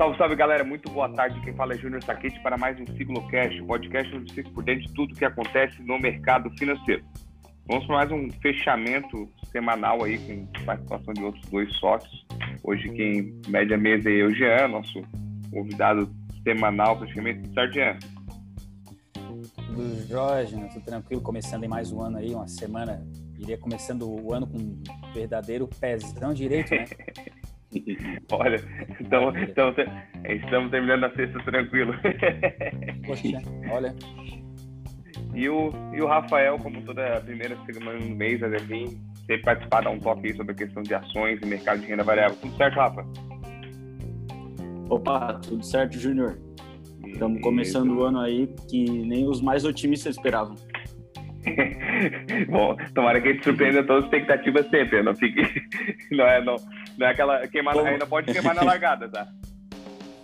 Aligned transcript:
Salve, 0.00 0.16
salve 0.16 0.34
galera, 0.34 0.64
muito 0.64 0.90
boa 0.90 1.10
tarde. 1.10 1.38
Quem 1.42 1.54
fala 1.54 1.74
é 1.74 1.76
Júnior 1.76 2.02
Saquete 2.02 2.40
para 2.40 2.56
mais 2.56 2.80
um 2.80 2.86
Ciclocast, 2.86 3.60
o 3.60 3.66
podcast 3.66 4.16
onde 4.16 4.32
você 4.32 4.42
por 4.44 4.64
dentro 4.64 4.86
de 4.86 4.94
tudo 4.94 5.14
que 5.14 5.26
acontece 5.26 5.82
no 5.82 5.98
mercado 5.98 6.48
financeiro. 6.58 7.04
Vamos 7.68 7.84
para 7.84 7.96
mais 7.96 8.10
um 8.10 8.30
fechamento 8.40 9.28
semanal 9.52 10.02
aí 10.02 10.18
com 10.20 10.46
participação 10.64 11.12
de 11.12 11.22
outros 11.22 11.44
dois 11.50 11.70
sócios. 11.76 12.26
Hoje 12.64 12.88
quem 12.94 13.38
média 13.48 13.76
mesa 13.76 14.08
é 14.10 14.24
o 14.24 14.30
Jean, 14.30 14.68
nosso 14.68 15.02
convidado 15.52 16.10
semanal 16.44 16.96
praticamente. 16.96 17.52
Certo, 17.52 17.74
Jean? 17.74 17.98
Tudo 19.12 20.08
Jorge, 20.08 20.56
né? 20.56 20.70
tudo 20.72 20.82
tranquilo, 20.82 21.20
começando 21.20 21.64
em 21.64 21.68
mais 21.68 21.92
um 21.92 22.00
ano 22.00 22.16
aí, 22.16 22.34
uma 22.34 22.48
semana, 22.48 23.06
iria 23.38 23.58
começando 23.58 24.10
o 24.10 24.32
ano 24.32 24.46
com 24.46 24.56
um 24.56 24.82
verdadeiro 25.12 25.68
pezão 25.78 26.32
direito, 26.32 26.70
né? 26.74 26.86
Olha, 28.32 28.56
estamos, 29.00 29.36
estamos, 29.36 29.76
estamos 30.24 30.70
terminando 30.70 31.04
a 31.04 31.14
sexta 31.14 31.38
tranquilo. 31.44 31.94
Poxa, 33.06 33.42
olha. 33.70 33.94
E 35.34 35.48
o, 35.48 35.72
e 35.94 36.00
o 36.00 36.06
Rafael, 36.06 36.58
como 36.58 36.82
toda 36.82 37.20
primeira 37.20 37.56
semana 37.64 37.98
do 37.98 38.14
mês, 38.16 38.40
vir 38.66 38.88
sempre 39.20 39.42
participar, 39.42 39.82
dar 39.82 39.90
um 39.90 40.00
toque 40.00 40.28
aí 40.28 40.36
sobre 40.36 40.52
a 40.52 40.54
questão 40.56 40.82
de 40.82 40.94
ações 40.94 41.40
e 41.40 41.46
mercado 41.46 41.80
de 41.80 41.86
renda 41.86 42.02
variável. 42.02 42.36
Tudo 42.40 42.56
certo, 42.56 42.74
Rafa? 42.74 43.06
Opa, 44.88 45.34
tudo 45.34 45.64
certo, 45.64 45.96
Júnior. 45.98 46.36
Estamos 47.06 47.40
começando 47.40 47.96
o 47.96 48.02
ano 48.02 48.20
aí 48.20 48.52
que 48.68 48.84
nem 48.88 49.28
os 49.28 49.40
mais 49.40 49.64
otimistas 49.64 50.16
esperavam. 50.16 50.56
Bom, 52.50 52.76
tomara 52.94 53.20
que 53.20 53.28
a 53.28 53.32
gente 53.32 53.44
surpreenda 53.44 53.84
todas 53.84 54.04
as 54.04 54.10
expectativas 54.10 54.68
sempre, 54.68 55.02
não 55.02 55.14
fique. 55.14 55.42
Não 56.10 56.26
é, 56.26 56.44
não, 56.44 56.56
não 57.00 57.06
é 57.06 57.10
aquela. 57.10 57.48
Queimar, 57.48 57.74
Como... 57.74 57.86
Ainda 57.86 58.06
pode 58.06 58.30
queimar 58.30 58.54
na 58.54 58.62
largada, 58.62 59.08
tá? 59.08 59.26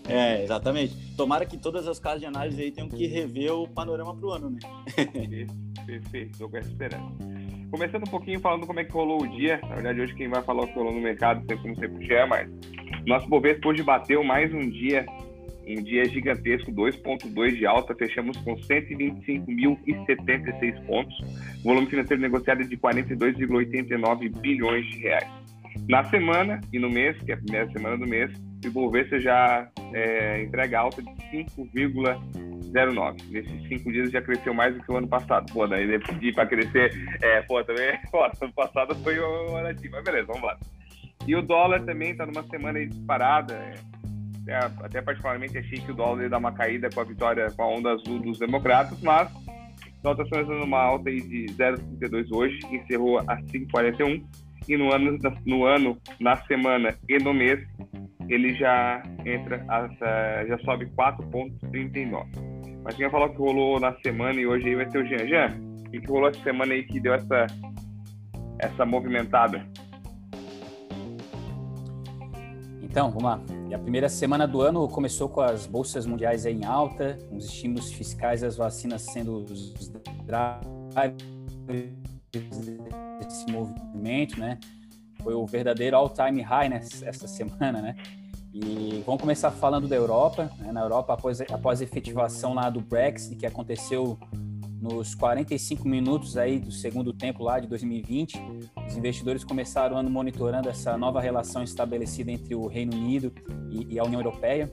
É, 0.09 0.45
exatamente. 0.45 0.95
Tomara 1.17 1.47
que 1.47 1.57
todas 1.57 1.89
as 1.89 1.99
casas 1.99 2.21
de 2.21 2.27
análise 2.27 2.63
aí 2.63 2.71
tenham 2.71 2.89
que 2.89 3.07
rever 3.07 3.53
o 3.53 3.67
panorama 3.67 4.15
para 4.15 4.27
o 4.27 4.31
ano, 4.31 4.51
né? 4.51 4.59
Perfeito, 5.85 6.31
estou 6.33 6.49
com 6.49 6.59
essa 6.59 6.69
esperança. 6.69 7.13
Começando 7.71 8.07
um 8.07 8.11
pouquinho 8.11 8.39
falando 8.39 8.65
como 8.67 8.79
é 8.79 8.85
que 8.85 8.93
rolou 8.93 9.23
o 9.23 9.27
dia. 9.27 9.59
Na 9.63 9.75
verdade, 9.75 10.01
hoje 10.01 10.15
quem 10.15 10.29
vai 10.29 10.41
falar 10.43 10.63
o 10.63 10.69
que 10.69 10.75
rolou 10.75 10.93
no 10.93 11.01
mercado, 11.01 11.41
sempre 11.41 11.59
como 11.59 11.75
sempre 11.75 12.07
já 12.07 12.21
é, 12.21 12.27
mas 12.27 12.49
nosso 13.05 13.29
Bovespa 13.29 13.69
hoje 13.69 13.83
bateu 13.83 14.23
mais 14.23 14.55
um 14.55 14.71
dia 14.71 15.05
um 15.69 15.83
dia 15.83 16.05
gigantesco, 16.05 16.71
2,2 16.71 17.57
de 17.57 17.67
alta, 17.67 17.93
fechamos 17.95 18.37
com 18.39 18.55
125.076 18.55 20.87
pontos, 20.87 21.13
volume 21.65 21.89
financeiro 21.89 22.23
negociado 22.23 22.63
de 22.63 22.77
42,89 22.77 24.29
bilhões 24.39 24.87
de 24.87 24.99
reais. 24.99 25.29
Na 25.89 26.03
semana 26.05 26.61
e 26.73 26.79
no 26.79 26.91
mês, 26.91 27.17
que 27.23 27.31
é 27.31 27.35
a 27.35 27.39
primeira 27.39 27.71
semana 27.71 27.97
do 27.97 28.07
mês, 28.07 28.31
o 28.65 28.67
Ibovespa 28.67 29.21
já 29.21 29.69
é, 29.93 30.43
entrega 30.43 30.81
alta 30.81 31.03
de 31.03 31.11
5,09. 31.31 33.31
Nesses 33.31 33.69
cinco 33.69 33.93
dias 33.93 34.11
já 34.11 34.21
cresceu 34.21 34.53
mais 34.53 34.75
do 34.75 34.83
que 34.83 34.91
o 34.91 34.97
ano 34.97 35.09
passado. 35.09 35.53
Pô, 35.53 35.67
daí 35.67 35.93
eu 35.93 36.01
pedir 36.01 36.35
para 36.35 36.47
crescer, 36.47 36.93
é, 37.23 37.43
pô, 37.43 37.63
também, 37.63 37.99
pô, 38.11 38.25
ano 38.25 38.53
passado 38.55 38.95
foi 38.97 39.19
o 39.19 39.57
ano 39.57 39.77
mas 39.91 40.05
beleza, 40.05 40.27
vamos 40.27 40.43
lá. 40.43 40.59
E 41.27 41.35
o 41.35 41.43
dólar 41.43 41.85
também 41.85 42.11
está 42.11 42.27
numa 42.27 42.43
semana 42.45 42.85
disparada, 42.85 43.55
é, 44.49 44.57
até 44.81 45.03
particularmente 45.03 45.59
achei 45.59 45.81
que 45.81 45.91
o 45.91 45.95
dólar 45.95 46.23
ia 46.23 46.29
dar 46.29 46.39
uma 46.39 46.53
caída 46.53 46.89
com 46.93 47.01
a 47.01 47.05
vitória 47.05 47.51
com 47.51 47.63
a 47.63 47.69
onda 47.69 47.93
azul 47.93 48.21
dos 48.21 48.39
democratas, 48.39 49.01
mas 49.03 49.29
o 49.33 50.03
dólar 50.03 50.23
está 50.23 50.37
fazendo 50.37 50.65
uma 50.65 50.81
alta 50.81 51.09
aí 51.09 51.21
de 51.21 51.47
0,32 51.47 52.29
hoje, 52.33 52.59
encerrou 52.71 53.19
a 53.21 53.37
5,41 53.43 54.23
e 54.69 54.77
no 54.77 54.92
ano, 54.92 55.19
no 55.45 55.64
ano, 55.64 55.97
na 56.20 56.36
semana 56.47 56.95
e 57.09 57.19
no 57.19 57.33
mês 57.33 57.64
ele 58.28 58.55
já 58.55 59.03
entra, 59.25 59.64
já 60.47 60.59
sobe 60.65 60.87
4,39. 60.87 62.27
Mas 62.82 62.97
quem 62.97 63.10
falar 63.10 63.28
que 63.31 63.38
rolou 63.38 63.81
na 63.81 63.94
semana 64.00 64.41
e 64.41 64.47
hoje 64.47 64.69
aí 64.69 64.75
vai 64.76 64.91
ser 64.91 64.99
o 64.99 65.06
Jean. 65.06 65.26
Jean, 65.26 65.60
o 65.87 65.91
que 65.91 66.06
rolou 66.06 66.28
essa 66.28 66.43
semana 66.43 66.72
aí 66.72 66.84
que 66.84 67.00
deu 67.00 67.15
essa, 67.15 67.47
essa 68.59 68.84
movimentada? 68.84 69.66
Então, 72.82 73.10
vamos 73.10 73.25
lá. 73.25 73.41
E 73.69 73.75
a 73.75 73.78
primeira 73.78 74.09
semana 74.09 74.47
do 74.47 74.60
ano 74.60 74.88
começou 74.88 75.28
com 75.28 75.41
as 75.41 75.66
bolsas 75.66 76.06
mundiais 76.06 76.47
em 76.47 76.65
alta, 76.65 77.19
com 77.28 77.37
os 77.37 77.47
estímulos 77.47 77.93
fiscais 77.93 78.43
as 78.43 78.56
vacinas 78.56 79.03
sendo 79.03 79.38
os 79.38 79.91
drivers 80.25 82.16
desse 82.32 83.47
movimento, 83.50 84.38
né? 84.38 84.59
Foi 85.22 85.34
o 85.34 85.47
verdadeiro 85.47 85.97
all-time 85.97 86.42
high 86.42 86.69
nessa 86.69 87.26
semana, 87.26 87.81
né? 87.81 87.97
E 88.53 89.03
vamos 89.04 89.20
começar 89.20 89.50
falando 89.50 89.87
da 89.87 89.97
Europa. 89.97 90.50
Né? 90.59 90.72
Na 90.72 90.81
Europa, 90.81 91.12
após, 91.12 91.41
após 91.42 91.81
a 91.81 91.84
efetivação 91.84 92.54
lá 92.54 92.70
do 92.70 92.81
Brexit, 92.81 93.37
que 93.37 93.44
aconteceu 93.44 94.19
nos 94.81 95.14
45 95.14 95.87
minutos 95.87 96.37
aí 96.37 96.59
do 96.59 96.70
segundo 96.70 97.12
tempo 97.12 97.42
lá 97.42 97.59
de 97.60 97.66
2020, 97.66 98.41
os 98.87 98.97
investidores 98.97 99.44
começaram 99.44 99.97
ano 99.97 100.08
monitorando 100.08 100.69
essa 100.69 100.97
nova 100.97 101.20
relação 101.20 101.62
estabelecida 101.62 102.31
entre 102.31 102.54
o 102.54 102.66
Reino 102.66 102.97
Unido 102.97 103.32
e, 103.70 103.94
e 103.94 103.98
a 103.98 104.04
União 104.04 104.20
Europeia, 104.20 104.72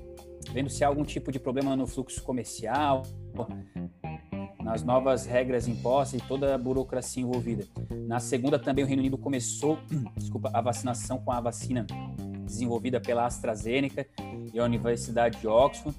vendo 0.52 0.70
se 0.70 0.84
há 0.84 0.88
algum 0.88 1.04
tipo 1.04 1.32
de 1.32 1.40
problema 1.40 1.76
no 1.76 1.88
fluxo 1.88 2.22
comercial, 2.24 3.04
nas 4.64 4.84
novas 4.84 5.26
regras 5.26 5.68
impostas 5.68 6.22
e 6.22 6.26
toda 6.26 6.56
a 6.56 6.58
burocracia 6.58 7.22
envolvida. 7.22 7.66
Na 8.08 8.20
segunda 8.20 8.58
também 8.58 8.84
o 8.84 8.88
Reino 8.88 9.02
Unido 9.02 9.18
começou, 9.18 9.78
desculpa, 10.16 10.50
a 10.54 10.62
vacinação 10.62 11.18
com 11.18 11.32
a 11.32 11.42
vacina 11.42 11.86
desenvolvida 12.46 13.00
pela 13.00 13.26
AstraZeneca 13.26 14.08
e 14.54 14.60
a 14.60 14.64
Universidade 14.64 15.40
de 15.40 15.48
Oxford, 15.48 15.98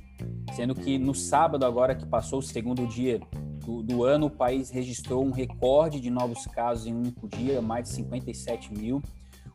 sendo 0.55 0.75
que 0.75 0.99
no 0.99 1.15
sábado 1.15 1.65
agora 1.65 1.95
que 1.95 2.07
passou 2.07 2.39
o 2.39 2.43
segundo 2.43 2.87
dia 2.87 3.21
do, 3.65 3.83
do, 3.83 4.05
ano, 4.05 4.27
o 4.27 4.31
país 4.31 4.71
registrou 4.71 5.25
um 5.25 5.31
recorde 5.31 6.01
de 6.01 6.11
novos 6.11 6.47
casos 6.47 6.87
em 6.87 6.95
um 6.95 6.99
único 6.99 7.29
dia, 7.29 7.61
mais 7.61 7.89
de 7.89 7.95
57 7.97 8.73
mil. 8.73 9.03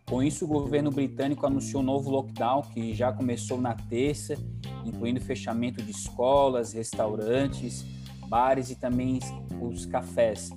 Com 0.07 0.23
isso, 0.23 0.45
o 0.45 0.47
governo 0.47 0.89
britânico 0.89 1.45
anunciou 1.45 1.83
um 1.83 1.85
novo 1.85 2.09
lockdown 2.09 2.63
que 2.73 2.93
já 2.95 3.11
começou 3.11 3.61
na 3.61 3.75
terça, 3.75 4.35
incluindo 4.83 5.21
fechamento 5.21 5.83
de 5.83 5.91
escolas, 5.91 6.73
restaurantes, 6.73 7.85
bares 8.29 8.69
e 8.69 8.75
também 8.75 9.19
os 9.59 9.85
cafés. 9.85 10.51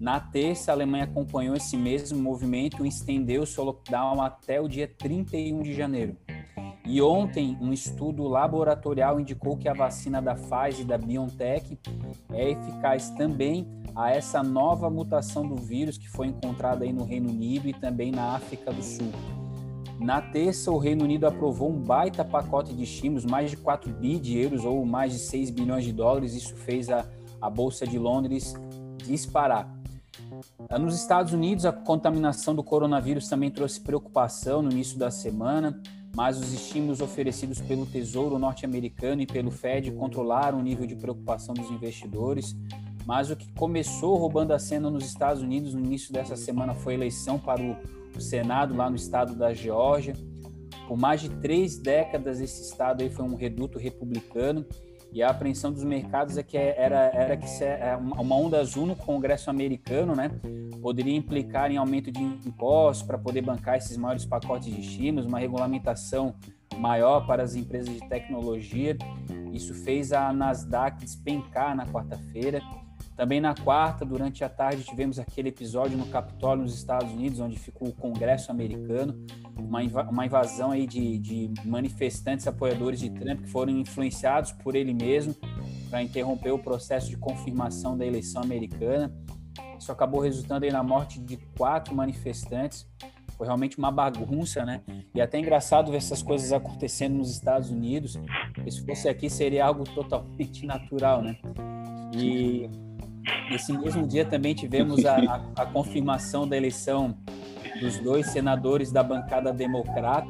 Na 0.00 0.18
terça, 0.18 0.72
a 0.72 0.74
Alemanha 0.74 1.04
acompanhou 1.04 1.54
esse 1.54 1.76
mesmo 1.76 2.20
movimento 2.20 2.84
e 2.84 2.88
estendeu 2.88 3.46
seu 3.46 3.62
lockdown 3.62 4.20
até 4.20 4.60
o 4.60 4.66
dia 4.66 4.88
31 4.88 5.62
de 5.62 5.72
janeiro. 5.72 6.16
E 6.84 7.00
ontem, 7.00 7.56
um 7.60 7.72
estudo 7.72 8.26
laboratorial 8.26 9.20
indicou 9.20 9.56
que 9.56 9.68
a 9.68 9.72
vacina 9.72 10.20
da 10.20 10.34
Pfizer 10.34 10.80
e 10.80 10.84
da 10.84 10.98
BioNTech 10.98 11.78
é 12.32 12.50
eficaz 12.50 13.10
também 13.10 13.66
a 13.94 14.10
essa 14.10 14.42
nova 14.42 14.90
mutação 14.90 15.46
do 15.46 15.54
vírus 15.54 15.96
que 15.96 16.08
foi 16.08 16.26
encontrada 16.26 16.84
aí 16.84 16.92
no 16.92 17.04
Reino 17.04 17.30
Unido 17.30 17.68
e 17.68 17.72
também 17.72 18.10
na 18.10 18.34
África 18.34 18.72
do 18.72 18.82
Sul. 18.82 19.12
Na 20.00 20.20
terça, 20.20 20.70
o 20.70 20.78
Reino 20.78 21.04
Unido 21.04 21.26
aprovou 21.26 21.70
um 21.70 21.78
baita 21.78 22.24
pacote 22.24 22.74
de 22.74 22.82
estímulos, 22.82 23.24
mais 23.24 23.50
de 23.50 23.56
4 23.56 23.92
bi 23.92 24.18
de 24.18 24.38
euros 24.38 24.64
ou 24.64 24.84
mais 24.84 25.12
de 25.12 25.18
6 25.18 25.50
bilhões 25.50 25.84
de 25.84 25.92
dólares. 25.92 26.34
Isso 26.34 26.54
fez 26.54 26.90
a, 26.90 27.06
a 27.40 27.48
Bolsa 27.48 27.86
de 27.86 27.98
Londres 27.98 28.54
disparar. 28.98 29.72
Nos 30.80 30.96
Estados 30.96 31.32
Unidos, 31.32 31.64
a 31.64 31.72
contaminação 31.72 32.54
do 32.54 32.62
coronavírus 32.62 33.28
também 33.28 33.50
trouxe 33.50 33.80
preocupação 33.80 34.62
no 34.62 34.70
início 34.70 34.98
da 34.98 35.10
semana 35.10 35.80
mas 36.14 36.38
os 36.38 36.52
estímulos 36.52 37.00
oferecidos 37.00 37.60
pelo 37.60 37.86
Tesouro 37.86 38.38
norte-americano 38.38 39.22
e 39.22 39.26
pelo 39.26 39.50
Fed 39.50 39.90
controlaram 39.92 40.58
o 40.58 40.62
nível 40.62 40.86
de 40.86 40.94
preocupação 40.94 41.54
dos 41.54 41.70
investidores. 41.70 42.54
Mas 43.06 43.30
o 43.30 43.36
que 43.36 43.50
começou 43.52 44.16
roubando 44.16 44.52
a 44.52 44.58
cena 44.58 44.90
nos 44.90 45.04
Estados 45.04 45.42
Unidos 45.42 45.74
no 45.74 45.80
início 45.80 46.12
dessa 46.12 46.36
semana 46.36 46.74
foi 46.74 46.92
a 46.92 46.96
eleição 46.96 47.38
para 47.38 47.60
o 47.60 47.76
Senado 48.20 48.74
lá 48.74 48.90
no 48.90 48.96
estado 48.96 49.34
da 49.34 49.54
Geórgia. 49.54 50.14
Por 50.86 50.98
mais 50.98 51.20
de 51.20 51.28
três 51.28 51.78
décadas, 51.78 52.40
esse 52.40 52.62
estado 52.62 53.02
aí 53.02 53.10
foi 53.10 53.24
um 53.24 53.34
reduto 53.34 53.78
republicano 53.78 54.66
e 55.12 55.22
a 55.22 55.28
apreensão 55.28 55.70
dos 55.70 55.84
mercados 55.84 56.38
é 56.38 56.42
que 56.42 56.56
era, 56.56 57.10
era 57.12 57.36
que 57.36 57.46
é 57.62 57.94
uma 57.96 58.34
onda 58.34 58.58
azul 58.58 58.86
no 58.86 58.96
Congresso 58.96 59.50
americano, 59.50 60.14
né? 60.14 60.30
Poderia 60.80 61.14
implicar 61.14 61.70
em 61.70 61.76
aumento 61.76 62.10
de 62.10 62.22
impostos 62.22 63.06
para 63.06 63.18
poder 63.18 63.42
bancar 63.42 63.76
esses 63.76 63.96
maiores 63.96 64.24
pacotes 64.24 64.74
de 64.74 64.80
estímulos, 64.80 65.26
uma 65.26 65.38
regulamentação 65.38 66.34
maior 66.78 67.26
para 67.26 67.42
as 67.42 67.54
empresas 67.54 67.94
de 67.94 68.08
tecnologia. 68.08 68.96
Isso 69.52 69.74
fez 69.74 70.12
a 70.12 70.32
Nasdaq 70.32 71.04
despencar 71.04 71.76
na 71.76 71.86
quarta-feira 71.86 72.62
também 73.16 73.40
na 73.40 73.54
quarta, 73.54 74.04
durante 74.04 74.42
a 74.42 74.48
tarde, 74.48 74.84
tivemos 74.84 75.18
aquele 75.18 75.50
episódio 75.50 75.98
no 75.98 76.06
Capitólio, 76.06 76.62
nos 76.62 76.74
Estados 76.74 77.12
Unidos, 77.12 77.40
onde 77.40 77.58
ficou 77.58 77.88
o 77.88 77.92
Congresso 77.92 78.50
americano, 78.50 79.14
uma, 79.58 79.82
inv 79.82 79.96
uma 80.10 80.24
invasão 80.24 80.70
aí 80.70 80.86
de, 80.86 81.18
de 81.18 81.52
manifestantes 81.64 82.46
apoiadores 82.46 83.00
de 83.00 83.10
Trump 83.10 83.42
que 83.42 83.48
foram 83.48 83.72
influenciados 83.72 84.52
por 84.52 84.74
ele 84.74 84.94
mesmo 84.94 85.34
para 85.90 86.02
interromper 86.02 86.52
o 86.52 86.58
processo 86.58 87.10
de 87.10 87.18
confirmação 87.18 87.98
da 87.98 88.06
eleição 88.06 88.42
americana. 88.42 89.14
Isso 89.78 89.92
acabou 89.92 90.20
resultando 90.20 90.64
aí 90.64 90.72
na 90.72 90.82
morte 90.82 91.20
de 91.20 91.36
quatro 91.58 91.94
manifestantes. 91.94 92.88
foi 93.36 93.46
realmente 93.46 93.76
uma 93.76 93.90
bagunça, 93.90 94.64
né? 94.64 94.80
E 95.14 95.20
até 95.20 95.38
engraçado 95.38 95.90
ver 95.90 95.98
essas 95.98 96.22
coisas 96.22 96.50
acontecendo 96.50 97.16
nos 97.16 97.30
Estados 97.30 97.70
Unidos, 97.70 98.18
se 98.70 98.86
fosse 98.86 99.06
aqui 99.06 99.28
seria 99.28 99.66
algo 99.66 99.84
totalmente 99.84 100.64
natural, 100.66 101.20
né? 101.20 101.36
E 102.16 102.70
nesse 103.50 103.72
mesmo 103.72 104.06
dia 104.06 104.24
também 104.24 104.54
tivemos 104.54 105.04
a, 105.04 105.16
a, 105.16 105.62
a 105.62 105.66
confirmação 105.66 106.46
da 106.46 106.56
eleição 106.56 107.16
dos 107.80 107.98
dois 107.98 108.26
senadores 108.26 108.92
da 108.92 109.02
bancada 109.02 109.52
democrata, 109.52 110.28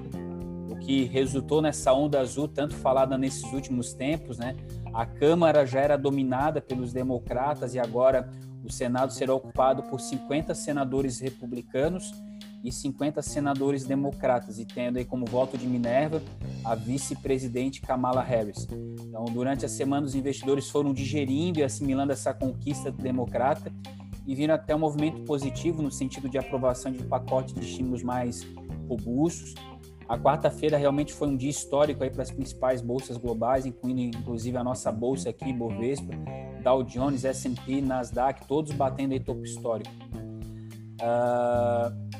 o 0.70 0.76
que 0.76 1.04
resultou 1.04 1.60
nessa 1.60 1.92
onda 1.92 2.20
azul 2.20 2.48
tanto 2.48 2.74
falada 2.74 3.18
nesses 3.18 3.44
últimos 3.52 3.92
tempos, 3.92 4.38
né? 4.38 4.56
A 4.92 5.06
Câmara 5.06 5.66
já 5.66 5.80
era 5.80 5.96
dominada 5.96 6.60
pelos 6.60 6.92
democratas 6.92 7.74
e 7.74 7.78
agora 7.78 8.30
o 8.64 8.70
Senado 8.70 9.12
será 9.12 9.34
ocupado 9.34 9.82
por 9.84 10.00
50 10.00 10.54
senadores 10.54 11.20
republicanos 11.20 12.12
e 12.62 12.70
50 12.70 13.20
senadores 13.22 13.84
democratas, 13.84 14.58
e 14.58 14.64
tendo 14.64 14.98
aí 14.98 15.04
como 15.04 15.26
voto 15.26 15.58
de 15.58 15.66
Minerva 15.66 16.22
a 16.64 16.74
vice-presidente 16.74 17.80
Kamala 17.80 18.22
Harris. 18.22 18.68
Então, 19.00 19.24
durante 19.24 19.64
a 19.64 19.68
semana, 19.68 20.06
os 20.06 20.14
investidores 20.14 20.68
foram 20.68 20.92
digerindo 20.92 21.58
e 21.58 21.64
assimilando 21.64 22.12
essa 22.12 22.32
conquista 22.32 22.90
democrata 22.90 23.72
e 24.26 24.34
viram 24.34 24.54
até 24.54 24.74
um 24.74 24.78
movimento 24.78 25.22
positivo 25.24 25.82
no 25.82 25.90
sentido 25.90 26.28
de 26.28 26.38
aprovação 26.38 26.92
de 26.92 27.02
pacotes 27.04 27.54
de 27.54 27.60
estímulos 27.60 28.02
mais 28.02 28.46
robustos. 28.88 29.54
A 30.08 30.18
quarta-feira 30.18 30.76
realmente 30.76 31.12
foi 31.12 31.28
um 31.28 31.36
dia 31.36 31.50
histórico 31.50 32.04
aí 32.04 32.10
para 32.10 32.22
as 32.22 32.30
principais 32.30 32.80
bolsas 32.80 33.16
globais, 33.16 33.66
incluindo 33.66 34.00
inclusive 34.00 34.56
a 34.56 34.62
nossa 34.62 34.92
bolsa 34.92 35.30
aqui, 35.30 35.52
Bovespa, 35.52 36.12
Dow 36.62 36.82
Jones, 36.84 37.24
S&P, 37.24 37.80
Nasdaq, 37.80 38.46
todos 38.46 38.72
batendo 38.72 39.12
aí 39.12 39.20
topo 39.20 39.42
histórico. 39.42 39.90
Uh, 41.00 42.11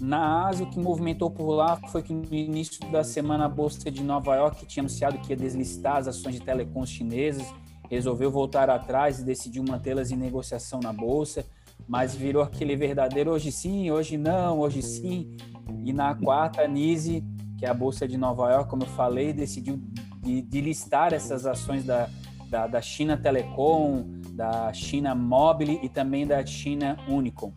na 0.00 0.46
Ásia, 0.46 0.64
o 0.64 0.70
que 0.70 0.78
movimentou 0.78 1.30
por 1.30 1.50
lá 1.50 1.76
foi 1.90 2.02
que 2.02 2.12
no 2.12 2.32
início 2.32 2.88
da 2.90 3.02
semana 3.02 3.46
a 3.46 3.48
Bolsa 3.48 3.90
de 3.90 4.02
Nova 4.02 4.36
York 4.36 4.64
tinha 4.66 4.82
anunciado 4.82 5.18
que 5.18 5.30
ia 5.30 5.36
deslistar 5.36 5.96
as 5.96 6.08
ações 6.08 6.36
de 6.36 6.40
telecoms 6.40 6.88
chinesas, 6.88 7.46
resolveu 7.90 8.30
voltar 8.30 8.70
atrás 8.70 9.18
e 9.18 9.24
decidiu 9.24 9.64
mantê-las 9.66 10.10
em 10.10 10.16
negociação 10.16 10.78
na 10.80 10.92
Bolsa, 10.92 11.44
mas 11.88 12.14
virou 12.14 12.42
aquele 12.42 12.76
verdadeiro 12.76 13.30
hoje 13.30 13.50
sim, 13.50 13.90
hoje 13.90 14.16
não, 14.16 14.60
hoje 14.60 14.82
sim. 14.82 15.36
E 15.84 15.92
na 15.92 16.14
quarta, 16.14 16.62
a 16.62 16.68
NISE, 16.68 17.24
que 17.58 17.64
é 17.64 17.68
a 17.68 17.74
Bolsa 17.74 18.06
de 18.06 18.16
Nova 18.16 18.52
York, 18.52 18.70
como 18.70 18.84
eu 18.84 18.88
falei, 18.88 19.32
decidiu 19.32 19.80
de, 20.22 20.42
de 20.42 20.76
essas 21.12 21.46
ações 21.46 21.84
da, 21.84 22.08
da, 22.48 22.66
da 22.66 22.80
China 22.80 23.16
Telecom, 23.16 24.04
da 24.32 24.72
China 24.72 25.14
Mobile 25.14 25.80
e 25.82 25.88
também 25.88 26.26
da 26.26 26.44
China 26.44 26.96
Unicom. 27.08 27.52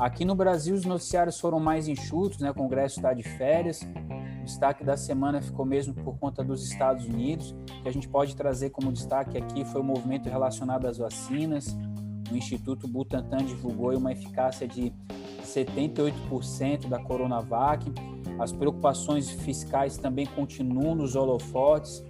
Aqui 0.00 0.24
no 0.24 0.34
Brasil, 0.34 0.74
os 0.74 0.86
noticiários 0.86 1.38
foram 1.38 1.60
mais 1.60 1.86
enxutos, 1.86 2.38
né? 2.38 2.50
o 2.50 2.54
Congresso 2.54 2.98
está 2.98 3.12
de 3.12 3.22
férias. 3.22 3.82
O 4.40 4.44
destaque 4.44 4.82
da 4.82 4.96
semana 4.96 5.42
ficou 5.42 5.66
mesmo 5.66 5.92
por 5.92 6.18
conta 6.18 6.42
dos 6.42 6.66
Estados 6.66 7.04
Unidos, 7.04 7.54
que 7.82 7.86
a 7.86 7.92
gente 7.92 8.08
pode 8.08 8.34
trazer 8.34 8.70
como 8.70 8.90
destaque 8.90 9.36
aqui 9.36 9.62
foi 9.62 9.82
o 9.82 9.84
movimento 9.84 10.26
relacionado 10.26 10.86
às 10.86 10.96
vacinas. 10.96 11.76
O 12.32 12.34
Instituto 12.34 12.88
Butantan 12.88 13.44
divulgou 13.44 13.94
uma 13.94 14.10
eficácia 14.10 14.66
de 14.66 14.90
78% 15.44 16.88
da 16.88 16.98
Coronavac. 16.98 17.84
As 18.38 18.52
preocupações 18.52 19.28
fiscais 19.28 19.98
também 19.98 20.24
continuam 20.24 20.94
nos 20.94 21.14
holofotes. 21.14 22.02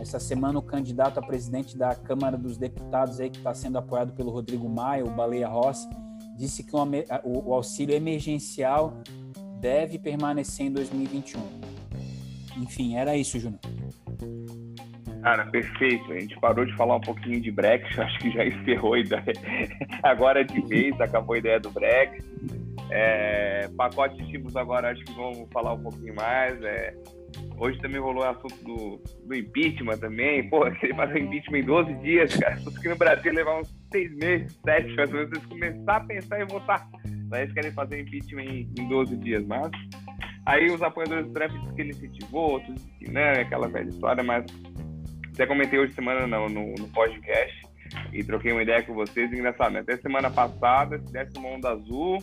Essa 0.00 0.18
semana, 0.18 0.58
o 0.58 0.62
candidato 0.62 1.18
a 1.18 1.22
presidente 1.22 1.78
da 1.78 1.94
Câmara 1.94 2.36
dos 2.36 2.56
Deputados, 2.56 3.20
aí, 3.20 3.30
que 3.30 3.38
está 3.38 3.54
sendo 3.54 3.78
apoiado 3.78 4.12
pelo 4.12 4.32
Rodrigo 4.32 4.68
Maia, 4.68 5.04
o 5.04 5.10
Baleia 5.10 5.46
Rossi, 5.46 5.88
disse 6.38 6.62
que 6.62 6.70
o, 6.74 7.52
auxílio 7.52 7.94
emergencial 7.94 9.02
deve 9.60 9.98
permanecer 9.98 10.66
em 10.66 10.72
2021. 10.72 11.40
Enfim, 12.56 12.96
era 12.96 13.16
isso, 13.16 13.38
Júnior. 13.38 13.60
Cara, 15.22 15.44
perfeito. 15.46 16.12
A 16.12 16.20
gente 16.20 16.38
parou 16.38 16.64
de 16.64 16.74
falar 16.76 16.96
um 16.96 17.00
pouquinho 17.00 17.40
de 17.40 17.50
Brexit, 17.50 18.00
acho 18.00 18.18
que 18.20 18.30
já 18.30 18.46
encerrou 18.46 18.94
a 18.94 19.00
ideia. 19.00 19.24
Agora 20.02 20.44
de 20.44 20.60
vez, 20.62 20.98
acabou 21.00 21.34
a 21.34 21.38
ideia 21.38 21.58
do 21.58 21.70
Brexit. 21.70 22.24
É, 22.90 23.68
pacote 23.76 24.16
de 24.16 24.22
estímulos 24.22 24.56
agora 24.56 24.90
acho 24.92 25.04
que 25.04 25.12
vamos 25.12 25.46
falar 25.52 25.74
um 25.74 25.82
pouquinho 25.82 26.14
mais. 26.14 26.62
É, 26.62 26.94
Hoje 27.60 27.78
também 27.80 28.00
rolou 28.00 28.22
o 28.22 28.28
assunto 28.28 28.54
do, 28.62 29.02
do 29.26 29.34
impeachment 29.34 29.98
também. 29.98 30.48
Pô, 30.48 30.70
queria 30.72 30.94
fazer 30.94 31.18
impeachment 31.18 31.58
em 31.58 31.64
12 31.64 31.94
dias, 31.94 32.36
cara. 32.36 32.56
Fosse 32.58 32.78
aqui 32.78 32.88
no 32.88 32.96
Brasil 32.96 33.32
levar 33.32 33.60
uns 33.60 33.74
6 33.92 34.16
meses, 34.16 34.60
7, 34.64 34.94
mais 34.94 35.12
ou 35.12 35.16
menos, 35.16 35.46
começar 35.46 35.96
a 35.96 36.00
pensar 36.00 36.40
em 36.40 36.46
votar. 36.46 36.88
Aí 37.32 37.42
eles 37.42 37.52
querem 37.52 37.72
fazer 37.72 38.00
impeachment 38.00 38.44
em, 38.44 38.72
em 38.78 38.88
12 38.88 39.16
dias, 39.16 39.44
mas. 39.46 39.70
Aí 40.46 40.66
os 40.66 40.80
apoiadores 40.80 41.26
do 41.26 41.32
Trump 41.32 41.50
dizem 41.50 41.74
que 41.74 41.80
ele 41.82 41.90
incentivou, 41.90 42.52
outros 42.52 42.82
que 42.98 43.10
né, 43.10 43.40
aquela 43.40 43.68
velha 43.68 43.88
história, 43.88 44.22
mas 44.22 44.46
até 45.34 45.46
comentei 45.46 45.78
hoje 45.78 45.92
semana 45.92 46.26
no, 46.26 46.48
no, 46.48 46.74
no 46.74 46.88
podcast 46.88 47.62
e 48.12 48.24
troquei 48.24 48.52
uma 48.52 48.62
ideia 48.62 48.82
com 48.82 48.94
vocês. 48.94 49.32
Engraçado, 49.32 49.72
né? 49.72 49.80
Até 49.80 49.96
semana 49.96 50.30
passada, 50.30 50.98
se 50.98 51.12
desse 51.12 51.36
uma 51.38 51.50
onda 51.50 51.70
azul, 51.70 52.18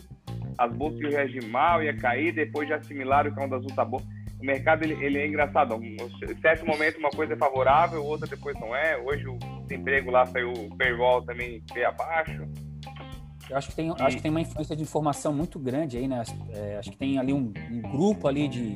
as 0.58 0.72
bolsas 0.72 1.00
iam 1.00 1.10
reagir 1.10 1.44
mal, 1.46 1.82
ia 1.82 1.94
cair, 1.94 2.32
depois 2.32 2.68
já 2.68 2.76
assimilaram 2.76 3.32
que 3.32 3.38
a 3.38 3.44
onda 3.44 3.56
azul 3.56 3.70
tá 3.76 3.84
boa 3.84 4.02
o 4.38 4.44
mercado 4.44 4.84
ele, 4.84 4.94
ele 5.04 5.18
é 5.18 5.26
engraçado. 5.26 5.74
Em 5.82 5.96
certo 6.40 6.66
momento 6.66 6.98
uma 6.98 7.10
coisa 7.10 7.32
é 7.32 7.36
favorável, 7.36 8.04
outra 8.04 8.26
depois 8.26 8.58
não 8.60 8.74
é. 8.74 8.96
Hoje 8.98 9.26
o 9.26 9.38
desemprego 9.62 10.10
lá 10.10 10.26
saiu, 10.26 10.52
o 10.52 10.76
payroll 10.76 11.22
também 11.22 11.62
veio 11.72 11.88
abaixo. 11.88 12.46
Eu 13.48 13.56
acho 13.56 13.68
que 13.68 13.76
tem, 13.76 13.88
e... 13.88 14.02
acho 14.02 14.16
que 14.16 14.22
tem 14.22 14.30
uma 14.30 14.40
influência 14.40 14.76
de 14.76 14.82
informação 14.82 15.32
muito 15.32 15.58
grande 15.58 15.96
aí, 15.96 16.08
né? 16.08 16.22
É, 16.50 16.76
acho 16.78 16.90
que 16.90 16.96
tem 16.96 17.18
ali 17.18 17.32
um, 17.32 17.52
um 17.70 17.80
grupo 17.80 18.26
ali 18.26 18.48
de, 18.48 18.74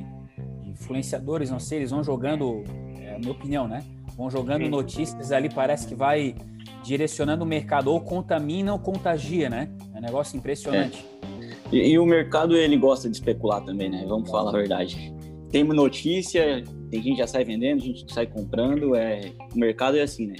de, 0.61 0.69
influenciadores, 0.69 1.51
não 1.51 1.59
sei, 1.59 1.79
eles 1.79 1.91
vão 1.91 2.03
jogando, 2.03 2.63
é 2.99 3.15
a 3.15 3.19
minha 3.19 3.31
opinião, 3.31 3.67
né? 3.67 3.83
Vão 4.15 4.29
jogando 4.29 4.63
Sim. 4.63 4.69
notícias 4.69 5.31
ali, 5.31 5.49
parece 5.53 5.87
que 5.87 5.95
vai 5.95 6.35
direcionando 6.83 7.43
o 7.43 7.47
mercado, 7.47 7.91
ou 7.91 7.99
contamina 7.99 8.71
ou 8.71 8.79
contagia, 8.79 9.49
né? 9.49 9.69
É 9.93 9.97
um 9.97 10.01
negócio 10.01 10.37
impressionante. 10.37 11.05
É. 11.21 11.75
E, 11.75 11.91
e, 11.91 11.99
o 11.99 12.05
mercado, 12.05 12.55
ele 12.55 12.77
gosta 12.77 13.09
de 13.09 13.15
especular 13.15 13.61
também, 13.63 13.89
né? 13.89 14.05
Vamos 14.07 14.29
falar 14.29 14.49
a 14.49 14.53
verdade 14.53 15.13
tem 15.51 15.63
notícia, 15.63 16.63
tem 16.89 17.01
gente 17.01 17.13
que 17.13 17.17
já 17.17 17.27
sai 17.27 17.43
vendendo, 17.43 17.81
gente 17.81 18.05
que 18.05 18.13
sai 18.13 18.25
comprando, 18.25 18.95
é, 18.95 19.31
o 19.53 19.59
mercado 19.59 19.97
é 19.97 20.01
assim, 20.01 20.27
né? 20.27 20.35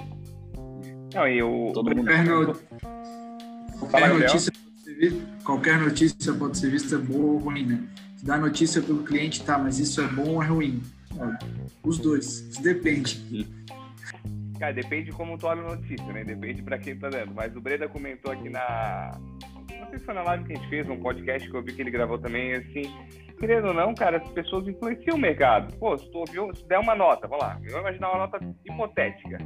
Não, 1.13 1.27
e 1.27 1.43
o... 1.43 1.71
Todo 1.73 1.95
mundo... 1.95 2.05
Qualquer, 3.79 4.13
notícia 4.13 4.53
qualquer 5.43 5.79
notícia 5.79 6.33
pode 6.33 6.57
ser 6.57 6.69
vista 6.69 6.97
boa 6.97 7.33
ou 7.33 7.37
ruim, 7.37 7.65
né? 7.65 7.83
Se 8.17 8.25
dá 8.25 8.37
notícia 8.37 8.81
pelo 8.81 9.03
cliente, 9.03 9.43
tá, 9.43 9.57
mas 9.57 9.79
isso 9.79 10.01
é 10.01 10.07
bom 10.07 10.35
ou 10.35 10.43
é 10.43 10.47
ruim? 10.47 10.81
Os 11.83 11.97
dois, 11.97 12.25
isso 12.49 12.61
depende. 12.61 13.47
Cara, 14.59 14.73
depende 14.73 15.05
de 15.05 15.11
como 15.11 15.37
tu 15.37 15.47
olha 15.47 15.61
a 15.61 15.75
notícia, 15.75 16.05
né? 16.13 16.23
Depende 16.23 16.61
para 16.61 16.77
quem 16.77 16.95
tá 16.95 17.09
dando. 17.09 17.33
Mas 17.33 17.55
o 17.55 17.61
Breda 17.61 17.87
comentou 17.87 18.31
aqui 18.31 18.47
na. 18.47 19.19
Não 19.79 19.89
sei 19.89 19.97
se 19.97 20.05
foi 20.05 20.13
na 20.13 20.21
live 20.21 20.43
que 20.45 20.53
a 20.53 20.55
gente 20.55 20.69
fez, 20.69 20.87
um 20.87 20.99
podcast 20.99 21.49
que 21.49 21.55
eu 21.55 21.63
vi 21.63 21.73
que 21.73 21.81
ele 21.81 21.89
gravou 21.89 22.19
também, 22.19 22.53
assim, 22.53 22.83
querendo 23.41 23.69
ou 23.69 23.73
não, 23.73 23.95
cara, 23.95 24.17
as 24.17 24.29
pessoas 24.29 24.67
influenciam 24.67 25.17
o 25.17 25.19
mercado. 25.19 25.75
Pô, 25.77 25.97
se 25.97 26.09
tu 26.11 26.19
ouviu, 26.19 26.53
se 26.53 26.63
der 26.67 26.77
uma 26.77 26.93
nota, 26.93 27.27
vamos 27.27 27.43
lá, 27.43 27.59
eu 27.63 27.71
vou 27.71 27.81
imaginar 27.81 28.09
uma 28.11 28.19
nota 28.19 28.39
hipotética. 28.63 29.39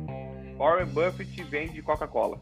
Warren 0.58 0.88
Buffett 0.88 1.44
vende 1.44 1.82
Coca-Cola. 1.82 2.42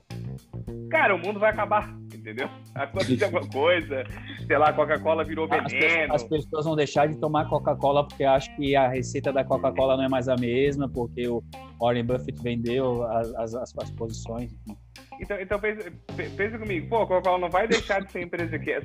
Cara, 0.89 1.15
o 1.15 1.19
mundo 1.19 1.39
vai 1.39 1.51
acabar, 1.51 1.95
entendeu? 2.11 2.49
Acontece 2.73 3.23
alguma 3.23 3.45
coisa, 3.49 4.03
sei 4.47 4.57
lá, 4.57 4.73
Coca-Cola 4.73 5.23
virou 5.23 5.47
veneno. 5.47 6.13
As, 6.13 6.23
pessoas 6.23 6.65
vão 6.65 6.75
deixar 6.75 7.07
de 7.07 7.19
tomar 7.19 7.47
Coca-Cola 7.47 8.07
porque 8.07 8.23
acham 8.23 8.55
que 8.55 8.75
a 8.75 8.87
receita 8.87 9.31
da 9.31 9.43
Coca-Cola 9.43 9.95
não 9.95 10.05
é 10.05 10.09
mais 10.09 10.27
a 10.27 10.35
mesma, 10.35 10.89
porque 10.89 11.27
o 11.27 11.43
Warren 11.79 12.05
Buffett 12.05 12.41
vendeu 12.41 13.03
as, 13.03 13.31
as, 13.35 13.55
as 13.55 13.91
posições. 13.91 14.51
Enfim. 14.51 14.77
Então, 15.19 15.39
então 15.39 15.59
pensa, 15.59 15.91
pensa 16.35 16.57
comigo, 16.57 16.89
pô, 16.89 17.01
a 17.01 17.07
Coca-Cola 17.07 17.39
não 17.39 17.49
vai 17.49 17.67
deixar 17.67 18.01
de 18.01 18.11
ser 18.11 18.23
empresa 18.23 18.57
que 18.59 18.71
é 18.71 18.81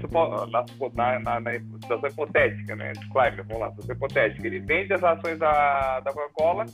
na, 0.94 1.18
na, 1.20 1.40
na, 1.40 1.52
situação 1.82 2.08
hipotética, 2.08 2.76
né? 2.76 2.92
Claro, 3.12 3.44
vamos 3.44 3.60
lá, 3.60 3.70
situação 3.70 3.96
hipotética. 3.96 4.46
Ele 4.46 4.60
vende 4.60 4.92
as 4.92 5.02
ações 5.02 5.38
da, 5.38 6.00
da 6.00 6.12
Coca-Cola, 6.12 6.66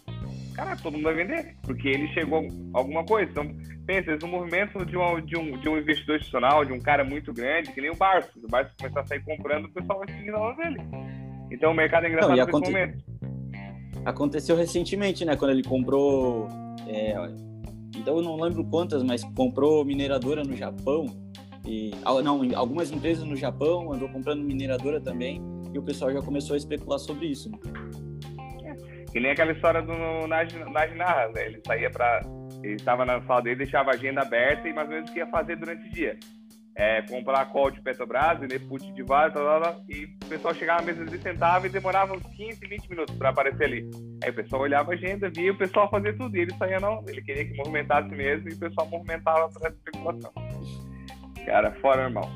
cara, 0.54 0.76
todo 0.76 0.94
mundo 0.94 1.04
vai 1.04 1.14
vender, 1.14 1.56
porque 1.62 1.88
ele 1.88 2.08
chegou 2.08 2.46
a 2.75 2.78
alguma 2.78 3.04
coisa. 3.04 3.30
Então, 3.30 3.46
pensa, 3.87 4.12
esse 4.12 4.25
é 4.25 4.26
um 4.28 4.30
movimento 4.30 4.84
de, 4.84 4.96
uma, 4.96 5.20
de, 5.20 5.37
um, 5.37 5.58
de 5.58 5.68
um 5.68 5.78
investidor 5.78 6.16
institucional, 6.16 6.64
de 6.64 6.73
um 6.73 6.80
cara 6.80 7.04
muito 7.04 7.32
grande, 7.32 7.73
que 7.73 7.80
nem 7.80 7.90
o 7.90 7.96
Barça. 7.96 8.30
O 8.37 8.49
Barça 8.49 8.73
começar 8.78 9.00
a 9.00 9.06
sair 9.06 9.23
comprando, 9.23 9.66
o 9.66 9.73
pessoal 9.73 9.99
vai 9.99 10.08
seguir 10.08 10.30
na 10.30 10.52
dele. 10.52 10.80
Então, 11.50 11.70
o 11.70 11.75
mercado 11.75 12.06
é 12.06 12.08
engraçado 12.08 12.30
não, 12.30 12.37
nesse 12.37 12.49
aconte... 12.49 12.70
momento. 12.70 13.04
Aconteceu 14.04 14.56
recentemente, 14.56 15.25
né? 15.25 15.37
Quando 15.37 15.52
ele 15.52 15.62
comprou. 15.62 16.49
É 16.87 17.53
então 17.96 18.16
eu 18.16 18.22
não 18.22 18.36
lembro 18.40 18.64
quantas, 18.64 19.02
mas 19.02 19.24
comprou 19.24 19.84
mineradora 19.84 20.42
no 20.42 20.56
Japão. 20.56 21.06
E, 21.66 21.92
não, 22.22 22.42
algumas 22.54 22.90
empresas 22.90 23.24
no 23.24 23.36
Japão 23.36 23.92
andou 23.92 24.08
comprando 24.08 24.42
mineradora 24.42 25.00
também 25.00 25.42
e 25.72 25.78
o 25.78 25.82
pessoal 25.82 26.12
já 26.12 26.20
começou 26.20 26.54
a 26.54 26.56
especular 26.58 26.98
sobre 26.98 27.26
isso. 27.26 27.50
Né? 27.50 27.58
É, 28.64 29.04
que 29.10 29.18
nem 29.18 29.30
aquela 29.30 29.52
história 29.52 29.80
do 29.80 30.26
Naj 30.26 30.54
Narra, 30.94 31.28
né? 31.34 31.46
Ele 31.46 31.60
saía 31.66 31.90
para 31.90 32.20
ele 32.62 32.76
estava 32.76 33.04
na 33.04 33.20
sala 33.22 33.42
dele, 33.42 33.56
deixava 33.56 33.90
a 33.90 33.94
agenda 33.94 34.22
aberta 34.22 34.66
e 34.66 34.72
mais 34.72 34.88
ou 34.88 34.94
menos 34.94 35.10
o 35.10 35.12
que 35.12 35.18
ia 35.18 35.26
fazer 35.26 35.56
durante 35.56 35.86
o 35.86 35.90
dia. 35.90 36.18
É, 36.76 37.02
comprar 37.02 37.46
call 37.46 37.70
de 37.70 37.80
Petrobras, 37.80 38.40
vender 38.40 38.58
put 38.60 38.84
de 38.92 39.02
Vale, 39.02 39.32
tal, 39.32 39.62
tal, 39.62 39.84
e 39.88 40.04
o 40.04 40.28
pessoal 40.28 40.54
chegava 40.54 40.80
na 40.82 40.92
mesa 40.92 41.14
e 41.14 41.18
sentava 41.20 41.66
e 41.66 41.70
demorava 41.70 42.14
uns 42.14 42.26
15, 42.34 42.66
20 42.66 42.90
minutos 42.90 43.14
para 43.16 43.28
aparecer 43.28 43.64
ali. 43.64 43.90
Aí 44.22 44.30
o 44.30 44.34
pessoal 44.34 44.62
olhava 44.62 44.90
a 44.90 44.94
agenda, 44.94 45.30
via 45.30 45.52
o 45.52 45.58
pessoal 45.58 45.88
fazer 45.88 46.16
tudo, 46.16 46.36
e 46.36 46.40
ele 46.40 46.54
saía 46.54 46.80
não, 46.80 47.04
ele 47.06 47.22
queria 47.22 47.44
que 47.44 47.56
movimentasse 47.56 48.08
mesmo, 48.08 48.48
e 48.48 48.54
o 48.54 48.58
pessoal 48.58 48.88
movimentava 48.88 49.48
para 49.50 49.68
essa 49.68 49.76
especulação. 49.76 50.32
Cara, 51.46 51.72
fora 51.80 52.08
normal. 52.08 52.30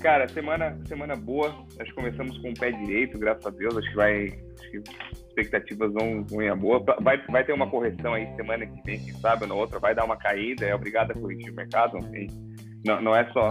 Cara, 0.00 0.28
semana, 0.28 0.78
semana 0.86 1.16
boa, 1.16 1.52
que 1.82 1.92
começamos 1.92 2.38
com 2.38 2.50
o 2.50 2.54
pé 2.54 2.70
direito, 2.70 3.18
graças 3.18 3.46
a 3.46 3.50
Deus, 3.50 3.76
acho 3.76 3.88
que 3.88 3.96
vai, 3.96 4.26
acho 4.26 4.70
que 4.70 4.82
expectativas 5.28 5.92
vão, 5.92 6.24
vão 6.24 6.52
a 6.52 6.54
boa. 6.54 6.84
Vai, 7.00 7.20
vai 7.26 7.42
ter 7.44 7.52
uma 7.52 7.68
correção 7.68 8.14
aí 8.14 8.26
semana 8.36 8.66
que 8.66 8.82
vem, 8.84 9.00
quem 9.02 9.14
sabe, 9.14 9.42
ou 9.42 9.48
na 9.48 9.54
outra, 9.54 9.80
vai 9.80 9.94
dar 9.94 10.04
uma 10.04 10.16
caída, 10.16 10.66
é 10.66 10.74
obrigado 10.74 11.10
a 11.10 11.14
corrigir 11.14 11.50
o 11.50 11.56
mercado, 11.56 11.94
não 11.94 12.10
tem 12.10 12.28
não, 12.86 13.02
não 13.02 13.16
é 13.16 13.30
só. 13.32 13.50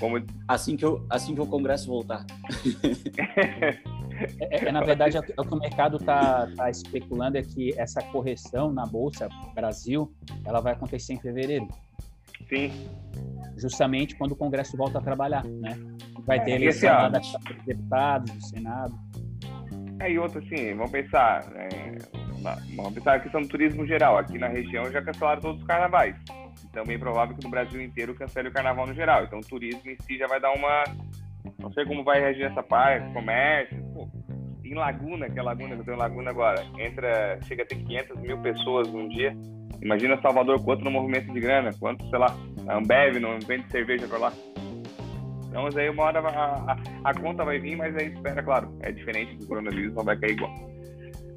como... 0.00 0.24
assim, 0.46 0.76
que 0.76 0.84
eu, 0.84 1.04
assim 1.10 1.34
que 1.34 1.40
o 1.40 1.46
Congresso 1.46 1.88
voltar. 1.88 2.24
é, 4.40 4.68
é, 4.68 4.72
na 4.72 4.80
verdade, 4.82 5.16
é 5.16 5.20
o 5.20 5.44
que 5.44 5.54
o 5.54 5.58
mercado 5.58 5.96
está 5.96 6.48
tá 6.56 6.70
especulando 6.70 7.36
é 7.36 7.42
que 7.42 7.78
essa 7.78 8.00
correção 8.00 8.72
na 8.72 8.86
Bolsa 8.86 9.28
Brasil 9.54 10.12
ela 10.44 10.60
vai 10.60 10.72
acontecer 10.72 11.14
em 11.14 11.20
fevereiro. 11.20 11.68
Sim. 12.48 12.70
Justamente 13.56 14.14
quando 14.14 14.32
o 14.32 14.36
Congresso 14.36 14.76
volta 14.76 14.98
a 14.98 15.02
trabalhar, 15.02 15.44
né? 15.44 15.76
Vai 16.24 16.42
ter 16.44 16.52
é, 16.52 16.54
eleição 16.56 16.90
lá 16.90 17.08
da 17.08 17.18
dos 17.18 17.64
deputados, 17.64 18.30
do 18.30 18.42
Senado. 18.42 18.94
É, 19.98 20.12
e 20.12 20.18
outro 20.18 20.38
assim, 20.40 20.74
vamos 20.74 20.90
pensar, 20.90 21.50
é, 21.56 21.96
vamos 22.76 22.92
pensar 22.92 23.14
a 23.14 23.20
questão 23.20 23.40
do 23.40 23.48
turismo 23.48 23.86
geral. 23.86 24.18
Aqui 24.18 24.38
na 24.38 24.48
região 24.48 24.90
já 24.92 25.02
cancelaram 25.02 25.40
todos 25.40 25.60
os 25.60 25.66
carnavais. 25.66 26.14
Então, 26.78 26.92
é 26.92 26.98
provável 26.98 27.34
que 27.34 27.42
no 27.42 27.50
Brasil 27.50 27.80
inteiro 27.80 28.14
cancele 28.14 28.48
o 28.48 28.52
carnaval 28.52 28.86
no 28.86 28.92
geral. 28.92 29.24
Então, 29.24 29.38
o 29.38 29.42
turismo 29.42 29.90
em 29.90 29.96
si 30.02 30.18
já 30.18 30.26
vai 30.26 30.38
dar 30.38 30.52
uma. 30.52 30.84
Não 31.58 31.72
sei 31.72 31.86
como 31.86 32.04
vai 32.04 32.20
reagir 32.20 32.44
essa 32.44 32.62
parte, 32.62 33.10
comércio. 33.14 33.82
Pô, 33.94 34.06
em 34.62 34.74
Laguna, 34.74 35.30
que 35.30 35.38
é 35.38 35.42
Laguna 35.42 35.74
que 35.74 35.80
eu 35.80 35.84
tenho 35.86 35.96
Laguna 35.96 36.30
agora, 36.30 36.66
entra, 36.78 37.38
chega 37.44 37.62
a 37.62 37.66
ter 37.66 37.76
500 37.76 38.20
mil 38.20 38.38
pessoas 38.42 38.92
num 38.92 39.08
dia. 39.08 39.34
Imagina 39.80 40.20
Salvador, 40.20 40.62
quanto 40.62 40.84
no 40.84 40.90
movimento 40.90 41.32
de 41.32 41.40
grana, 41.40 41.70
quanto, 41.80 42.06
sei 42.10 42.18
lá, 42.18 42.36
Ambev 42.68 43.20
não 43.20 43.38
vende 43.40 43.70
cerveja 43.70 44.06
para 44.06 44.18
lá. 44.18 44.32
Então, 45.48 45.66
aí 45.74 45.88
uma 45.88 46.02
hora 46.02 46.20
a, 46.20 46.72
a, 46.72 46.76
a, 47.04 47.14
conta 47.14 47.42
vai 47.42 47.58
vir, 47.58 47.76
mas 47.76 47.96
aí 47.96 48.12
espera, 48.12 48.42
claro, 48.42 48.76
é 48.82 48.92
diferente 48.92 49.34
do 49.36 49.46
coronavírus, 49.46 49.94
não 49.94 50.04
vai 50.04 50.18
cair 50.18 50.32
igual. 50.32 50.52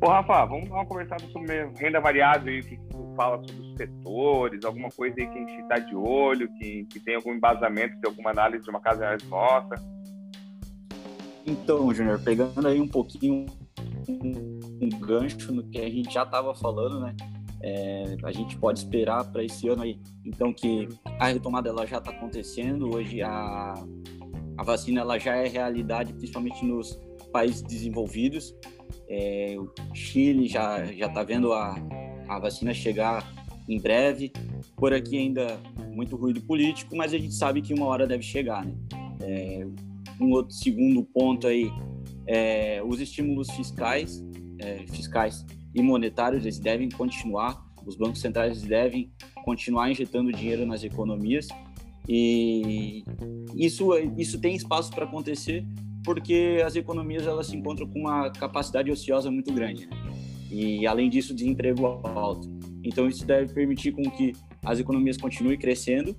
Ô, 0.02 0.08
Rafa, 0.08 0.46
vamos 0.46 0.70
dar 0.70 0.76
uma 0.76 0.86
conversada 0.86 1.28
sobre 1.28 1.66
renda 1.76 2.00
variável 2.00 2.54
e 2.54 2.62
o 2.62 2.64
que 2.64 2.78
tu 2.90 3.14
fala 3.18 3.38
sobre 3.46 3.68
os 3.68 3.76
setores, 3.76 4.64
alguma 4.64 4.88
coisa 4.90 5.16
aí 5.20 5.28
que 5.28 5.38
a 5.38 5.42
gente 5.42 5.62
está 5.62 5.78
de 5.78 5.94
olho, 5.94 6.48
que, 6.54 6.86
que 6.86 7.02
tem 7.02 7.16
algum 7.16 7.34
embasamento, 7.34 8.00
tem 8.00 8.10
alguma 8.10 8.30
análise 8.30 8.64
de 8.64 8.70
uma 8.70 8.80
casa 8.80 9.02
reais 9.02 9.24
nossa. 9.28 9.76
Então, 11.46 11.94
Júnior, 11.94 12.22
pegando 12.24 12.66
aí 12.66 12.80
um 12.80 12.88
pouquinho 12.88 13.46
um 14.08 14.90
gancho 15.02 15.52
no 15.52 15.64
que 15.70 15.80
a 15.80 15.90
gente 15.90 16.14
já 16.14 16.24
estava 16.24 16.56
falando, 16.56 17.02
né? 17.02 17.16
É, 17.62 18.16
a 18.24 18.32
gente 18.32 18.58
pode 18.58 18.80
esperar 18.80 19.30
para 19.30 19.44
esse 19.44 19.68
ano 19.68 19.84
aí, 19.84 20.00
então 20.26 20.54
que 20.54 20.88
a 21.20 21.28
retomada 21.28 21.68
ela 21.68 21.86
já 21.86 21.98
está 21.98 22.12
acontecendo. 22.12 22.96
Hoje 22.96 23.22
a, 23.22 23.74
a 24.58 24.64
vacina 24.64 25.02
ela 25.02 25.20
já 25.20 25.36
é 25.36 25.46
realidade, 25.46 26.14
principalmente 26.14 26.66
nos 26.66 26.98
países 27.34 27.62
desenvolvidos. 27.62 28.56
É, 29.10 29.56
o 29.58 29.96
Chile 29.96 30.48
já 30.48 30.86
já 30.86 31.08
está 31.08 31.24
vendo 31.24 31.52
a, 31.52 31.76
a 32.28 32.40
vacina 32.40 32.74
chegar 32.74 33.26
em 33.68 33.80
breve. 33.80 34.32
Por 34.76 34.94
aqui 34.94 35.18
ainda 35.18 35.60
muito 35.94 36.16
ruído 36.16 36.42
político, 36.42 36.96
mas 36.96 37.14
a 37.14 37.18
gente 37.18 37.34
sabe 37.34 37.62
que 37.62 37.74
uma 37.74 37.86
hora 37.86 38.06
deve 38.06 38.24
chegar. 38.24 38.66
Né? 38.66 38.74
É, 39.22 39.68
um 40.20 40.32
outro 40.32 40.54
segundo 40.54 41.04
ponto 41.04 41.48
aí, 41.48 41.72
é, 42.28 42.82
os 42.86 43.00
estímulos 43.00 43.50
fiscais, 43.52 44.24
é, 44.60 44.86
fiscais 44.88 45.46
e 45.74 45.82
monetários, 45.82 46.44
eles 46.44 46.60
devem 46.60 46.90
continuar. 46.90 47.68
Os 47.86 47.96
bancos 47.96 48.22
centrais 48.22 48.62
devem 48.62 49.12
continuar 49.44 49.90
injetando 49.90 50.32
dinheiro 50.32 50.66
nas 50.66 50.84
economias 50.84 51.48
e 52.08 53.04
isso 53.56 53.92
isso 54.18 54.40
tem 54.40 54.56
espaço 54.56 54.92
para 54.92 55.06
acontecer 55.06 55.66
porque 56.04 56.62
as 56.66 56.76
economias 56.76 57.28
elas 57.28 57.48
se 57.48 57.56
encontram 57.56 57.88
com 57.88 58.00
uma 58.00 58.30
capacidade 58.32 58.92
ociosa 58.92 59.30
muito 59.30 59.54
grande 59.54 59.88
né? 59.88 59.98
e 60.52 60.88
além 60.88 61.10
disso 61.10 61.34
desemprego 61.34 61.86
alto. 61.86 62.50
Então 62.84 63.08
isso 63.08 63.26
deve 63.26 63.54
permitir 63.54 63.92
com 63.92 64.04
que 64.10 64.34
as 64.64 64.80
economias 64.80 65.18
continuem 65.18 65.58
crescendo, 65.58 66.16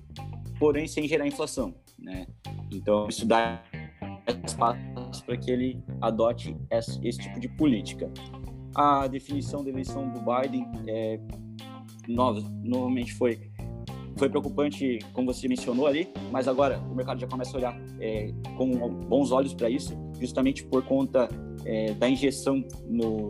porém 0.59 0.87
sem 0.87 1.07
gerar 1.07 1.27
inflação, 1.27 1.73
né? 1.97 2.27
Então 2.71 3.07
isso 3.07 3.25
dá 3.25 3.63
espaço 4.45 5.25
para 5.25 5.37
que 5.37 5.51
ele 5.51 5.83
adote 5.99 6.55
esse, 6.69 6.99
esse, 7.05 7.19
tipo 7.19 7.39
de 7.39 7.49
política. 7.49 8.11
A 8.75 9.07
definição 9.07 9.63
da 9.63 9.69
eleição 9.69 10.09
do 10.09 10.19
Biden 10.19 10.65
é, 10.87 11.19
novamente 12.07 13.13
foi 13.13 13.50
foi 14.21 14.29
preocupante, 14.29 14.99
como 15.13 15.33
você 15.33 15.47
mencionou 15.47 15.87
ali, 15.87 16.07
mas 16.31 16.47
agora 16.47 16.77
o 16.77 16.93
mercado 16.93 17.19
já 17.19 17.25
começa 17.25 17.53
a 17.53 17.57
olhar 17.57 17.81
é, 17.99 18.31
com 18.55 18.69
bons 18.87 19.31
olhos 19.31 19.51
para 19.51 19.67
isso, 19.67 19.97
justamente 20.19 20.63
por 20.63 20.85
conta 20.85 21.27
é, 21.65 21.95
da 21.95 22.07
injeção 22.07 22.63
no, 22.85 23.29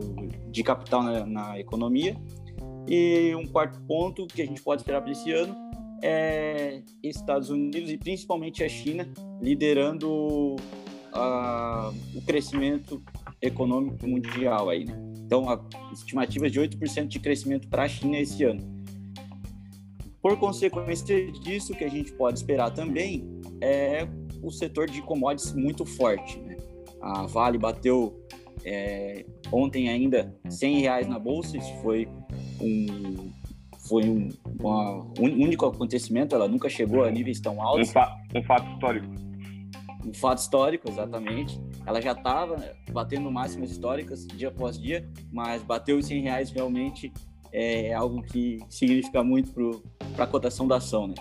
de 0.50 0.62
capital 0.62 1.02
na, 1.02 1.24
na, 1.24 1.58
economia. 1.58 2.14
E 2.86 3.34
um 3.34 3.46
quarto 3.46 3.80
ponto 3.86 4.26
que 4.26 4.42
a 4.42 4.44
gente 4.44 4.60
pode 4.60 4.82
esperar 4.82 5.00
para 5.00 5.12
esse 5.12 5.32
ano 5.32 5.56
é 6.02 6.82
Estados 7.02 7.48
Unidos 7.48 7.90
e 7.90 7.96
principalmente 7.96 8.62
a 8.62 8.68
China 8.68 9.08
liderando 9.40 10.56
a, 11.10 11.90
o 12.14 12.20
crescimento 12.20 13.02
econômico 13.40 14.06
mundial 14.06 14.68
aí, 14.68 14.84
né? 14.84 14.94
Então, 15.24 15.48
a 15.48 15.58
estimativa 15.90 16.50
de 16.50 16.60
8% 16.60 17.06
de 17.06 17.18
crescimento 17.18 17.66
para 17.66 17.84
a 17.84 17.88
China 17.88 18.18
esse 18.18 18.44
ano. 18.44 18.71
Por 20.22 20.38
consequência 20.38 21.32
disso, 21.32 21.74
que 21.74 21.82
a 21.82 21.90
gente 21.90 22.12
pode 22.12 22.38
esperar 22.38 22.70
também 22.70 23.28
é 23.60 24.06
o 24.40 24.50
setor 24.50 24.88
de 24.88 25.02
commodities 25.02 25.52
muito 25.52 25.84
forte. 25.84 26.38
Né? 26.38 26.56
A 27.00 27.26
Vale 27.26 27.58
bateu 27.58 28.24
é, 28.64 29.24
ontem 29.50 29.88
ainda 29.88 30.32
100 30.48 30.80
reais 30.80 31.08
na 31.08 31.18
bolsa, 31.18 31.56
isso 31.56 31.74
foi 31.82 32.08
um 32.60 33.32
foi 33.88 34.08
um, 34.08 34.28
uma, 34.60 35.02
um 35.18 35.42
único 35.42 35.66
acontecimento, 35.66 36.36
ela 36.36 36.46
nunca 36.46 36.68
chegou 36.68 37.02
a 37.02 37.10
níveis 37.10 37.40
tão 37.40 37.60
altos. 37.60 37.88
Um, 37.88 37.92
fa 37.92 38.16
um 38.32 38.42
fato 38.44 38.72
histórico. 38.72 39.06
Um 40.06 40.14
fato 40.14 40.38
histórico, 40.38 40.88
exatamente. 40.88 41.60
Ela 41.84 42.00
já 42.00 42.12
estava 42.12 42.56
batendo 42.92 43.30
máximas 43.30 43.72
históricas 43.72 44.26
dia 44.28 44.48
após 44.48 44.78
dia, 44.78 45.08
mas 45.32 45.62
bateu 45.62 45.98
os 45.98 46.06
100 46.06 46.22
reais 46.22 46.50
realmente 46.50 47.12
é 47.52 47.92
algo 47.92 48.22
que 48.22 48.58
significa 48.68 49.22
muito 49.22 49.52
para 50.14 50.24
a 50.24 50.26
cotação 50.26 50.66
da 50.66 50.76
ação. 50.76 51.06
Né? 51.06 51.14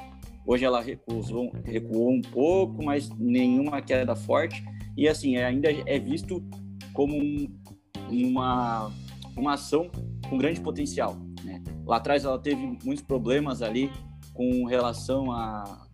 Hoje 0.46 0.66
ela 0.66 0.82
recuou, 0.82 1.52
recuou 1.64 2.12
um 2.12 2.22
pouco, 2.22 2.84
mas 2.84 3.10
nenhuma 3.10 3.82
queda 3.82 4.16
forte. 4.16 4.64
E 4.98 5.08
assim, 5.08 5.38
ainda 5.38 5.70
é 5.72 6.00
visto 6.00 6.44
como 6.94 7.16
um, 7.18 7.48
uma, 8.10 8.92
uma 9.36 9.54
ação 9.54 9.90
com 10.30 10.38
grande 10.38 10.62
potencial. 10.62 11.18
Né? 11.44 11.62
Lá 11.86 11.98
atrás 11.98 12.24
ela 12.26 12.40
teve 12.40 12.78
muitos 12.84 13.04
problemas 13.04 13.62
ali 13.62 13.92
com 14.34 14.66
relação 14.66 15.32
a 15.32 15.88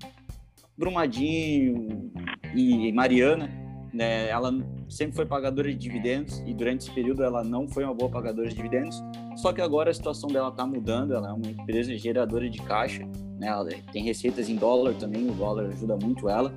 Brumadinho 0.77 2.12
e 2.56 2.91
Mariana. 2.91 3.50
Né? 3.94 4.29
Ela 4.29 4.51
sempre 4.89 5.15
foi 5.15 5.25
pagadora 5.25 5.70
de 5.70 5.77
dividendos 5.77 6.39
e 6.46 6.53
durante 6.53 6.82
esse 6.82 6.91
período 6.91 7.24
ela 7.24 7.44
não 7.44 7.67
foi 7.67 7.84
uma 7.84 7.94
boa 7.94 8.10
pagadora 8.10 8.48
de 8.48 8.56
dividendos. 8.56 9.01
Só 9.36 9.53
que 9.53 9.62
agora 9.62 9.91
a 9.91 9.94
situação 9.94 10.29
dela 10.29 10.50
está 10.50 10.65
mudando, 10.65 11.13
ela 11.13 11.29
é 11.29 11.34
uma 11.34 11.48
empresa 11.48 11.96
geradora 11.98 12.50
de 12.50 12.60
caixa, 12.62 13.06
né? 13.38 13.48
ela 13.48 13.67
tem 13.91 14.03
receitas 14.03 14.50
em 14.50 14.56
dólar 14.56 14.94
também, 14.96 15.29
o 15.29 15.34
dólar 15.34 15.67
ajuda 15.67 15.98
muito 15.98 16.29
ela. 16.29 16.53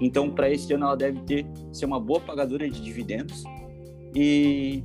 Então, 0.00 0.30
para 0.30 0.48
esse 0.50 0.72
ano, 0.72 0.84
ela 0.86 0.96
deve 0.96 1.20
ter 1.22 1.46
ser 1.72 1.86
uma 1.86 1.98
boa 1.98 2.20
pagadora 2.20 2.68
de 2.68 2.80
dividendos 2.80 3.42
e 4.14 4.82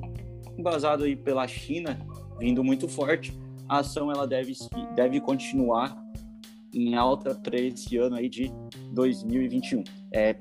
embasado 0.58 1.03
aí 1.03 1.15
pela 1.15 1.48
China 1.48 2.00
vindo 2.39 2.63
muito 2.63 2.88
forte, 2.88 3.34
a 3.68 3.80
ação 3.80 4.12
ela 4.12 4.27
deve 4.27 4.53
deve 4.96 5.22
continuar 5.22 5.98
em 6.74 6.96
alta 6.96 7.36
para 7.36 7.60
esse 7.60 7.98
ano 7.98 8.15
aí 8.15 8.27
de 8.27 8.51
2021. 8.92 9.84
É, 10.12 10.36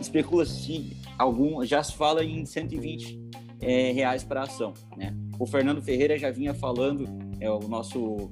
especula-se 0.00 0.96
algum, 1.22 1.64
já 1.64 1.82
se 1.82 1.94
fala 1.94 2.24
em 2.24 2.44
120 2.44 3.20
é, 3.60 3.92
reais 3.92 4.24
para 4.24 4.42
ação, 4.42 4.74
né? 4.96 5.14
O 5.38 5.46
Fernando 5.46 5.80
Ferreira 5.80 6.18
já 6.18 6.30
vinha 6.30 6.54
falando, 6.54 7.06
é 7.40 7.50
o 7.50 7.60
nosso 7.60 8.30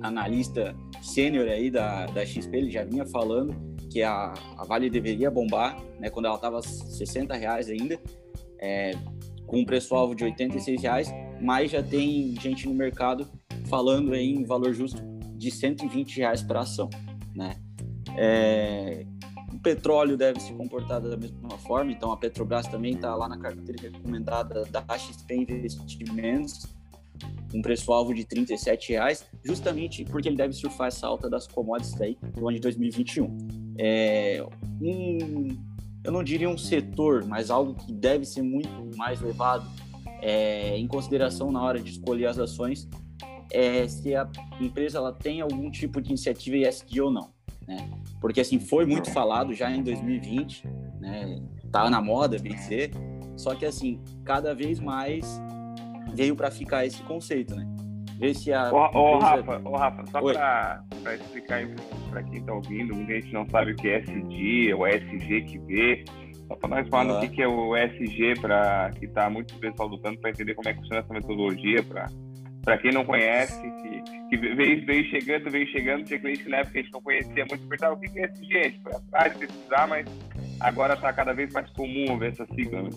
analista 0.00 0.74
sênior 1.02 1.48
aí 1.48 1.70
da, 1.70 2.06
da 2.06 2.24
XP, 2.24 2.56
ele 2.56 2.70
já 2.70 2.84
vinha 2.84 3.06
falando 3.06 3.54
que 3.90 4.02
a, 4.02 4.34
a 4.58 4.64
Vale 4.64 4.90
deveria 4.90 5.30
bombar, 5.30 5.82
né, 5.98 6.10
quando 6.10 6.26
ela 6.26 6.34
estava 6.34 6.60
60 6.60 7.34
reais 7.34 7.68
ainda, 7.68 7.98
é, 8.58 8.92
com 9.46 9.60
um 9.60 9.64
preço-alvo 9.64 10.14
de 10.14 10.24
86 10.24 10.82
reais, 10.82 11.14
mas 11.40 11.70
já 11.70 11.82
tem 11.82 12.34
gente 12.40 12.68
no 12.68 12.74
mercado 12.74 13.28
falando 13.68 14.14
em 14.14 14.44
valor 14.44 14.72
justo 14.72 15.00
de 15.36 15.50
120 15.50 16.18
reais 16.18 16.42
para 16.42 16.60
ação, 16.60 16.88
né? 17.34 17.56
É, 18.16 19.06
petróleo 19.66 20.16
deve 20.16 20.38
se 20.38 20.52
comportar 20.52 21.00
da 21.00 21.16
mesma 21.16 21.58
forma, 21.58 21.90
então 21.90 22.12
a 22.12 22.16
Petrobras 22.16 22.68
também 22.68 22.94
está 22.94 23.12
lá 23.16 23.28
na 23.28 23.36
carteira 23.36 23.82
recomendada 23.82 24.64
da 24.66 24.80
XP 24.96 25.34
Investimentos, 25.34 26.66
um 27.52 27.60
preço-alvo 27.60 28.14
de 28.14 28.20
R$ 28.20 28.46
reais, 28.88 29.26
justamente 29.44 30.04
porque 30.04 30.28
ele 30.28 30.36
deve 30.36 30.52
surfar 30.52 30.86
essa 30.86 31.08
alta 31.08 31.28
das 31.28 31.48
commodities 31.48 32.00
aí 32.00 32.16
no 32.36 32.46
ano 32.46 32.54
de 32.54 32.60
2021. 32.60 33.74
É, 33.76 34.46
um, 34.80 35.48
eu 36.04 36.12
não 36.12 36.22
diria 36.22 36.48
um 36.48 36.56
setor, 36.56 37.24
mas 37.24 37.50
algo 37.50 37.74
que 37.74 37.92
deve 37.92 38.24
ser 38.24 38.42
muito 38.42 38.70
mais 38.96 39.20
levado 39.20 39.68
é, 40.22 40.78
em 40.78 40.86
consideração 40.86 41.50
na 41.50 41.60
hora 41.60 41.80
de 41.80 41.90
escolher 41.90 42.26
as 42.26 42.38
ações 42.38 42.88
é 43.50 43.88
se 43.88 44.14
a 44.14 44.30
empresa 44.60 44.98
ela 44.98 45.12
tem 45.12 45.40
algum 45.40 45.68
tipo 45.72 46.00
de 46.00 46.10
iniciativa 46.10 46.56
ESG 46.56 47.00
ou 47.00 47.10
não, 47.10 47.30
né? 47.66 47.90
Porque 48.20 48.40
assim 48.40 48.58
foi 48.58 48.86
muito 48.86 49.10
falado 49.10 49.52
já 49.54 49.70
em 49.70 49.82
2020, 49.82 50.66
né? 51.00 51.42
Tá 51.70 51.88
na 51.90 52.00
moda 52.00 52.38
vencer, 52.38 52.90
só 53.36 53.54
que 53.54 53.66
assim 53.66 54.00
cada 54.24 54.54
vez 54.54 54.80
mais 54.80 55.40
veio 56.14 56.34
para 56.34 56.50
ficar 56.50 56.86
esse 56.86 57.02
conceito, 57.02 57.54
né? 57.54 57.66
Ver 58.18 58.34
se 58.34 58.52
a. 58.52 58.72
Ô, 58.72 58.98
ô 58.98 59.18
Rafa, 59.18 59.60
ô, 59.62 59.76
Rafa, 59.76 60.04
só 60.06 60.20
para 60.22 61.14
explicar 61.14 61.68
para 62.10 62.22
quem 62.22 62.38
está 62.38 62.54
ouvindo, 62.54 62.94
muita 62.94 63.12
gente 63.12 63.32
não 63.32 63.46
sabe 63.50 63.72
o 63.72 63.76
que 63.76 63.88
é 63.88 63.98
SG 63.98 64.74
ou 64.74 64.86
SG 64.86 65.42
que 65.42 65.58
vê. 65.58 66.04
Só 66.48 66.54
para 66.56 66.68
nós 66.68 66.88
falar 66.88 67.22
o 67.22 67.28
que 67.28 67.42
é 67.42 67.48
o 67.48 67.76
SG, 67.76 68.40
para 68.40 68.90
que 68.98 69.04
está 69.04 69.28
muito 69.28 69.54
pessoal 69.58 69.88
lutando 69.88 70.18
para 70.18 70.30
entender 70.30 70.54
como 70.54 70.68
é 70.68 70.72
que 70.72 70.78
funciona 70.78 71.02
essa 71.02 71.12
metodologia, 71.12 71.82
para 71.82 72.06
quem 72.78 72.92
não 72.92 73.04
conhece, 73.04 73.60
que, 73.60 74.02
que 74.28 74.36
veio, 74.36 74.84
veio 74.84 75.04
chegando, 75.10 75.50
veio 75.50 75.66
chegando, 75.68 76.04
tinha 76.04 76.18
cliente 76.18 76.48
na 76.48 76.58
época 76.58 76.72
que 76.72 76.78
a 76.78 76.82
gente 76.82 76.92
não 76.92 77.00
conhecia 77.00 77.46
muito, 77.48 77.68
perguntava 77.68 77.94
o 77.94 78.00
que 78.00 78.18
é 78.18 78.24
a 78.24 78.28
gente 78.28 78.80
foi 78.82 78.92
atrás, 78.92 79.36
pesquisar, 79.36 79.86
mas 79.86 80.06
agora 80.58 80.94
está 80.94 81.12
cada 81.12 81.32
vez 81.32 81.52
mais 81.52 81.70
comum 81.70 82.18
ver 82.18 82.32
essa 82.32 82.46
sigla. 82.46 82.82
Né? 82.82 82.90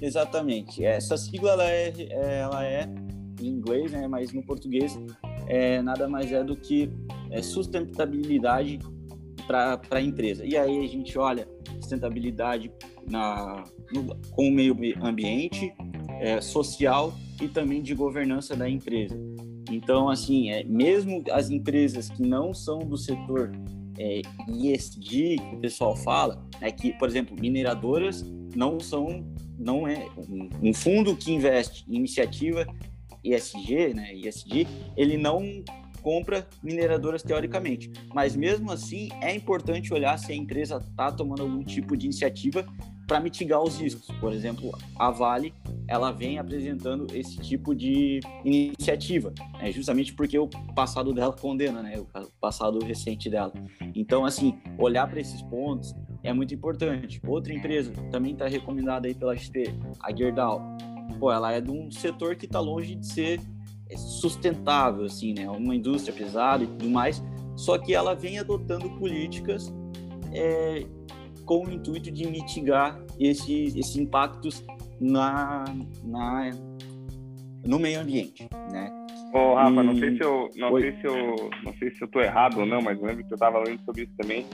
Exatamente. 0.00 0.84
Essa 0.84 1.16
sigla 1.16 1.52
ela 1.52 1.68
é, 1.68 1.92
ela 2.12 2.64
é 2.64 2.88
em 3.40 3.46
inglês, 3.46 3.90
né? 3.90 4.06
mas 4.06 4.32
no 4.32 4.42
português 4.42 4.96
é, 5.48 5.82
nada 5.82 6.08
mais 6.08 6.30
é 6.32 6.44
do 6.44 6.56
que 6.56 6.90
é, 7.30 7.42
sustentabilidade 7.42 8.78
para 9.46 9.80
a 9.90 10.00
empresa. 10.00 10.44
E 10.44 10.56
aí 10.56 10.84
a 10.84 10.88
gente 10.88 11.18
olha 11.18 11.48
sustentabilidade 11.80 12.70
na, 13.10 13.64
no, 13.92 14.16
com 14.30 14.48
o 14.48 14.52
meio 14.52 14.76
ambiente, 15.02 15.74
é, 16.20 16.40
social 16.40 17.14
e 17.40 17.48
também 17.48 17.82
de 17.82 17.94
governança 17.94 18.54
da 18.56 18.68
empresa. 18.68 19.18
Então, 19.70 20.08
assim, 20.08 20.50
é, 20.50 20.62
mesmo 20.64 21.22
as 21.30 21.50
empresas 21.50 22.10
que 22.10 22.22
não 22.22 22.52
são 22.52 22.80
do 22.80 22.96
setor 22.96 23.52
é, 23.98 24.22
ESG, 24.48 25.36
que 25.36 25.56
o 25.56 25.60
pessoal 25.60 25.96
fala, 25.96 26.46
é 26.60 26.70
que, 26.70 26.92
por 26.94 27.08
exemplo, 27.08 27.36
mineradoras 27.38 28.24
não 28.54 28.78
são, 28.78 29.24
não 29.58 29.86
é 29.86 30.06
um, 30.62 30.72
fundo 30.72 31.16
que 31.16 31.32
investe 31.32 31.84
em 31.88 31.96
iniciativa 31.96 32.66
ESG, 33.22 33.94
né, 33.94 34.14
ESG, 34.14 34.66
ele 34.96 35.16
não 35.16 35.42
compra 36.02 36.46
mineradoras 36.62 37.22
teoricamente. 37.22 37.90
Mas 38.12 38.36
mesmo 38.36 38.70
assim, 38.70 39.08
é 39.22 39.34
importante 39.34 39.94
olhar 39.94 40.18
se 40.18 40.32
a 40.32 40.36
empresa 40.36 40.76
está 40.76 41.10
tomando 41.10 41.42
algum 41.42 41.62
tipo 41.62 41.96
de 41.96 42.04
iniciativa 42.04 42.66
para 43.06 43.20
mitigar 43.20 43.62
os 43.62 43.78
riscos. 43.78 44.06
Por 44.18 44.32
exemplo, 44.32 44.76
a 44.96 45.10
Vale, 45.10 45.54
ela 45.88 46.10
vem 46.10 46.38
apresentando 46.38 47.06
esse 47.14 47.36
tipo 47.38 47.74
de 47.74 48.20
iniciativa, 48.44 49.32
né? 49.58 49.70
justamente 49.70 50.14
porque 50.14 50.38
o 50.38 50.48
passado 50.74 51.12
dela 51.12 51.32
condena, 51.32 51.82
né? 51.82 51.98
O 51.98 52.06
passado 52.40 52.82
recente 52.84 53.28
dela. 53.28 53.52
Então, 53.94 54.24
assim, 54.24 54.58
olhar 54.78 55.08
para 55.08 55.20
esses 55.20 55.42
pontos 55.42 55.94
é 56.22 56.32
muito 56.32 56.54
importante. 56.54 57.20
Outra 57.26 57.52
empresa 57.52 57.92
também 58.10 58.32
está 58.32 58.48
recomendada 58.48 59.06
aí 59.06 59.14
pela 59.14 59.36
XP, 59.36 59.74
a 60.00 60.14
Gerdau. 60.14 60.62
Pô, 61.18 61.30
ela 61.30 61.52
é 61.52 61.60
de 61.60 61.70
um 61.70 61.90
setor 61.90 62.34
que 62.34 62.46
está 62.46 62.60
longe 62.60 62.94
de 62.94 63.06
ser 63.06 63.40
sustentável, 63.96 65.04
assim, 65.04 65.34
né? 65.34 65.48
Uma 65.48 65.74
indústria 65.74 66.14
pesada 66.14 66.64
e 66.64 66.66
tudo 66.66 66.88
mais, 66.88 67.22
só 67.56 67.78
que 67.78 67.94
ela 67.94 68.14
vem 68.14 68.38
adotando 68.38 68.88
políticas 68.98 69.72
é, 70.32 70.86
com 71.44 71.64
o 71.64 71.70
intuito 71.70 72.10
de 72.10 72.26
mitigar 72.26 72.98
esses, 73.18 73.74
esses 73.76 73.96
impactos 73.96 74.64
na, 75.00 75.64
na, 76.04 76.50
no 77.66 77.78
meio 77.78 78.00
ambiente, 78.00 78.48
né? 78.70 78.90
Ô, 79.32 79.54
Rafa, 79.54 79.82
e... 79.82 79.84
não 79.84 79.96
sei 79.96 80.16
se 80.16 80.22
eu 80.22 80.50
não 80.56 80.80
sei 80.80 80.92
se 80.92 81.06
eu 81.06 81.50
não 81.64 81.74
sei 81.74 81.90
se 81.90 82.02
eu 82.02 82.08
tô 82.08 82.20
errado 82.20 82.60
ou 82.60 82.66
não, 82.66 82.80
mas 82.80 82.98
eu 82.98 83.06
lembro 83.06 83.24
que 83.24 83.32
eu 83.32 83.36
estava 83.36 83.58
lendo 83.58 83.84
sobre 83.84 84.04
isso 84.04 84.12
também. 84.16 84.46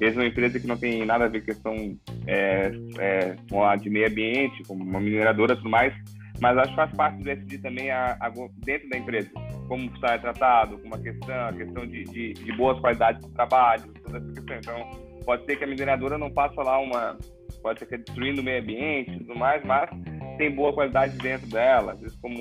Eles 0.00 0.16
uma 0.16 0.26
empresa 0.26 0.58
que 0.58 0.66
não 0.66 0.76
tem 0.76 1.04
nada 1.04 1.26
a 1.26 1.28
ver 1.28 1.40
com 1.40 1.46
questão 1.46 1.98
é, 2.26 2.72
é, 2.98 3.36
com 3.48 3.62
a 3.62 3.76
de 3.76 3.90
meio 3.90 4.08
ambiente, 4.08 4.62
como 4.64 4.82
uma 4.82 4.98
mineradora 4.98 5.54
tudo 5.54 5.68
mais, 5.68 5.94
mas 6.40 6.58
acho 6.58 6.70
que 6.70 6.76
faz 6.76 6.92
parte 6.92 7.22
do 7.22 7.30
SD 7.30 7.58
também 7.58 7.90
a, 7.90 8.16
a, 8.18 8.32
dentro 8.64 8.88
da 8.88 8.98
empresa, 8.98 9.30
como 9.68 9.84
está 9.94 10.18
tratado, 10.18 10.78
como 10.78 10.94
a 10.94 10.98
questão, 10.98 11.48
a 11.48 11.52
questão 11.52 11.86
de, 11.86 12.04
de, 12.04 12.32
de 12.32 12.52
boas 12.56 12.80
qualidades 12.80 13.24
de 13.24 13.32
trabalho, 13.32 13.92
toda 14.04 14.18
essa 14.18 14.32
questão. 14.32 14.56
Então, 14.56 15.11
pode 15.24 15.44
ser 15.44 15.56
que 15.56 15.64
a 15.64 15.66
mineradora 15.66 16.18
não 16.18 16.30
passe 16.30 16.56
lá 16.56 16.78
uma, 16.78 17.18
pode 17.62 17.78
ser 17.78 17.86
que 17.86 17.94
é 17.94 17.98
destruindo 17.98 18.40
o 18.40 18.44
meio 18.44 18.62
ambiente 18.62 19.12
e 19.12 19.18
tudo 19.18 19.36
mais, 19.36 19.64
mas 19.64 19.90
tem 20.36 20.54
boa 20.54 20.72
qualidade 20.72 21.16
dentro 21.18 21.48
dela. 21.48 21.92
Às 21.92 22.00
vezes, 22.00 22.18
como 22.18 22.36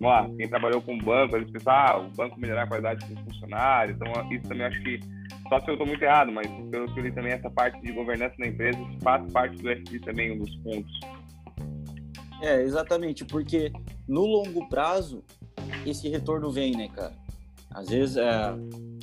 lá, 0.00 0.28
quem 0.36 0.48
trabalhou 0.48 0.80
com 0.80 0.98
banco, 0.98 1.36
eles 1.36 1.50
pensam, 1.50 1.72
ah, 1.72 1.98
o 1.98 2.10
banco 2.16 2.38
melhorar 2.40 2.62
a 2.62 2.66
qualidade 2.66 3.06
dos 3.06 3.22
funcionários. 3.24 3.96
Então, 3.96 4.32
isso 4.32 4.48
também 4.48 4.66
acho 4.66 4.82
que, 4.82 5.00
só 5.48 5.60
se 5.60 5.68
eu 5.68 5.74
estou 5.74 5.86
muito 5.86 6.02
errado, 6.02 6.32
mas 6.32 6.46
pelo 6.70 6.92
que 6.92 7.00
eu 7.00 7.04
li 7.04 7.12
também, 7.12 7.32
essa 7.32 7.50
parte 7.50 7.80
de 7.80 7.92
governança 7.92 8.34
na 8.38 8.46
empresa 8.46 8.78
faz 9.02 9.30
parte 9.32 9.56
do 9.58 9.70
SD 9.70 10.00
também, 10.00 10.32
um 10.32 10.38
dos 10.38 10.54
pontos. 10.56 11.00
É, 12.42 12.62
exatamente, 12.62 13.24
porque 13.24 13.72
no 14.06 14.22
longo 14.22 14.68
prazo 14.68 15.24
esse 15.86 16.08
retorno 16.08 16.50
vem, 16.50 16.72
né, 16.76 16.88
cara? 16.88 17.12
Às 17.76 17.90
vezes 17.90 18.16
é, 18.16 18.56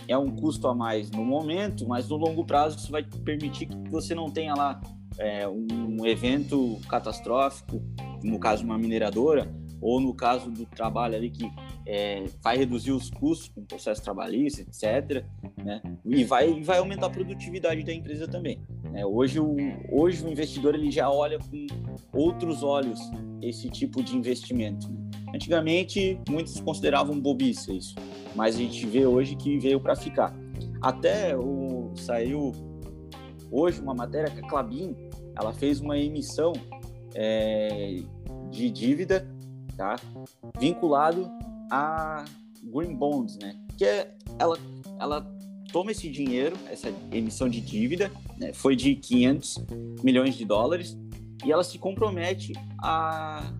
é 0.07 0.17
um 0.17 0.36
custo 0.36 0.67
a 0.67 0.73
mais 0.73 1.12
no 1.12 1.23
momento, 1.23 1.88
mas 1.88 2.09
no 2.09 2.17
longo 2.17 2.43
prazo 2.43 2.79
isso 2.79 2.91
vai 2.91 3.03
permitir 3.03 3.67
que 3.67 3.89
você 3.89 4.15
não 4.15 4.31
tenha 4.31 4.55
lá 4.55 4.81
é, 5.19 5.47
um 5.47 6.03
evento 6.07 6.79
catastrófico, 6.89 7.79
no 8.23 8.39
caso 8.39 8.65
uma 8.65 8.75
mineradora, 8.75 9.53
ou 9.79 10.01
no 10.01 10.12
caso 10.12 10.49
do 10.49 10.65
trabalho 10.65 11.15
ali 11.15 11.29
que 11.29 11.51
é, 11.86 12.24
vai 12.41 12.58
reduzir 12.58 12.91
os 12.91 13.10
custos 13.10 13.50
com 13.50 13.62
o 13.62 13.65
processo 13.65 14.02
trabalhista, 14.02 14.62
etc. 14.62 15.26
Né? 15.58 15.82
E 16.06 16.24
vai, 16.24 16.62
vai 16.62 16.78
aumentar 16.78 17.08
a 17.08 17.10
produtividade 17.10 17.84
da 17.84 17.93
empresa 17.93 18.28
também. 18.28 18.62
Né? 18.84 19.06
Hoje, 19.06 19.39
o, 19.39 19.56
hoje 19.91 20.26
o 20.26 20.30
investidor 20.30 20.76
ele 20.76 20.91
já 20.91 21.10
olha 21.10 21.39
com 21.39 21.67
outros 22.13 22.63
olhos 22.63 23.00
esse 23.41 23.69
tipo 23.69 24.02
de 24.02 24.15
investimento. 24.15 24.89
Né? 24.89 25.04
Antigamente, 25.36 26.19
muitos 26.30 26.60
consideravam 26.62 27.19
bobice 27.19 27.76
isso, 27.76 27.96
mas 28.36 28.56
a 28.56 28.60
gente 28.60 28.86
vê 28.86 29.06
hoje 29.06 29.36
que 29.36 29.58
veio 29.58 29.80
para 29.80 29.96
ficar. 29.96 30.34
Até 30.82 31.36
o, 31.36 31.91
saiu 31.96 32.52
hoje 33.52 33.82
uma 33.82 33.93
matéria 33.93 34.30
que 34.30 34.39
a 34.39 34.48
Clabin 34.48 34.96
ela 35.36 35.54
fez 35.54 35.82
uma 35.82 35.98
emissão 35.98 36.54
é, 37.15 38.02
de 38.52 38.69
dívida 38.69 39.28
tá? 39.76 39.96
vinculado 40.60 41.30
a 41.69 42.26
green 42.63 42.95
bonds, 42.95 43.38
né? 43.38 43.56
Que 43.78 43.86
é 43.86 44.15
ela 44.39 44.58
ela 44.99 45.21
toma 45.71 45.91
esse 45.91 46.10
dinheiro, 46.10 46.56
essa 46.69 46.93
emissão 47.12 47.49
de 47.49 47.60
dívida, 47.60 48.12
né? 48.38 48.54
foi 48.54 48.76
de 48.76 48.95
500 48.95 49.65
milhões 50.04 50.36
de 50.36 50.45
dólares 50.45 50.95
e 51.43 51.52
ela 51.52 51.63
se 51.63 51.80
compromete 51.80 52.54
a, 52.78 53.52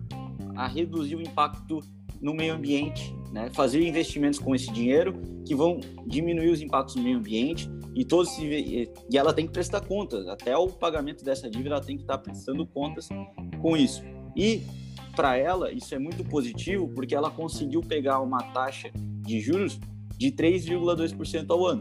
a 0.54 0.68
reduzir 0.68 1.16
o 1.16 1.20
impacto 1.20 1.80
no 2.20 2.32
meio 2.32 2.54
ambiente, 2.54 3.14
né? 3.32 3.50
Fazer 3.52 3.86
investimentos 3.86 4.38
com 4.38 4.54
esse 4.54 4.72
dinheiro 4.72 5.20
que 5.44 5.54
vão 5.54 5.80
diminuir 6.06 6.50
os 6.50 6.62
impactos 6.62 6.94
no 6.94 7.02
meio 7.02 7.18
ambiente 7.18 7.68
e 7.94 8.04
todos 8.04 8.36
e 8.38 8.88
ela 9.12 9.32
tem 9.32 9.46
que 9.46 9.52
prestar 9.52 9.80
contas 9.82 10.26
até 10.26 10.56
o 10.56 10.68
pagamento 10.68 11.24
dessa 11.24 11.50
dívida 11.50 11.76
ela 11.76 11.84
tem 11.84 11.96
que 11.96 12.02
estar 12.02 12.18
prestando 12.18 12.66
contas 12.66 13.08
com 13.60 13.76
isso 13.76 14.02
e 14.34 14.62
para 15.14 15.36
ela, 15.36 15.72
isso 15.72 15.94
é 15.94 15.98
muito 15.98 16.24
positivo 16.24 16.88
porque 16.88 17.14
ela 17.14 17.30
conseguiu 17.30 17.80
pegar 17.80 18.20
uma 18.20 18.42
taxa 18.52 18.90
de 18.94 19.40
juros 19.40 19.78
de 20.16 20.30
3,2% 20.30 21.50
ao 21.50 21.66
ano, 21.66 21.80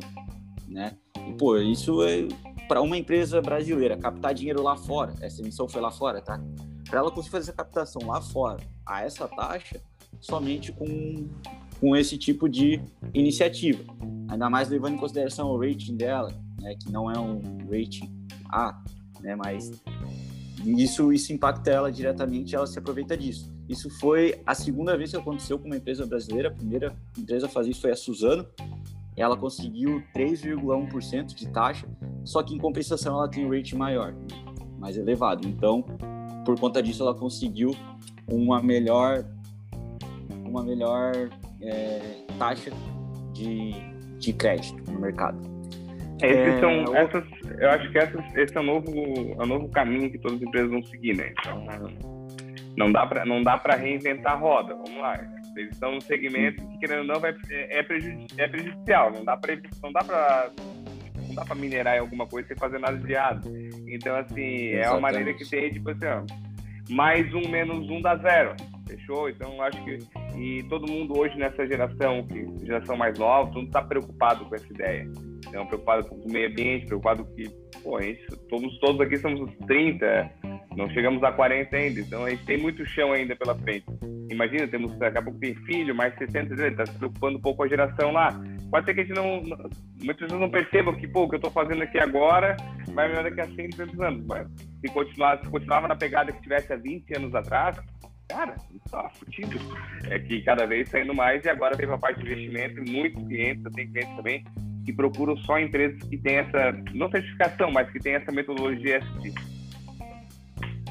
né? 0.67 0.97
E, 1.27 1.33
pô, 1.33 1.57
isso 1.57 2.03
é 2.03 2.27
para 2.67 2.81
uma 2.81 2.97
empresa 2.97 3.41
brasileira 3.41 3.97
captar 3.97 4.33
dinheiro 4.33 4.61
lá 4.61 4.75
fora, 4.75 5.13
essa 5.21 5.41
emissão 5.41 5.67
foi 5.67 5.81
lá 5.81 5.91
fora, 5.91 6.21
tá? 6.21 6.41
Para 6.89 6.99
ela 6.99 7.11
conseguir 7.11 7.31
fazer 7.31 7.51
essa 7.51 7.53
captação 7.53 8.07
lá 8.07 8.21
fora 8.21 8.57
a 8.85 9.03
essa 9.03 9.27
taxa, 9.27 9.81
somente 10.19 10.71
com, 10.71 11.29
com 11.79 11.95
esse 11.95 12.17
tipo 12.17 12.47
de 12.47 12.81
iniciativa. 13.13 13.83
Ainda 14.29 14.49
mais 14.49 14.69
levando 14.69 14.95
em 14.95 14.97
consideração 14.97 15.49
o 15.49 15.59
rating 15.59 15.95
dela, 15.95 16.31
né, 16.59 16.75
que 16.75 16.91
não 16.91 17.11
é 17.11 17.19
um 17.19 17.41
rating 17.69 18.09
A, 18.49 18.81
né, 19.21 19.35
mas 19.35 19.71
isso, 20.65 21.11
isso 21.11 21.33
impacta 21.33 21.71
ela 21.71 21.91
diretamente, 21.91 22.55
ela 22.55 22.67
se 22.67 22.77
aproveita 22.77 23.17
disso. 23.17 23.51
Isso 23.67 23.89
foi 23.89 24.41
a 24.45 24.53
segunda 24.53 24.97
vez 24.97 25.11
que 25.11 25.17
aconteceu 25.17 25.57
com 25.57 25.65
uma 25.65 25.77
empresa 25.77 26.05
brasileira. 26.05 26.49
A 26.49 26.51
primeira 26.51 26.95
empresa 27.17 27.47
a 27.47 27.49
fazer 27.49 27.71
isso 27.71 27.81
foi 27.81 27.91
a 27.91 27.95
Suzano. 27.95 28.45
ela 29.15 29.37
conseguiu 29.37 30.03
3,1% 30.15 31.35
de 31.35 31.47
taxa, 31.47 31.87
só 32.23 32.41
que 32.41 32.53
em 32.53 32.57
compensação 32.57 33.15
ela 33.15 33.29
tem 33.29 33.45
um 33.45 33.49
rate 33.49 33.75
maior, 33.75 34.13
mais 34.79 34.97
elevado. 34.97 35.47
Então, 35.47 35.83
por 36.45 36.59
conta 36.59 36.81
disso, 36.81 37.03
ela 37.03 37.13
conseguiu 37.13 37.75
uma 38.27 38.61
melhor, 38.61 39.25
uma 40.45 40.63
melhor 40.63 41.29
é, 41.61 42.25
taxa 42.37 42.71
de, 43.33 43.73
de 44.19 44.33
crédito 44.33 44.91
no 44.91 44.99
mercado. 44.99 45.52
Esses 46.23 46.55
é, 46.55 46.59
são, 46.59 46.95
essas, 46.95 47.23
eu 47.59 47.69
acho 47.69 47.91
que 47.91 47.97
essas, 47.97 48.35
esse 48.35 48.55
é 48.55 48.59
o 48.59 48.63
novo, 48.63 48.89
é 49.39 49.43
o 49.43 49.45
novo 49.45 49.69
caminho 49.69 50.09
que 50.09 50.17
todas 50.17 50.37
as 50.37 50.43
empresas 50.43 50.71
vão 50.71 50.83
seguir, 50.83 51.17
né? 51.17 51.33
Então, 51.37 51.65
não 52.77 52.91
dá 52.91 53.05
para 53.05 53.25
não 53.25 53.41
dá 53.41 53.57
para 53.57 53.75
reinventar 53.75 54.33
a 54.33 54.35
roda. 54.35 54.75
Vamos 54.75 54.97
lá. 54.99 55.19
Eles 55.55 55.71
estão 55.71 55.93
no 55.93 56.01
segmento 56.01 56.65
que 56.69 56.79
querendo 56.79 57.01
ou 57.01 57.05
não 57.05 57.19
vai 57.19 57.35
é, 57.49 57.77
é, 57.77 57.83
é 58.37 58.47
prejudicial. 58.47 59.11
Não 59.11 59.23
dá 59.23 59.37
para 59.37 59.55
não 59.81 59.91
dá 59.91 60.03
para 60.03 60.51
não 61.27 61.35
dá 61.35 61.45
para 61.45 61.55
minerar 61.55 61.97
em 61.97 61.99
alguma 61.99 62.25
coisa 62.27 62.47
sem 62.47 62.57
fazer 62.57 62.79
nada 62.79 62.97
de 62.97 63.11
errado. 63.11 63.47
Então 63.87 64.15
assim 64.15 64.41
Exatamente. 64.41 64.77
é 64.77 64.89
uma 64.89 64.99
maneira 64.99 65.33
que 65.33 65.47
tem 65.47 65.71
tipo 65.71 65.89
assim, 65.91 66.05
ó, 66.05 66.23
mais 66.89 67.31
um 67.33 67.47
menos 67.49 67.89
um 67.89 68.01
dá 68.01 68.15
zero. 68.17 68.55
Fechou? 68.87 69.29
Então 69.29 69.61
acho 69.61 69.83
que 69.83 69.99
e 70.35 70.63
todo 70.63 70.91
mundo 70.91 71.17
hoje 71.17 71.37
nessa 71.37 71.67
geração 71.67 72.25
que 72.27 72.65
geração 72.65 72.97
mais 72.97 73.17
nova, 73.19 73.47
todo 73.47 73.57
mundo 73.57 73.67
está 73.67 73.81
preocupado 73.81 74.45
com 74.45 74.55
essa 74.55 74.73
ideia. 74.73 75.07
Então 75.47 75.65
preocupado 75.65 76.07
com 76.07 76.15
o 76.15 76.31
meio 76.31 76.49
ambiente, 76.49 76.85
preocupado 76.85 77.25
que 77.35 77.49
pô, 77.81 78.01
gente, 78.01 78.25
todos 78.49 78.79
todos 78.79 79.01
aqui 79.01 79.17
somos 79.17 79.51
30 79.67 80.31
não 80.75 80.89
chegamos 80.89 81.23
a 81.23 81.31
40 81.31 81.75
ainda, 81.75 81.99
então 81.99 82.25
a 82.25 82.29
gente 82.29 82.45
tem 82.45 82.57
muito 82.57 82.85
chão 82.85 83.11
ainda 83.11 83.35
pela 83.35 83.55
frente. 83.55 83.85
Imagina, 84.31 84.67
temos 84.67 84.97
daqui 84.97 85.17
a 85.17 85.21
pouco 85.21 85.39
tem 85.39 85.55
filho, 85.65 85.93
mais 85.93 86.15
60, 86.17 86.67
está 86.67 86.85
se 86.85 86.97
preocupando 86.97 87.37
um 87.37 87.41
pouco 87.41 87.57
com 87.57 87.63
a 87.63 87.67
geração 87.67 88.11
lá. 88.11 88.29
Pode 88.71 88.85
ser 88.85 88.93
que 88.95 89.01
a 89.01 89.03
gente 89.03 89.15
não. 89.15 89.41
Muitas 90.01 90.17
pessoas 90.17 90.41
não 90.41 90.49
percebam 90.49 90.95
que, 90.95 91.07
pô, 91.07 91.23
o 91.23 91.29
que 91.29 91.35
eu 91.35 91.37
estou 91.37 91.51
fazendo 91.51 91.83
aqui 91.83 91.99
agora 91.99 92.57
vai 92.93 93.07
melhorar 93.07 93.29
daqui 93.29 93.41
a 93.41 93.55
100, 93.55 93.69
200 93.69 93.99
anos. 93.99 94.25
Mas 94.25 94.47
se, 94.81 94.91
continuar, 94.91 95.39
se 95.43 95.49
continuava 95.49 95.87
na 95.87 95.95
pegada 95.95 96.31
que 96.31 96.41
tivesse 96.41 96.73
há 96.73 96.75
20 96.75 97.17
anos 97.17 97.35
atrás, 97.35 97.77
cara, 98.27 98.55
está 98.73 99.09
fudido. 99.09 99.59
É 100.09 100.17
que 100.17 100.41
cada 100.41 100.65
vez 100.65 100.87
está 100.87 101.01
indo 101.01 101.13
mais 101.13 101.45
e 101.45 101.49
agora 101.49 101.77
teve 101.77 101.93
a 101.93 101.97
parte 101.97 102.23
de 102.23 102.31
investimento 102.31 102.83
e 102.83 102.91
muitos 102.91 103.23
clientes, 103.27 103.63
eu 103.63 103.71
tenho 103.71 103.91
clientes 103.91 104.15
também, 104.15 104.43
que 104.85 104.93
procuram 104.93 105.37
só 105.37 105.59
empresas 105.59 106.01
que 106.03 106.17
têm 106.17 106.37
essa, 106.37 106.71
não 106.93 107.09
certificação, 107.09 107.71
mas 107.71 107.89
que 107.91 107.99
têm 107.99 108.15
essa 108.15 108.31
metodologia 108.31 109.01
ST. 109.01 109.33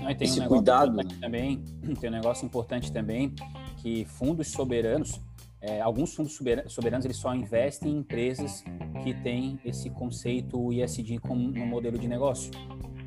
Não, 0.01 0.15
tem 0.15 0.27
Esse 0.27 0.41
um 0.41 0.49
cuidado 0.49 0.97
né? 0.97 1.05
também, 1.21 1.63
tem 2.01 2.11
um 2.11 2.13
negócio 2.13 2.45
importante 2.45 2.93
também 2.93 3.35
que 3.79 4.05
fundos 4.05 4.49
soberanos, 4.49 5.21
é, 5.61 5.81
alguns 5.81 6.15
fundos 6.15 6.39
soberanos 6.67 7.05
eles 7.05 7.17
só 7.17 7.35
investem 7.35 7.93
em 7.93 7.99
empresas 7.99 8.65
que 9.05 9.15
têm 9.15 9.61
esse 9.65 9.91
conceito 9.91 10.73
ISD 10.73 11.19
como 11.19 11.41
um 11.41 11.67
modelo 11.67 11.99
de 11.99 12.09
negócio. 12.09 12.51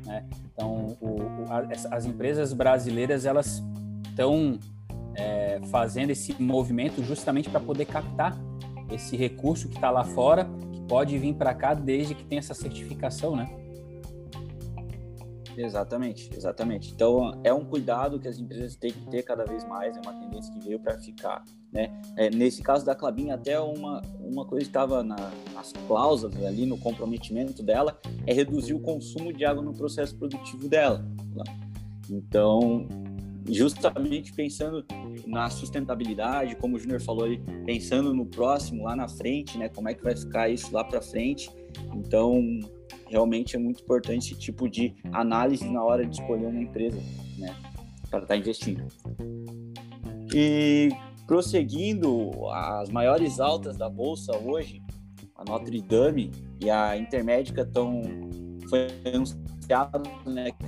Né? 0.06 0.24
Então, 0.52 0.96
o, 1.00 1.20
o, 1.20 1.44
a, 1.50 1.94
as 1.94 2.06
empresas 2.06 2.52
brasileiras 2.52 3.26
elas 3.26 3.62
estão 4.08 4.58
é, 5.16 5.60
fazendo 5.70 6.10
esse 6.10 6.40
movimento 6.40 7.02
justamente 7.02 7.50
para 7.50 7.60
poder 7.60 7.84
captar 7.86 8.36
esse 8.90 9.16
recurso 9.16 9.68
que 9.68 9.74
está 9.74 9.90
lá 9.90 10.04
fora, 10.04 10.48
pode 10.88 11.18
vir 11.18 11.34
para 11.34 11.54
cá 11.54 11.74
desde 11.74 12.14
que 12.14 12.24
tenha 12.24 12.38
essa 12.38 12.54
certificação, 12.54 13.36
né? 13.36 13.48
Exatamente, 15.56 16.30
exatamente. 16.36 16.92
Então 16.92 17.40
é 17.42 17.52
um 17.52 17.64
cuidado 17.64 18.20
que 18.20 18.28
as 18.28 18.38
empresas 18.38 18.76
têm 18.76 18.92
que 18.92 19.06
ter 19.08 19.22
cada 19.22 19.44
vez 19.44 19.66
mais, 19.66 19.96
é 19.96 20.00
uma 20.00 20.12
tendência 20.12 20.52
que 20.52 20.60
veio 20.60 20.78
para 20.78 20.98
ficar. 20.98 21.42
Né? 21.72 21.98
É, 22.16 22.28
nesse 22.30 22.62
caso 22.62 22.84
da 22.84 22.94
Clabin, 22.94 23.30
até 23.30 23.58
uma, 23.58 24.02
uma 24.20 24.44
coisa 24.44 24.64
que 24.64 24.70
estava 24.70 25.02
na, 25.02 25.16
nas 25.54 25.72
cláusulas 25.86 26.44
ali 26.44 26.66
no 26.66 26.76
comprometimento 26.76 27.62
dela 27.62 27.98
é 28.26 28.34
reduzir 28.34 28.74
o 28.74 28.80
consumo 28.80 29.32
de 29.32 29.44
água 29.44 29.62
no 29.62 29.72
processo 29.72 30.14
produtivo 30.16 30.68
dela. 30.68 31.04
Então, 32.10 32.86
justamente 33.48 34.32
pensando 34.32 34.84
na 35.26 35.48
sustentabilidade, 35.50 36.56
como 36.56 36.76
o 36.76 36.78
Júnior 36.78 37.00
falou 37.00 37.26
pensando 37.64 38.14
no 38.14 38.26
próximo 38.26 38.84
lá 38.84 38.96
na 38.96 39.08
frente, 39.08 39.56
né? 39.58 39.68
Como 39.68 39.88
é 39.88 39.94
que 39.94 40.02
vai 40.02 40.16
ficar 40.16 40.48
isso 40.48 40.72
lá 40.72 40.84
para 40.84 41.00
frente? 41.00 41.50
Então, 41.94 42.40
realmente 43.08 43.56
é 43.56 43.58
muito 43.58 43.82
importante 43.82 44.32
esse 44.32 44.40
tipo 44.40 44.68
de 44.68 44.94
análise 45.12 45.68
na 45.68 45.82
hora 45.82 46.04
de 46.04 46.20
escolher 46.20 46.46
uma 46.46 46.62
empresa, 46.62 46.98
né, 47.38 47.54
para 48.10 48.20
estar 48.20 48.26
tá 48.26 48.36
investindo. 48.36 48.86
E 50.34 50.90
prosseguindo, 51.26 52.30
as 52.50 52.90
maiores 52.90 53.40
altas 53.40 53.76
da 53.76 53.88
bolsa 53.88 54.36
hoje, 54.38 54.82
a 55.36 55.44
Notre 55.44 55.80
Dame 55.82 56.30
e 56.60 56.70
a 56.70 56.96
Intermédica 56.96 57.62
estão 57.62 58.02
foi 58.68 58.88
anunciado, 59.12 60.02
né, 60.26 60.50
que 60.50 60.66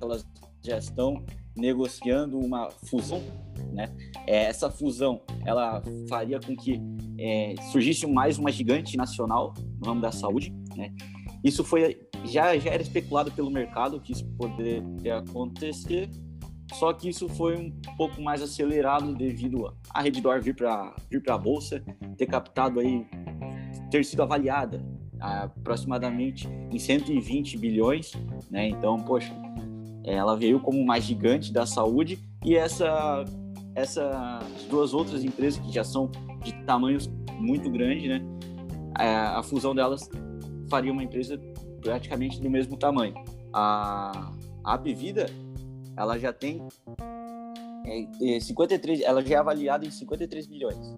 elas 0.00 0.26
já 0.62 0.78
estão 0.78 1.22
negociando 1.56 2.38
uma 2.38 2.70
fusão, 2.70 3.22
né? 3.72 3.94
É, 4.26 4.44
essa 4.44 4.70
fusão, 4.70 5.20
ela 5.44 5.82
faria 6.08 6.40
com 6.40 6.56
que 6.56 6.80
é, 7.18 7.54
surgisse 7.70 8.06
mais 8.06 8.38
uma 8.38 8.50
gigante 8.50 8.96
nacional 8.96 9.54
no 9.78 9.86
ramo 9.86 10.00
da 10.00 10.10
saúde, 10.10 10.52
né? 10.76 10.92
Isso 11.42 11.62
foi 11.62 12.00
já 12.24 12.56
já 12.58 12.70
era 12.70 12.82
especulado 12.82 13.30
pelo 13.30 13.50
mercado 13.50 14.00
que 14.00 14.12
isso 14.12 14.26
poderia 14.38 15.18
acontecer, 15.18 16.08
só 16.72 16.92
que 16.92 17.08
isso 17.08 17.28
foi 17.28 17.56
um 17.56 17.70
pouco 17.96 18.20
mais 18.20 18.42
acelerado 18.42 19.14
devido 19.14 19.72
a 19.90 20.02
Redditor 20.02 20.40
vir 20.40 20.56
para 20.56 20.94
vir 21.10 21.22
para 21.22 21.34
a 21.34 21.38
bolsa, 21.38 21.84
ter 22.16 22.26
captado 22.26 22.80
aí 22.80 23.06
ter 23.90 24.04
sido 24.04 24.22
avaliada 24.22 24.84
aproximadamente 25.20 26.48
em 26.70 26.78
120 26.78 27.56
bilhões, 27.58 28.12
né? 28.50 28.68
Então, 28.68 28.98
poxa, 28.98 29.32
ela 30.12 30.36
veio 30.36 30.60
como 30.60 30.78
uma 30.78 31.00
gigante 31.00 31.52
da 31.52 31.66
saúde 31.66 32.18
e 32.44 32.54
essa 32.54 33.24
essas 33.74 34.08
duas 34.70 34.94
outras 34.94 35.24
empresas 35.24 35.58
que 35.58 35.72
já 35.72 35.82
são 35.82 36.08
de 36.44 36.52
tamanhos 36.64 37.10
muito 37.40 37.68
grandes, 37.70 38.08
né? 38.08 38.22
A, 38.94 39.40
a 39.40 39.42
fusão 39.42 39.74
delas 39.74 40.08
faria 40.68 40.92
uma 40.92 41.02
empresa 41.02 41.40
praticamente 41.80 42.40
do 42.40 42.48
mesmo 42.48 42.76
tamanho. 42.76 43.14
A, 43.52 44.32
a 44.62 44.76
Bevida, 44.76 45.26
ela 45.96 46.16
já 46.18 46.32
tem 46.32 46.62
é, 48.22 48.40
53, 48.40 49.00
é, 49.00 49.04
ela 49.04 49.22
já 49.24 49.34
é 49.34 49.38
avaliada 49.38 49.84
em 49.84 49.90
53 49.90 50.46
milhões 50.46 50.94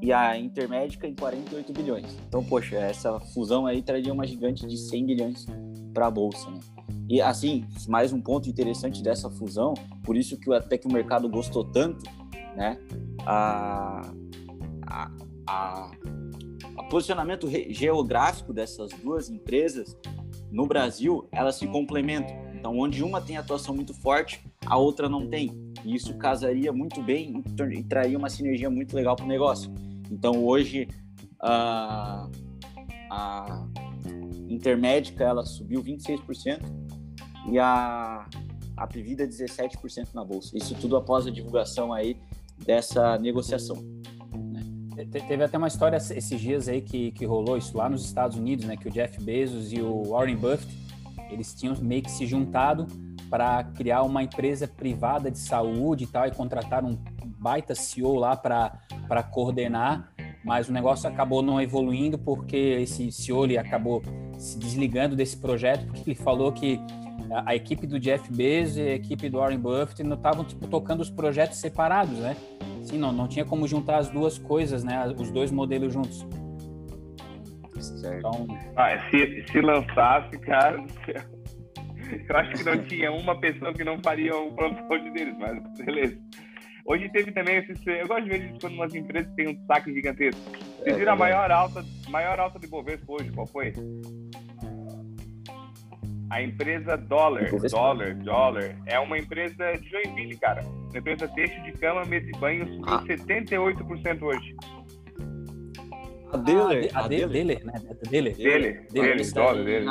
e 0.00 0.12
a 0.12 0.36
Intermédica 0.36 1.06
em 1.06 1.14
48 1.14 1.72
bilhões. 1.72 2.16
Então, 2.28 2.42
poxa, 2.42 2.76
essa 2.76 3.20
fusão 3.20 3.66
aí 3.66 3.82
traria 3.82 4.12
uma 4.12 4.26
gigante 4.26 4.66
de 4.66 4.76
100 4.76 5.06
bilhões 5.06 5.46
para 5.94 6.06
a 6.08 6.10
bolsa, 6.10 6.50
né? 6.50 6.58
E 7.12 7.20
assim, 7.20 7.66
mais 7.86 8.10
um 8.10 8.22
ponto 8.22 8.48
interessante 8.48 9.02
dessa 9.02 9.28
fusão, 9.28 9.74
por 10.02 10.16
isso 10.16 10.34
que 10.38 10.50
até 10.50 10.78
que 10.78 10.86
o 10.86 10.90
mercado 10.90 11.28
gostou 11.28 11.62
tanto, 11.62 12.10
né? 12.56 12.78
A, 13.26 14.00
a, 14.86 15.10
a 15.46 16.82
posicionamento 16.88 17.50
geográfico 17.68 18.54
dessas 18.54 18.92
duas 18.92 19.28
empresas 19.28 19.94
no 20.50 20.66
Brasil, 20.66 21.28
elas 21.30 21.56
se 21.56 21.66
complementam. 21.66 22.34
Então, 22.54 22.78
onde 22.78 23.04
uma 23.04 23.20
tem 23.20 23.36
atuação 23.36 23.74
muito 23.74 23.92
forte, 23.92 24.42
a 24.64 24.78
outra 24.78 25.06
não 25.06 25.28
tem. 25.28 25.50
E 25.84 25.94
isso 25.94 26.16
casaria 26.16 26.72
muito 26.72 27.02
bem 27.02 27.44
e 27.72 27.82
traria 27.82 28.16
uma 28.16 28.30
sinergia 28.30 28.70
muito 28.70 28.96
legal 28.96 29.16
para 29.16 29.26
o 29.26 29.28
negócio. 29.28 29.70
Então, 30.10 30.42
hoje, 30.42 30.88
a, 31.38 32.26
a 33.10 33.68
Intermédica 34.48 35.24
ela 35.24 35.44
subiu 35.44 35.82
26% 35.82 36.81
e 37.48 37.58
a, 37.58 38.26
a 38.76 38.86
Previda 38.86 39.26
17% 39.26 40.08
na 40.14 40.24
bolsa. 40.24 40.56
Isso 40.56 40.74
tudo 40.74 40.96
após 40.96 41.26
a 41.26 41.30
divulgação 41.30 41.92
aí 41.92 42.16
dessa 42.64 43.18
negociação. 43.18 43.76
Teve 45.10 45.42
até 45.42 45.58
uma 45.58 45.68
história 45.68 45.96
esses 45.96 46.40
dias 46.40 46.68
aí 46.68 46.80
que, 46.80 47.10
que 47.12 47.24
rolou 47.24 47.56
isso 47.56 47.76
lá 47.76 47.88
nos 47.88 48.04
Estados 48.04 48.36
Unidos, 48.36 48.66
né? 48.66 48.76
Que 48.76 48.88
o 48.88 48.90
Jeff 48.90 49.22
Bezos 49.22 49.72
e 49.72 49.80
o 49.80 50.10
Warren 50.10 50.36
Buffett, 50.36 50.68
eles 51.30 51.54
tinham 51.54 51.74
meio 51.80 52.02
que 52.02 52.10
se 52.10 52.26
juntado 52.26 52.86
para 53.28 53.64
criar 53.64 54.02
uma 54.02 54.22
empresa 54.22 54.68
privada 54.68 55.30
de 55.30 55.38
saúde 55.38 56.04
e 56.04 56.06
tal, 56.06 56.26
e 56.26 56.30
contrataram 56.30 56.90
um 56.90 56.98
baita 57.38 57.74
CEO 57.74 58.14
lá 58.14 58.36
para 58.36 59.22
coordenar, 59.30 60.12
mas 60.44 60.68
o 60.68 60.72
negócio 60.72 61.08
acabou 61.08 61.42
não 61.42 61.60
evoluindo 61.60 62.18
porque 62.18 62.56
esse 62.56 63.10
CEO 63.10 63.44
ele 63.44 63.56
acabou 63.56 64.02
se 64.38 64.58
desligando 64.58 65.16
desse 65.16 65.36
projeto, 65.36 65.86
porque 65.86 66.10
ele 66.10 66.14
falou 66.14 66.52
que 66.52 66.78
a, 67.32 67.50
a 67.50 67.56
equipe 67.56 67.86
do 67.86 67.98
Jeff 67.98 68.30
Bezos 68.32 68.76
e 68.76 68.82
a 68.82 68.94
equipe 68.94 69.28
do 69.28 69.38
Warren 69.38 69.58
Buffett 69.58 70.02
não 70.02 70.16
estavam 70.16 70.44
tipo, 70.44 70.66
tocando 70.66 71.00
os 71.00 71.10
projetos 71.10 71.58
separados, 71.58 72.18
né? 72.18 72.36
Sim, 72.82 72.98
não, 72.98 73.12
não 73.12 73.28
tinha 73.28 73.44
como 73.44 73.66
juntar 73.66 73.98
as 73.98 74.08
duas 74.08 74.38
coisas, 74.38 74.84
né? 74.84 75.06
Os 75.18 75.30
dois 75.30 75.50
modelos 75.50 75.92
juntos. 75.92 76.26
Certo. 77.80 78.18
Então... 78.18 78.46
Ah, 78.76 78.98
se, 79.10 79.44
se 79.50 79.60
lançasse, 79.60 80.38
cara 80.38 80.78
do 80.78 80.90
céu. 81.04 81.22
Eu 82.28 82.36
acho 82.36 82.52
que 82.52 82.64
não 82.64 82.78
tinha 82.86 83.12
uma 83.12 83.38
pessoa 83.38 83.72
que 83.72 83.84
não 83.84 83.98
faria 84.00 84.36
o 84.36 84.52
plano 84.52 85.12
deles, 85.12 85.34
mas 85.38 85.62
beleza. 85.84 86.18
Hoje 86.84 87.08
teve 87.10 87.30
também 87.30 87.58
esse. 87.58 87.72
Eu 87.86 88.08
gosto 88.08 88.24
de 88.24 88.30
ver 88.30 88.44
isso 88.44 88.58
quando 88.60 88.74
umas 88.74 88.94
empresas 88.94 89.32
têm 89.34 89.48
um 89.48 89.66
saque 89.66 89.92
gigantesco. 89.92 90.40
Vocês 90.78 90.96
viram 90.96 91.12
a 91.12 91.16
maior 91.16 91.50
alta, 91.50 91.84
maior 92.08 92.40
alta 92.40 92.58
de 92.58 92.66
Bovespa 92.66 93.12
hoje, 93.12 93.30
qual 93.30 93.46
foi? 93.46 93.72
A 96.32 96.42
empresa 96.42 96.96
Dollar, 96.96 97.44
Dollar, 97.70 98.14
Dollar, 98.14 98.74
é 98.86 98.98
uma 98.98 99.18
empresa 99.18 99.74
de 99.76 99.86
Joinville, 99.90 100.34
cara. 100.38 100.62
Uma 100.64 100.98
empresa 100.98 101.28
têxtil 101.28 101.62
de 101.62 101.72
cama, 101.72 102.06
mesa 102.06 102.26
e 102.26 102.32
banho, 102.38 102.66
subiu 102.68 102.84
ah. 102.86 103.04
78% 103.04 104.22
hoje. 104.22 104.56
A 106.32 106.38
Dealer, 106.38 106.90
ah, 106.94 107.00
a, 107.00 107.04
a 107.04 107.08
Dealer, 107.08 107.62
né? 107.66 107.74
A 107.76 108.08
Dealer. 108.08 108.34
Dealer, 108.34 108.86
Dealer, 108.90 109.34
Dollar, 109.34 109.62
Dealer. 109.62 109.84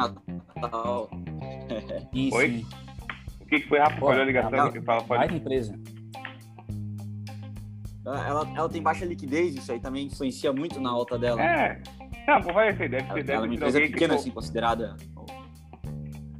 Oi? 2.34 2.66
O 3.40 3.46
que, 3.46 3.60
que 3.60 3.70
foi, 3.70 3.78
Rafa? 3.78 4.00
Falhou 4.00 4.24
a 4.24 4.26
ligação? 4.26 4.72
que 4.72 4.82
fala, 4.82 5.04
pode... 5.04 5.36
empresa. 5.36 5.80
Ela, 8.04 8.52
ela 8.56 8.68
tem 8.68 8.82
baixa 8.82 9.06
liquidez, 9.06 9.54
isso 9.54 9.72
aí 9.72 9.80
também 9.80 10.08
influencia 10.08 10.52
muito 10.52 10.82
na 10.82 10.90
alta 10.90 11.20
dela. 11.20 11.40
É. 11.40 11.80
Não, 12.28 12.42
vai 12.52 12.76
ser, 12.76 12.90
deve 12.90 13.08
ser. 13.10 13.24
Deve 13.24 13.32
ela 13.32 13.46
é 13.46 13.48
uma 13.48 13.54
empresa 13.54 13.80
pequena, 13.80 14.16
assim, 14.16 14.32
considerada 14.32 14.98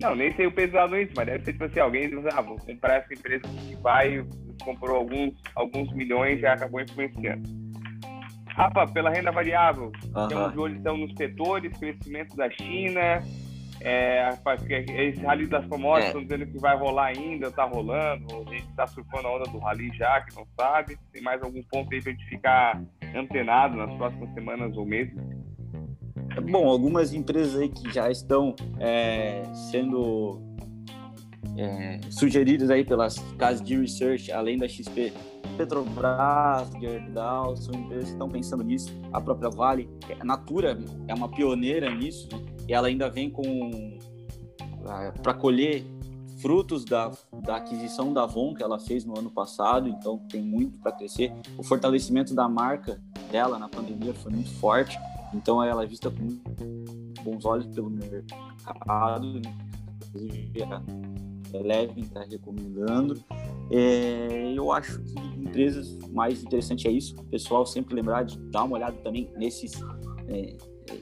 não, 0.02 0.16
nem 0.16 0.34
sei 0.36 0.48
o 0.48 0.52
pesado 0.52 0.98
isso, 0.98 1.14
mas 1.16 1.26
deve 1.26 1.46
ser 1.46 1.52
tipo 1.54 1.66
assim, 1.66 1.80
alguém 1.80 2.10
diz, 2.10 2.26
ah, 2.34 2.42
vou 2.42 2.58
comprar 2.58 2.96
essa 2.96 3.14
empresa 3.14 3.44
que 3.48 3.76
vai, 3.76 4.26
comprou 4.64 4.98
alguns, 4.98 5.34
alguns 5.56 5.94
milhões 5.94 6.40
e 6.40 6.42
já 6.42 6.54
acabou 6.54 6.82
influenciando. 6.82 7.48
Rafa, 8.48 8.86
pela 8.88 9.10
renda 9.10 9.32
variável, 9.32 9.92
uhum. 10.16 10.28
temos 10.28 10.52
de 10.52 10.60
olho 10.60 10.76
então 10.76 10.98
nos 10.98 11.14
setores, 11.16 11.78
crescimento 11.78 12.36
da 12.36 12.50
China, 12.50 13.22
é, 13.84 14.30
esse 15.08 15.22
rally 15.22 15.48
das 15.48 15.66
commodities 15.66 16.08
estão 16.08 16.22
é. 16.22 16.24
dizendo 16.24 16.46
que 16.46 16.60
vai 16.60 16.78
rolar 16.78 17.08
ainda, 17.08 17.48
está 17.48 17.64
rolando, 17.64 18.46
a 18.48 18.52
gente 18.52 18.70
está 18.70 18.86
surfando 18.86 19.28
a 19.28 19.36
onda 19.36 19.50
do 19.50 19.58
rally 19.58 19.90
já, 19.96 20.22
que 20.22 20.36
não 20.36 20.46
sabe. 20.60 20.98
Tem 21.12 21.22
mais 21.22 21.42
algum 21.42 21.64
ponto 21.64 21.92
aí 21.94 22.02
para 22.02 22.12
a 22.12 22.14
gente 22.14 22.30
ficar 22.30 22.82
antenado 23.16 23.76
nas 23.76 23.92
próximas 23.96 24.32
semanas 24.34 24.78
ou 24.78 24.86
meses? 24.86 25.16
Bom, 26.40 26.68
algumas 26.68 27.14
empresas 27.14 27.60
aí 27.60 27.70
que 27.70 27.92
já 27.92 28.10
estão 28.10 28.56
é, 28.80 29.44
sendo 29.72 30.42
é, 31.58 32.00
sugeridas 32.10 32.70
aí 32.70 32.84
pelas 32.86 33.20
casas 33.38 33.62
de 33.62 33.78
research, 33.78 34.32
além 34.32 34.58
da 34.58 34.68
XP, 34.68 35.14
Petrobras, 35.58 36.72
Gerdau, 36.80 37.56
são 37.58 37.74
empresas 37.76 38.06
que 38.06 38.12
estão 38.12 38.30
pensando 38.30 38.64
nisso. 38.64 38.92
A 39.12 39.20
própria 39.20 39.50
Vale, 39.50 39.90
a 40.20 40.24
Natura 40.24 40.78
é 41.08 41.14
uma 41.14 41.30
pioneira 41.30 41.94
nisso 41.94 42.28
né? 42.32 42.40
e 42.68 42.74
ela 42.74 42.88
ainda 42.88 43.10
vem 43.10 43.30
com 43.30 44.00
para 45.22 45.34
colher 45.34 45.86
frutos 46.42 46.84
da, 46.84 47.12
da 47.44 47.58
aquisição 47.58 48.12
da 48.12 48.24
Avon 48.24 48.56
que 48.56 48.64
ela 48.64 48.80
fez 48.80 49.06
no 49.06 49.18
ano 49.18 49.30
passado, 49.30 49.88
então 49.88 50.18
tem 50.28 50.42
muito 50.42 50.80
para 50.80 50.92
crescer. 50.92 51.32
O 51.58 51.62
fortalecimento 51.62 52.34
da 52.34 52.50
marca 52.50 53.00
dela 53.32 53.60
na 53.60 53.70
pandemia 53.70 54.14
foi 54.14 54.32
muito 54.32 54.50
forte. 54.56 54.98
Então 55.34 55.64
ela 55.64 55.84
é 55.84 55.88
vista 55.88 56.12
com 56.12 56.28
bons 57.24 57.46
olhos 57.46 57.68
pelo 57.68 57.90
mercado, 57.90 59.42
inclusive 60.08 60.64
a 60.64 60.82
Eleven 61.54 62.04
está 62.04 62.24
recomendando. 62.24 63.24
É, 63.70 64.54
eu 64.56 64.72
acho 64.72 65.02
que 65.02 65.20
empresas 65.38 65.98
mais 66.10 66.44
interessante 66.44 66.88
é 66.88 66.92
isso, 66.92 67.16
o 67.18 67.24
pessoal 67.26 67.66
sempre 67.66 67.96
lembrar 67.96 68.24
de 68.24 68.38
dar 68.50 68.64
uma 68.64 68.76
olhada 68.76 68.98
também 68.98 69.30
nesses 69.38 69.74
é, 70.28 70.56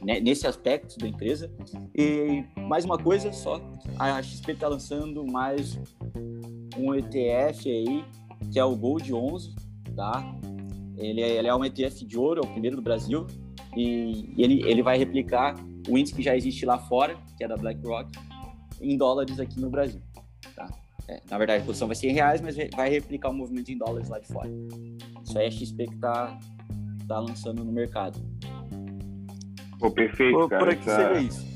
né, 0.03 0.19
nesse 0.19 0.47
aspecto 0.47 0.97
da 0.97 1.07
empresa. 1.07 1.51
E 1.95 2.43
mais 2.57 2.85
uma 2.85 2.97
coisa 2.97 3.31
só, 3.31 3.61
a 3.97 4.21
XP 4.21 4.53
está 4.53 4.67
lançando 4.67 5.25
mais 5.25 5.79
um 6.77 6.93
ETF 6.93 7.69
aí, 7.69 8.05
que 8.51 8.59
é 8.59 8.63
o 8.63 8.75
Gold 8.75 9.13
11, 9.13 9.55
tá? 9.95 10.35
Ele 10.97 11.21
é, 11.21 11.37
ele 11.37 11.47
é 11.47 11.55
um 11.55 11.63
ETF 11.63 12.05
de 12.05 12.17
ouro, 12.17 12.41
é 12.43 12.45
o 12.45 12.51
primeiro 12.51 12.75
do 12.75 12.81
Brasil, 12.81 13.25
e, 13.75 14.33
ele, 14.37 14.63
ele 14.65 14.81
vai 14.81 14.97
replicar 14.97 15.55
o 15.87 15.97
índice 15.97 16.15
que 16.15 16.21
já 16.21 16.35
existe 16.35 16.65
lá 16.65 16.77
fora, 16.77 17.17
que 17.37 17.43
é 17.43 17.47
da 17.47 17.55
BlackRock, 17.55 18.11
em 18.81 18.97
dólares 18.97 19.39
aqui 19.39 19.59
no 19.59 19.69
Brasil. 19.69 20.01
Tá? 20.55 20.67
É, 21.07 21.21
na 21.29 21.37
verdade, 21.37 21.63
a 21.63 21.65
posição 21.65 21.87
vai 21.87 21.95
ser 21.95 22.09
em 22.09 22.13
reais, 22.13 22.41
mas 22.41 22.55
vai 22.75 22.89
replicar 22.89 23.29
o 23.29 23.33
movimento 23.33 23.71
em 23.71 23.77
dólares 23.77 24.09
lá 24.09 24.19
de 24.19 24.27
fora. 24.27 24.49
Isso 25.23 25.37
aí 25.37 25.45
é 25.45 25.47
a 25.47 25.51
XP 25.51 25.87
que 25.87 25.95
está 25.95 26.37
tá 27.07 27.19
lançando 27.19 27.63
no 27.63 27.71
mercado. 27.71 28.19
Pô, 29.79 29.89
perfeito, 29.89 30.37
por, 30.37 30.49
cara. 30.49 30.65
Por 30.65 30.73
aqui 30.73 30.89
essa, 30.89 30.95
seria 30.95 31.21
isso. 31.21 31.47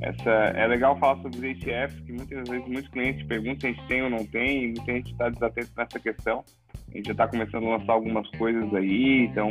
Essa, 0.00 0.30
é 0.30 0.66
legal 0.66 0.98
falar 0.98 1.22
sobre 1.22 1.38
os 1.38 1.44
ETFs, 1.44 2.00
que 2.00 2.12
muitas 2.12 2.48
vezes 2.48 2.68
muitos 2.68 2.90
clientes 2.90 3.26
perguntam 3.26 3.60
se 3.60 3.66
a 3.66 3.70
gente 3.70 3.86
tem 3.88 4.02
ou 4.02 4.10
não 4.10 4.24
tem, 4.26 4.64
e 4.64 4.66
muita 4.66 4.92
gente 4.92 5.12
está 5.12 5.28
desatento 5.28 5.70
nessa 5.76 5.98
questão. 5.98 6.44
A 6.92 6.96
gente 6.96 7.06
já 7.06 7.12
está 7.12 7.28
começando 7.28 7.66
a 7.66 7.78
lançar 7.78 7.92
algumas 7.92 8.28
coisas 8.32 8.74
aí, 8.74 9.26
então 9.26 9.50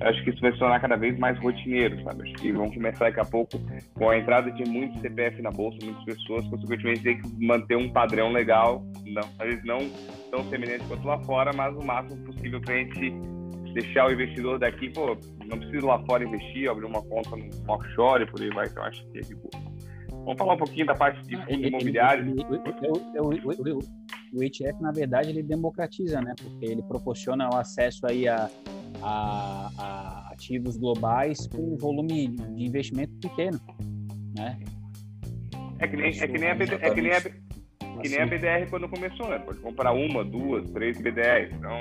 acho 0.00 0.24
que 0.24 0.30
isso 0.30 0.40
vai 0.40 0.52
se 0.52 0.58
tornar 0.58 0.80
cada 0.80 0.96
vez 0.96 1.18
mais 1.18 1.38
rotineiro, 1.38 2.02
sabe? 2.02 2.22
Acho 2.22 2.34
que 2.34 2.52
vão 2.52 2.70
começar 2.70 3.06
daqui 3.06 3.20
a 3.20 3.24
pouco 3.24 3.60
com 3.94 4.10
a 4.10 4.18
entrada 4.18 4.50
de 4.50 4.68
muitos 4.68 5.00
CPF 5.00 5.42
na 5.42 5.50
bolsa, 5.50 5.78
muitas 5.84 6.04
pessoas, 6.04 6.46
consequentemente 6.48 7.02
ter 7.02 7.20
que 7.20 7.46
manter 7.46 7.76
um 7.76 7.90
padrão 7.90 8.32
legal, 8.32 8.82
não, 9.04 9.22
às 9.38 9.48
vezes 9.48 9.64
não 9.64 9.78
tão 10.30 10.44
semelhante 10.48 10.84
quanto 10.86 11.06
lá 11.06 11.18
fora, 11.24 11.50
mas 11.54 11.74
o 11.76 11.84
máximo 11.84 12.24
possível 12.24 12.60
para 12.60 12.74
a 12.74 12.78
gente 12.78 13.14
deixar 13.74 14.08
o 14.08 14.12
investidor 14.12 14.58
daqui, 14.58 14.90
pô, 14.90 15.16
não 15.46 15.58
precisa 15.58 15.86
lá 15.86 16.02
fora 16.04 16.24
investir, 16.24 16.68
abrir 16.68 16.86
uma 16.86 17.02
conta 17.02 17.36
no 17.36 17.72
offshore, 17.72 18.26
por 18.26 18.40
aí 18.40 18.50
vai, 18.50 18.66
então 18.66 18.82
acho 18.84 19.06
que 19.10 19.18
é 19.18 19.20
de 19.20 19.34
boa. 19.34 19.70
Vamos 20.24 20.38
falar 20.38 20.54
um 20.54 20.58
pouquinho 20.58 20.86
da 20.86 20.94
parte 20.94 21.22
de 21.24 21.36
fundo 21.36 21.66
imobiliário. 21.66 22.34
O 24.32 24.42
ETF, 24.44 24.80
na 24.80 24.92
verdade, 24.92 25.30
ele 25.30 25.42
democratiza, 25.42 26.20
né? 26.20 26.34
Porque 26.40 26.66
ele 26.66 26.82
proporciona 26.82 27.48
o 27.52 27.56
acesso 27.56 28.06
aí 28.06 28.28
a 28.28 28.48
a, 29.02 29.70
a 29.78 30.30
ativos 30.32 30.76
globais 30.76 31.46
com 31.46 31.76
volume 31.76 32.28
de 32.28 32.64
investimento 32.64 33.12
pequeno, 33.20 33.60
né? 34.36 34.58
É 35.78 35.88
que 35.88 35.96
nem, 35.96 36.08
é 36.08 36.28
que 36.28 36.38
nem 36.38 36.50
a, 36.50 36.54
BD, 36.54 36.74
é 36.74 36.90
que 36.90 37.00
nem 37.00 37.12
a, 37.12 37.20
que 37.20 38.08
nem 38.08 38.20
a 38.20 38.26
BDR 38.26 38.68
quando 38.68 38.88
começou, 38.88 39.28
né? 39.28 39.38
Pode 39.38 39.58
comprar 39.60 39.92
uma, 39.92 40.24
duas, 40.24 40.70
três 40.70 41.00
BDRs. 41.00 41.52
Então, 41.54 41.80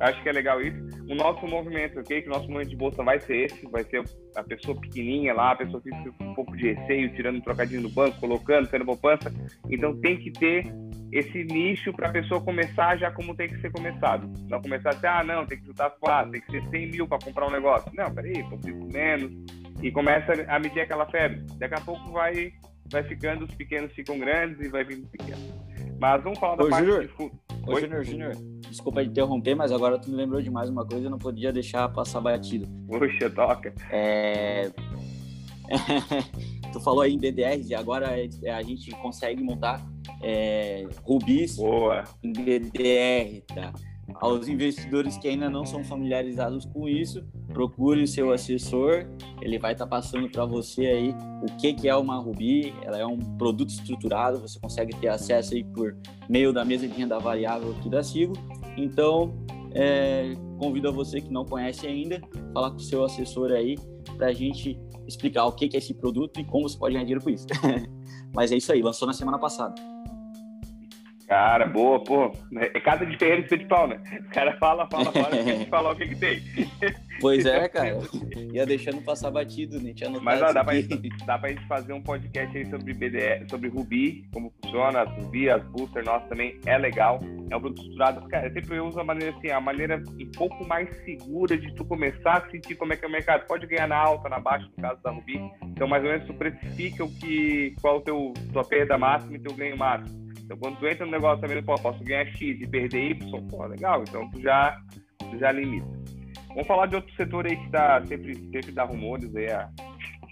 acho 0.00 0.22
que 0.22 0.28
é 0.28 0.32
legal 0.32 0.60
isso. 0.60 0.78
O 1.08 1.14
nosso 1.14 1.46
movimento, 1.46 1.98
ok? 2.00 2.22
Que 2.22 2.28
o 2.28 2.32
nosso 2.32 2.46
movimento 2.46 2.70
de 2.70 2.76
bolsa 2.76 3.02
vai 3.02 3.18
ser 3.20 3.46
esse, 3.46 3.66
vai 3.70 3.84
ser 3.84 4.02
a 4.36 4.42
pessoa 4.42 4.78
pequenininha 4.80 5.34
lá, 5.34 5.52
a 5.52 5.56
pessoa 5.56 5.82
que 5.82 5.90
fica 5.90 6.12
com 6.12 6.24
um 6.24 6.34
pouco 6.34 6.56
de 6.56 6.72
receio, 6.72 7.14
tirando 7.14 7.36
um 7.36 7.40
trocadinho 7.40 7.82
do 7.82 7.88
banco, 7.88 8.20
colocando, 8.20 8.68
tendo 8.68 8.84
poupança. 8.84 9.32
Então 9.70 9.98
tem 10.00 10.18
que 10.18 10.30
ter 10.32 10.66
esse 11.10 11.44
nicho 11.44 11.92
para 11.92 12.08
a 12.08 12.12
pessoa 12.12 12.40
começar 12.40 12.98
já 12.98 13.10
como 13.10 13.34
tem 13.34 13.48
que 13.48 13.60
ser 13.60 13.70
começado. 13.72 14.30
Não 14.48 14.60
começar 14.60 14.90
a 14.90 14.94
dizer, 14.94 15.06
ah, 15.06 15.24
não, 15.24 15.46
tem 15.46 15.58
que 15.58 15.66
juntar 15.66 15.90
quatro, 15.90 16.32
tem 16.32 16.40
que 16.40 16.50
ser 16.50 16.68
100 16.68 16.90
mil 16.90 17.08
para 17.08 17.18
comprar 17.18 17.46
um 17.46 17.50
negócio. 17.50 17.90
Não, 17.94 18.12
peraí, 18.14 18.44
preciso 18.44 18.86
menos. 18.92 19.32
E 19.82 19.90
começa 19.90 20.32
a 20.48 20.58
medir 20.58 20.80
aquela 20.80 21.06
febre. 21.06 21.44
Daqui 21.58 21.74
a 21.74 21.80
pouco 21.80 22.10
vai, 22.12 22.52
vai 22.90 23.02
ficando, 23.04 23.44
os 23.44 23.54
pequenos 23.54 23.92
ficam 23.92 24.18
grandes 24.18 24.60
e 24.60 24.68
vai 24.68 24.84
vindo 24.84 25.06
pequeno. 25.08 25.67
Mas 25.98 26.22
vamos 26.22 26.38
falar 26.38 26.56
da 26.56 26.64
Ô, 26.64 26.68
parte 26.68 26.84
Júnior. 26.84 27.02
de 27.02 27.08
fundo. 27.08 27.32
Ô, 27.66 27.80
Júnior, 27.80 28.04
Júnior, 28.04 28.32
desculpa 28.70 29.02
interromper, 29.02 29.54
mas 29.54 29.72
agora 29.72 29.98
tu 29.98 30.10
me 30.10 30.16
lembrou 30.16 30.40
de 30.40 30.50
mais 30.50 30.70
uma 30.70 30.86
coisa 30.86 31.06
e 31.06 31.10
não 31.10 31.18
podia 31.18 31.52
deixar 31.52 31.88
passar 31.88 32.20
batido. 32.20 32.66
Puxa, 32.86 33.28
toca. 33.30 33.74
É... 33.90 34.70
tu 36.72 36.80
falou 36.80 37.02
aí 37.02 37.12
em 37.14 37.18
BDRs 37.18 37.68
e 37.68 37.74
agora 37.74 38.10
a 38.10 38.62
gente 38.62 38.90
consegue 39.02 39.42
montar 39.42 39.84
é, 40.22 40.86
rubis 41.02 41.56
Boa. 41.56 42.04
em 42.22 42.32
BDR, 42.32 43.42
tá? 43.54 43.72
Aos 44.14 44.48
investidores 44.48 45.16
que 45.18 45.28
ainda 45.28 45.50
não 45.50 45.64
são 45.64 45.84
familiarizados 45.84 46.64
com 46.64 46.88
isso, 46.88 47.24
procure 47.52 48.02
o 48.02 48.06
seu 48.06 48.32
assessor, 48.32 49.06
ele 49.40 49.58
vai 49.58 49.72
estar 49.72 49.84
tá 49.84 49.90
passando 49.90 50.28
para 50.30 50.44
você 50.44 50.86
aí 50.86 51.14
o 51.42 51.56
que, 51.56 51.72
que 51.74 51.88
é 51.88 51.94
uma 51.94 52.18
Rubi, 52.18 52.74
ela 52.82 52.98
é 52.98 53.06
um 53.06 53.18
produto 53.36 53.70
estruturado, 53.70 54.40
você 54.40 54.58
consegue 54.58 54.96
ter 54.96 55.08
acesso 55.08 55.54
aí 55.54 55.62
por 55.62 55.96
meio 56.28 56.52
da 56.52 56.64
mesa 56.64 56.88
de 56.88 56.94
renda 56.94 57.18
variável 57.18 57.74
aqui 57.78 57.88
da 57.88 58.02
Sigo. 58.02 58.32
Então, 58.76 59.34
é, 59.72 60.32
convido 60.58 60.88
a 60.88 60.90
você 60.90 61.20
que 61.20 61.30
não 61.30 61.44
conhece 61.44 61.86
ainda, 61.86 62.20
falar 62.52 62.70
com 62.70 62.76
o 62.76 62.80
seu 62.80 63.04
assessor 63.04 63.52
aí 63.52 63.76
para 64.16 64.28
a 64.28 64.32
gente 64.32 64.78
explicar 65.06 65.46
o 65.46 65.52
que, 65.52 65.68
que 65.68 65.76
é 65.76 65.78
esse 65.78 65.94
produto 65.94 66.40
e 66.40 66.44
como 66.44 66.68
você 66.68 66.78
pode 66.78 66.94
ganhar 66.94 67.04
dinheiro 67.04 67.22
com 67.22 67.30
isso. 67.30 67.46
Mas 68.34 68.52
é 68.52 68.56
isso 68.56 68.72
aí, 68.72 68.82
lançou 68.82 69.06
na 69.06 69.14
semana 69.14 69.38
passada. 69.38 69.74
Cara, 71.28 71.66
boa, 71.66 72.02
pô. 72.02 72.32
É 72.58 72.80
casa 72.80 73.04
de 73.04 73.18
ferreiro 73.18 73.46
de 73.46 73.66
pau, 73.66 73.86
né? 73.86 74.00
O 74.18 74.30
cara 74.30 74.56
fala, 74.56 74.88
fala, 74.90 75.12
fala, 75.12 75.28
a 75.28 75.42
gente 75.42 75.68
falar 75.68 75.92
o 75.92 75.96
que 75.96 76.08
que 76.08 76.16
tem. 76.16 76.40
Pois 77.20 77.44
é, 77.44 77.68
cara. 77.68 77.98
Ia 78.54 78.64
deixando 78.64 79.02
passar 79.02 79.30
batido, 79.30 79.78
né? 79.78 79.92
Tinha 79.92 80.08
Mas 80.08 80.40
ó, 80.40 80.52
dá, 80.54 80.64
pra 80.64 80.74
gente, 80.74 80.96
dá 81.26 81.38
pra 81.38 81.50
gente 81.50 81.66
fazer 81.66 81.92
um 81.92 82.02
podcast 82.02 82.56
aí 82.56 82.64
sobre 82.70 82.94
BDR, 82.94 83.46
sobre 83.50 83.68
Ruby, 83.68 84.26
como 84.32 84.50
funciona, 84.62 85.02
as 85.02 85.10
Ruby, 85.10 85.50
as 85.50 85.62
Booster, 85.64 86.02
nossa, 86.02 86.26
também 86.28 86.58
é 86.64 86.78
legal. 86.78 87.20
É 87.50 87.56
um 87.56 87.60
produto 87.60 87.82
estruturado. 87.82 88.26
Cara, 88.28 88.46
eu 88.46 88.52
sempre 88.54 88.80
uso 88.80 88.98
a 88.98 89.04
maneira 89.04 89.36
assim, 89.36 89.50
a 89.50 89.60
maneira 89.60 90.02
um 90.18 90.30
pouco 90.30 90.66
mais 90.66 90.88
segura 91.04 91.58
de 91.58 91.74
tu 91.74 91.84
começar 91.84 92.38
a 92.38 92.50
sentir 92.50 92.74
como 92.74 92.94
é 92.94 92.96
que 92.96 93.04
é 93.04 93.08
o 93.08 93.12
mercado. 93.12 93.46
Pode 93.46 93.66
ganhar 93.66 93.86
na 93.86 93.98
alta, 93.98 94.30
na 94.30 94.40
baixa, 94.40 94.66
no 94.74 94.82
caso 94.82 95.02
da 95.02 95.10
Ruby. 95.10 95.38
Então, 95.64 95.86
mais 95.86 96.02
ou 96.02 96.10
menos, 96.10 96.26
tu 96.26 96.32
precifica 96.32 97.04
o 97.04 97.14
que, 97.16 97.74
qual 97.82 97.96
é 97.96 97.98
o 97.98 98.00
teu, 98.00 98.34
tua 98.50 98.64
perda 98.64 98.96
máxima 98.96 99.36
e 99.36 99.40
teu 99.40 99.54
ganho 99.54 99.76
máximo. 99.76 100.27
Então, 100.48 100.56
quando 100.56 100.78
tu 100.78 100.88
entra 100.88 101.04
no 101.04 101.12
negócio 101.12 101.42
também, 101.42 101.62
pô, 101.62 101.74
posso 101.74 102.02
ganhar 102.02 102.24
X 102.24 102.40
e 102.40 102.66
perder 102.66 103.10
Y, 103.10 103.48
pô, 103.50 103.66
legal. 103.66 104.02
Então, 104.02 104.30
tu 104.30 104.40
já, 104.40 104.80
tu 105.18 105.38
já 105.38 105.52
limita. 105.52 105.86
Vamos 106.48 106.66
falar 106.66 106.86
de 106.86 106.94
outro 106.94 107.14
setor 107.16 107.44
aí 107.44 107.54
que 107.54 107.68
tá 107.68 108.02
sempre, 108.06 108.34
sempre 108.34 108.72
dá 108.72 108.84
rumores 108.84 109.36
aí, 109.36 109.50
a, 109.50 109.68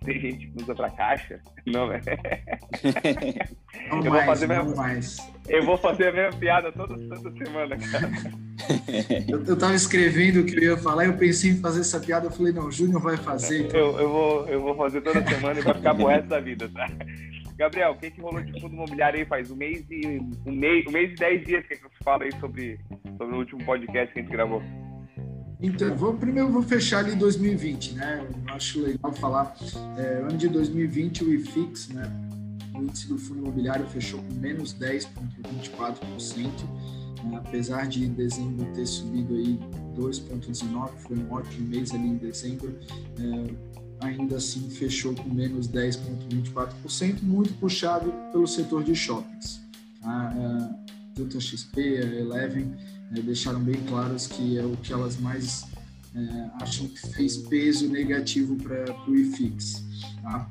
tem 0.07 0.19
gente 0.19 0.47
que 0.47 0.63
usa 0.63 0.75
para 0.75 0.89
caixa. 0.89 1.39
Não, 1.67 1.89
né? 1.89 2.01
Não 3.91 3.99
eu 3.99 4.11
mais, 4.11 4.25
vou 4.25 4.25
fazer 4.25 4.47
não 4.47 4.75
mais. 4.75 5.19
Eu 5.47 5.65
vou 5.67 5.77
fazer 5.77 6.09
a 6.09 6.13
mesma 6.13 6.41
piada 6.41 6.73
toda, 6.73 6.97
toda 6.97 7.45
semana, 7.45 7.77
cara. 7.77 8.11
Eu, 9.29 9.45
eu 9.45 9.57
tava 9.57 9.75
escrevendo 9.75 10.41
o 10.41 10.45
que 10.45 10.57
eu 10.57 10.63
ia 10.63 10.77
falar 10.79 11.05
e 11.05 11.09
eu 11.09 11.17
pensei 11.17 11.51
em 11.51 11.61
fazer 11.61 11.81
essa 11.81 12.01
piada. 12.01 12.27
Eu 12.27 12.31
falei, 12.33 12.53
não, 12.53 12.67
o 12.67 12.73
Júnior 12.73 13.01
vai 13.01 13.17
fazer. 13.17 13.67
Então. 13.67 13.79
Eu, 13.79 14.01
eu, 14.01 14.09
vou, 14.09 14.49
eu 14.49 14.61
vou 14.63 14.75
fazer 14.75 15.03
toda 15.03 15.25
semana 15.25 15.61
e 15.61 15.63
vai 15.63 15.75
ficar 15.75 15.95
pro 15.95 16.07
resto 16.07 16.27
da 16.27 16.41
vida, 16.41 16.69
tá? 16.71 16.89
Gabriel, 17.57 17.93
o 17.93 17.97
que, 17.97 18.11
que 18.11 18.21
rolou 18.21 18.43
de 18.43 18.61
fundo 18.61 18.75
imobiliário 18.75 19.19
aí 19.19 19.25
faz 19.25 19.51
um 19.51 19.57
mês 19.57 19.85
e 19.91 20.21
um 20.45 20.53
mês, 20.53 20.87
um 20.87 20.91
mês 20.91 21.13
e 21.13 21.15
dez 21.15 21.45
dias 21.45 21.67
que 21.67 21.77
você 21.77 22.05
fala 22.05 22.25
aí 22.25 22.33
sobre, 22.39 22.79
sobre 23.17 23.35
o 23.35 23.39
último 23.39 23.65
podcast 23.65 24.13
que 24.13 24.21
a 24.21 24.23
gente 24.23 24.31
gravou? 24.31 24.63
Então, 25.61 25.97
vou, 25.97 26.13
primeiro 26.15 26.51
vou 26.51 26.63
fechar 26.63 26.99
ali 26.99 27.17
2020, 27.17 27.95
né? 27.95 28.27
Eu 28.47 28.55
acho 28.55 28.83
legal 28.83 29.11
falar. 29.15 29.57
É, 29.97 30.21
ano 30.21 30.37
de 30.37 30.49
2020, 30.49 31.25
o 31.25 31.33
IFIX, 31.33 31.89
né? 31.95 32.05
O 32.75 32.83
índice 32.83 33.09
do 33.09 33.17
fundo 33.17 33.41
imobiliário 33.41 33.87
fechou 33.87 34.21
com 34.23 34.35
menos 34.35 34.79
10,24%, 34.79 36.47
né? 37.25 37.39
apesar 37.39 37.87
de 37.87 38.07
dezembro 38.07 38.67
ter 38.75 38.85
subido 38.85 39.35
aí 39.35 39.59
2,19%, 39.97 40.89
foi 40.99 41.17
um 41.17 41.33
ótimo 41.33 41.69
mês 41.69 41.95
ali 41.95 42.07
em 42.07 42.17
dezembro. 42.17 42.79
É, 43.19 43.76
ainda 44.01 44.37
assim 44.37 44.69
fechou 44.71 45.15
com 45.15 45.29
menos 45.29 45.69
10,24%, 45.69 47.23
muito 47.23 47.55
puxado 47.55 48.13
pelo 48.33 48.47
setor 48.47 48.85
de 48.85 48.95
shoppings. 48.95 49.61
A 50.03 50.33
XP, 51.41 51.81
a 51.81 52.21
Eleven, 52.21 52.75
é, 53.17 53.21
deixaram 53.21 53.61
bem 53.61 53.81
claras 53.89 54.27
que 54.27 54.59
é 54.59 54.65
o 54.65 54.77
que 54.77 54.93
elas 54.93 55.17
mais 55.19 55.65
é, 56.15 56.51
acham 56.61 56.87
que 56.89 57.09
fez 57.15 57.37
peso 57.37 57.89
negativo 57.89 58.57
para 58.57 58.85
o 59.09 59.15
IFIX. 59.15 59.85
Tá? 60.23 60.51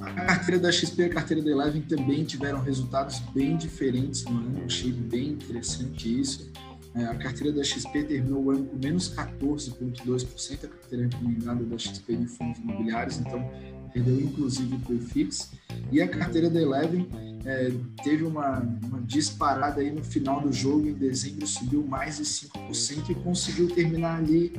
A 0.00 0.12
carteira 0.12 0.60
da 0.60 0.72
XP 0.72 1.02
e 1.02 1.04
a 1.06 1.08
carteira 1.08 1.42
da 1.42 1.50
Eleven 1.50 1.82
também 1.82 2.24
tiveram 2.24 2.62
resultados 2.62 3.18
bem 3.34 3.56
diferentes 3.56 4.24
no 4.24 4.38
ano, 4.38 4.64
achei 4.64 4.92
bem 4.92 5.30
interessante 5.30 6.20
isso. 6.20 6.50
É, 6.98 7.04
a 7.04 7.14
carteira 7.14 7.52
da 7.52 7.62
XP 7.62 8.02
terminou 8.02 8.44
o 8.44 8.50
ano 8.50 8.64
com 8.64 8.76
menos 8.76 9.14
14,2%, 9.14 10.64
a 10.64 10.68
carteira 10.68 11.04
recomendada 11.04 11.64
da 11.64 11.78
XP 11.78 12.16
de 12.16 12.26
fundos 12.26 12.58
imobiliários, 12.58 13.18
então 13.18 13.48
perdeu 13.92 14.20
inclusive 14.20 14.76
o 14.88 14.94
IFIX. 14.94 15.52
E 15.92 16.02
a 16.02 16.08
carteira 16.08 16.50
da 16.50 16.60
Eleven 16.60 17.08
é, 17.44 17.72
teve 18.02 18.24
uma, 18.24 18.58
uma, 18.58 19.00
disparada 19.02 19.80
aí 19.80 19.92
no 19.92 20.02
final 20.02 20.40
do 20.40 20.52
jogo, 20.52 20.88
em 20.88 20.92
dezembro 20.92 21.46
subiu 21.46 21.86
mais 21.86 22.16
de 22.16 22.24
5% 22.24 23.10
e 23.10 23.14
conseguiu 23.14 23.68
terminar 23.68 24.18
ali 24.18 24.52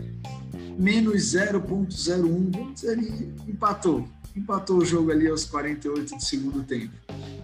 menos 0.78 1.34
0,01, 1.34 2.90
ali 2.90 3.34
empatou, 3.50 4.08
empatou 4.34 4.78
o 4.78 4.86
jogo 4.86 5.12
ali 5.12 5.28
aos 5.28 5.44
48 5.44 6.16
do 6.16 6.24
segundo 6.24 6.64
tempo. 6.64 6.94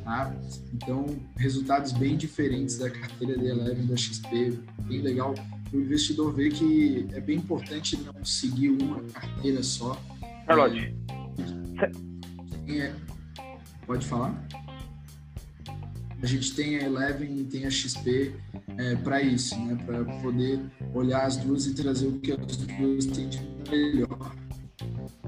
Tá? 0.06 0.32
Então, 0.72 1.08
resultados 1.36 1.92
bem 1.92 2.16
diferentes 2.16 2.78
da 2.78 2.92
carteira 2.92 3.36
de 3.36 3.48
Eleven 3.48 3.88
da 3.88 3.98
XP, 3.98 4.60
bem 4.82 5.02
legal 5.02 5.34
o 5.74 5.78
investidor 5.78 6.32
ver 6.32 6.52
que 6.52 7.08
é 7.12 7.20
bem 7.20 7.38
importante 7.38 7.98
não 7.98 8.24
seguir 8.24 8.70
uma 8.70 9.02
carteira 9.06 9.64
só. 9.64 10.00
Carlote. 10.46 10.96
É, 12.68 12.94
pode 13.88 14.06
falar? 14.06 14.48
A 16.22 16.26
gente 16.28 16.54
tem 16.54 16.78
a 16.78 16.84
Eleven 16.84 17.40
e 17.40 17.44
tem 17.44 17.66
a 17.66 17.72
XP 17.72 18.36
é, 18.78 18.96
para 18.98 19.24
isso, 19.24 19.60
né? 19.60 19.76
para 19.88 20.06
poder 20.22 20.60
olhar 20.94 21.26
as 21.26 21.36
duas 21.38 21.66
e 21.66 21.74
trazer 21.74 22.08
o 22.08 22.20
que 22.20 22.32
as 22.32 22.58
duas 22.58 23.06
têm 23.08 23.28
de 23.28 23.42
melhor. 23.70 24.36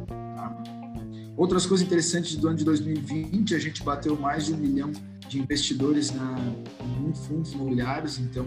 Tá? 0.07 0.87
Outras 1.38 1.67
coisas 1.67 1.86
interessantes 1.86 2.36
do 2.36 2.47
ano 2.47 2.58
de 2.58 2.65
2020, 2.65 3.54
a 3.54 3.60
gente 3.60 3.84
bateu 3.84 4.17
mais 4.17 4.47
de 4.47 4.54
um 4.54 4.58
milhão 4.58 4.91
de 5.30 5.39
investidores 5.39 6.12
na, 6.12 6.36
em 7.08 7.13
fundos 7.13 7.54
imobiliários, 7.54 8.17
então 8.17 8.43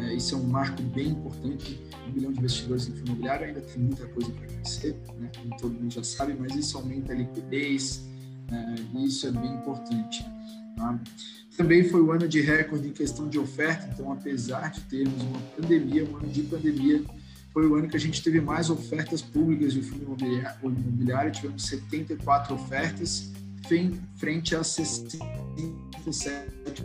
é, 0.00 0.14
isso 0.14 0.34
é 0.34 0.38
um 0.38 0.42
marco 0.42 0.82
bem 0.82 1.10
importante. 1.10 1.80
Um 2.08 2.12
milhão 2.12 2.32
de 2.32 2.38
investidores 2.38 2.88
em 2.88 2.92
fundo 2.92 3.06
imobiliário 3.06 3.46
ainda 3.46 3.60
tem 3.60 3.80
muita 3.80 4.04
coisa 4.08 4.32
para 4.32 4.46
crescer, 4.48 4.96
né? 5.16 5.30
como 5.40 5.56
todo 5.58 5.74
mundo 5.74 5.92
já 5.92 6.02
sabe, 6.02 6.34
mas 6.36 6.56
isso 6.56 6.76
aumenta 6.76 7.12
a 7.12 7.16
liquidez 7.16 8.02
e 8.92 9.04
isso 9.04 9.28
é 9.28 9.30
bem 9.30 9.54
importante. 9.54 10.24
Tá? 10.76 11.00
Também 11.56 11.88
foi 11.88 12.00
o 12.00 12.10
ano 12.10 12.26
de 12.26 12.40
recorde 12.40 12.88
em 12.88 12.92
questão 12.92 13.28
de 13.28 13.38
oferta, 13.38 13.88
então, 13.92 14.10
apesar 14.10 14.72
de 14.72 14.80
termos 14.82 15.22
uma 15.22 15.40
pandemia, 15.56 16.04
um 16.04 16.16
ano 16.16 16.28
de 16.28 16.42
pandemia, 16.42 17.04
foi 17.54 17.66
o 17.68 17.76
ano 17.76 17.88
que 17.88 17.96
a 17.96 18.00
gente 18.00 18.20
teve 18.20 18.40
mais 18.40 18.68
ofertas 18.68 19.22
públicas 19.22 19.72
de 19.72 19.80
fundo 19.80 20.02
imobiliário, 20.02 20.58
imobiliário 20.64 21.30
tivemos 21.30 21.64
74 21.66 22.52
ofertas, 22.52 23.32
frente 24.16 24.56
a 24.56 24.64
67 24.64 26.84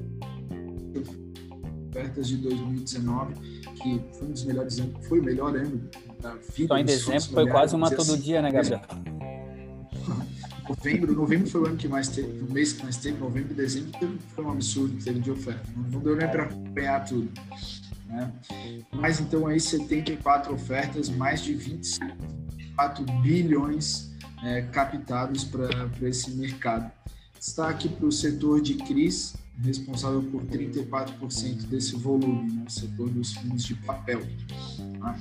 ofertas 1.90 2.28
de 2.28 2.38
2019, 2.38 3.34
que 3.82 4.00
foi 4.18 4.28
um 4.28 4.32
dos 4.32 4.46
melhores 4.46 4.80
anos, 4.80 5.08
foi 5.08 5.20
o 5.20 5.24
melhor 5.24 5.58
ano 5.58 5.90
da 6.22 6.36
vida. 6.36 6.68
Só 6.68 6.78
em 6.78 6.86
dezembro 6.86 7.24
foi 7.24 7.50
quase 7.50 7.76
uma 7.76 7.90
todo 7.90 8.14
assim, 8.14 8.22
dia, 8.22 8.44
né, 8.44 8.52
Gabriel? 8.52 8.82
novembro, 10.70 11.14
novembro 11.14 11.50
foi 11.50 11.62
o 11.62 11.66
ano 11.66 11.78
que 11.78 11.88
mais 11.88 12.10
teve, 12.10 12.44
o 12.44 12.54
mês 12.54 12.74
que 12.74 12.84
mais 12.84 12.98
teve, 12.98 13.18
novembro 13.18 13.54
e 13.54 13.56
dezembro 13.56 14.20
foi 14.36 14.46
um 14.46 14.52
absurdo 14.52 14.96
que 14.98 15.04
teve 15.04 15.20
de 15.20 15.32
oferta. 15.32 15.64
Não, 15.76 15.90
não 15.90 16.00
deu 16.00 16.16
nem 16.16 16.28
para 16.28 16.44
acompanhar 16.44 17.04
tudo. 17.06 17.28
Né? 18.10 18.34
Mas 18.92 19.20
então 19.20 19.46
aí 19.48 19.60
74 19.60 20.54
ofertas, 20.54 21.10
mais 21.10 21.42
de 21.42 21.54
24 21.54 23.06
bilhões 23.22 24.12
é, 24.44 24.64
captados 24.64 25.44
para 25.44 25.70
esse 26.02 26.32
mercado. 26.32 26.92
Destaque 27.38 27.88
para 27.88 28.06
o 28.06 28.12
setor 28.12 28.62
de 28.62 28.74
CRIs, 28.76 29.36
responsável 29.64 30.24
por 30.24 30.44
34% 30.46 31.68
desse 31.68 31.96
volume, 31.96 32.52
né? 32.52 32.64
o 32.68 32.72
setor 32.72 33.10
dos 33.10 33.34
fundos 33.34 33.64
de 33.64 33.76
papel. 33.76 34.22
Tá? 35.00 35.18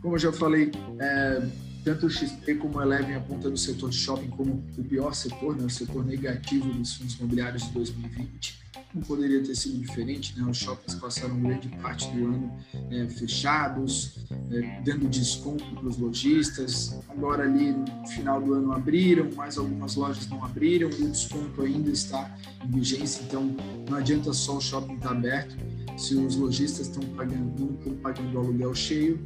Como 0.00 0.14
eu 0.14 0.18
já 0.18 0.32
falei, 0.32 0.70
é, 1.00 1.48
tanto 1.84 2.06
o 2.06 2.10
XP 2.10 2.54
como 2.54 2.78
o 2.78 2.82
Eleven 2.82 3.14
apontam 3.16 3.50
no 3.50 3.58
setor 3.58 3.90
de 3.90 3.96
shopping 3.96 4.28
como 4.28 4.64
o 4.78 4.84
pior 4.84 5.14
setor, 5.14 5.54
né, 5.54 5.64
o 5.64 5.70
setor 5.70 6.04
negativo 6.04 6.72
dos 6.72 6.94
fundos 6.94 7.14
imobiliários 7.16 7.64
de 7.64 7.72
2020. 7.72 8.64
Não 8.94 9.02
poderia 9.02 9.42
ter 9.42 9.56
sido 9.56 9.80
diferente, 9.80 10.38
né? 10.38 10.48
Os 10.48 10.56
shoppings 10.56 10.94
passaram 10.94 11.38
grande 11.40 11.68
parte 11.82 12.08
do 12.12 12.26
ano 12.26 12.56
é, 12.90 13.06
fechados, 13.08 14.18
é, 14.52 14.80
dando 14.82 15.08
desconto 15.08 15.64
para 15.74 15.88
os 15.88 15.98
lojistas. 15.98 16.96
Agora 17.08 17.42
ali 17.42 17.72
no 17.72 18.06
final 18.06 18.40
do 18.40 18.54
ano 18.54 18.72
abriram, 18.72 19.28
mas 19.34 19.58
algumas 19.58 19.96
lojas 19.96 20.28
não 20.28 20.44
abriram 20.44 20.88
o 20.88 21.08
desconto 21.10 21.62
ainda 21.62 21.90
está 21.90 22.36
em 22.64 22.70
vigência. 22.70 23.22
Então 23.24 23.54
não 23.90 23.98
adianta 23.98 24.32
só 24.32 24.58
o 24.58 24.60
shopping 24.60 24.94
estar 24.94 25.10
aberto 25.10 25.56
se 25.96 26.14
os 26.16 26.36
lojistas 26.36 26.88
estão 26.88 27.02
pagando, 27.14 27.58
não 27.58 27.74
estão 27.74 27.94
pagando 27.96 28.38
aluguel 28.38 28.74
cheio, 28.74 29.20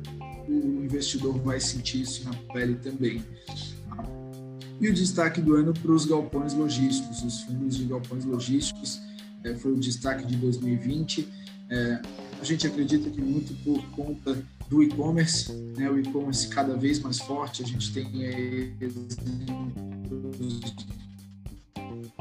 o 0.49 0.85
investidor 0.85 1.39
vai 1.39 1.61
sentir 1.61 2.03
isso 2.03 2.25
na 2.25 2.35
pele 2.53 2.77
também. 2.77 3.23
E 4.81 4.89
o 4.89 4.95
destaque 4.95 5.41
do 5.41 5.57
ano 5.57 5.75
para 5.75 5.91
os 5.91 6.05
galpões 6.05 6.55
logísticos, 6.55 7.23
os 7.23 7.43
fundos 7.43 7.77
de 7.77 7.85
galpões 7.85 8.25
logísticos, 8.25 9.01
é, 9.45 9.55
foi 9.55 9.73
o 9.73 9.77
destaque 9.77 10.25
de 10.25 10.37
2020. 10.37 11.29
É, 11.71 12.03
a 12.41 12.45
gente 12.45 12.67
acredita 12.67 13.11
que 13.11 13.21
muito 13.21 13.53
por 13.65 13.83
conta 13.91 14.41
do 14.69 14.83
e-commerce, 14.83 15.53
né, 15.77 15.91
o 15.91 15.99
e-commerce 15.99 16.49
cada 16.49 16.77
vez 16.77 17.01
mais 17.01 17.19
forte, 17.19 17.63
a 17.63 17.67
gente 17.67 17.93
tem 17.93 18.07
aí, 18.27 18.73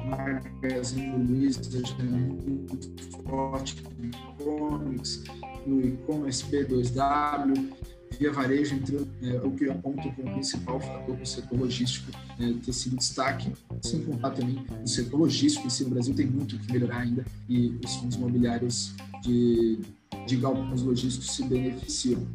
Magazine 0.08 1.18
Luiza 1.18 1.62
já 1.70 2.04
muito 2.04 3.04
forte 3.24 3.84
no 3.84 4.06
e-commerce, 4.06 5.24
no 5.66 5.86
e-commerce 5.86 6.44
B2W, 6.46 7.74
Via 8.20 8.32
Varejo 8.32 8.76
entrando, 8.76 9.08
é, 9.22 9.36
o 9.46 9.52
que 9.52 9.70
aponta 9.70 10.10
como 10.12 10.34
principal 10.34 10.80
fator 10.80 11.16
do 11.16 11.26
setor 11.26 11.60
logístico 11.60 12.12
é, 12.40 12.54
ter 12.66 12.74
sido 12.74 12.96
destaque, 12.96 13.52
sem 13.82 14.04
contar 14.04 14.32
também 14.32 14.66
o 14.84 14.88
setor 14.88 15.20
logístico 15.20 15.68
em 15.68 15.70
si 15.70 15.84
no 15.84 15.92
Brasil 15.92 16.16
tem 16.16 16.26
muito 16.26 16.58
que 16.58 16.72
melhorar 16.72 17.00
ainda 17.00 17.26
e 17.48 17.78
os 17.84 17.96
fundos 17.96 18.18
imobiliários 18.18 18.94
de, 19.22 19.80
de 20.26 20.36
galpões 20.38 20.82
logísticos 20.82 21.32
se 21.32 21.44
beneficiam. 21.44 22.26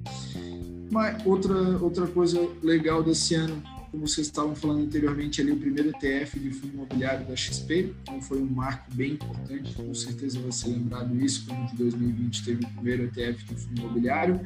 Mas 0.90 1.24
outra, 1.24 1.54
outra 1.78 2.06
coisa 2.06 2.38
legal 2.62 3.02
desse 3.02 3.34
ano, 3.34 3.62
como 3.90 4.06
vocês 4.06 4.26
estavam 4.26 4.54
falando 4.54 4.84
anteriormente 4.84 5.40
ali, 5.40 5.52
o 5.52 5.56
primeiro 5.56 5.90
ETF 5.90 6.38
de 6.38 6.50
fundo 6.50 6.74
imobiliário 6.74 7.26
da 7.26 7.36
XP, 7.36 7.94
então 8.02 8.20
foi 8.22 8.40
um 8.40 8.46
marco 8.46 8.94
bem 8.94 9.12
importante, 9.12 9.74
com 9.74 9.94
certeza 9.94 10.40
vai 10.40 10.50
ser 10.50 10.68
lembrado 10.68 11.14
isso, 11.18 11.46
quando 11.46 11.70
de 11.70 11.76
2020 11.76 12.44
teve 12.44 12.64
o 12.64 12.68
primeiro 12.70 13.04
ETF 13.04 13.44
de 13.44 13.54
fundo 13.54 13.80
imobiliário, 13.80 14.40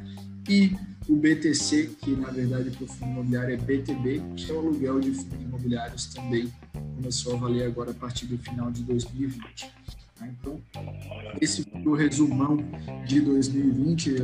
e 0.48 0.72
o 1.08 1.16
BTC, 1.16 1.90
que 2.00 2.10
na 2.16 2.30
verdade 2.30 2.70
para 2.70 2.84
o 2.84 2.86
fundo 2.86 3.12
imobiliário 3.12 3.54
é 3.54 3.56
BTB, 3.56 4.22
que 4.36 4.50
é 4.50 4.54
o 4.54 4.58
aluguel 4.58 5.00
de 5.00 5.12
fundos 5.12 5.40
imobiliários 5.40 6.06
também 6.06 6.52
começou 6.96 7.34
a 7.34 7.36
valer 7.36 7.66
agora 7.66 7.90
a 7.90 7.94
partir 7.94 8.26
do 8.26 8.38
final 8.38 8.70
de 8.70 8.82
2020. 8.82 9.72
Tá? 10.18 10.26
Então, 10.26 10.60
esse 11.40 11.62
foi 11.62 11.82
o 11.82 11.94
resumão 11.94 12.58
de 13.06 13.20
2020, 13.20 14.16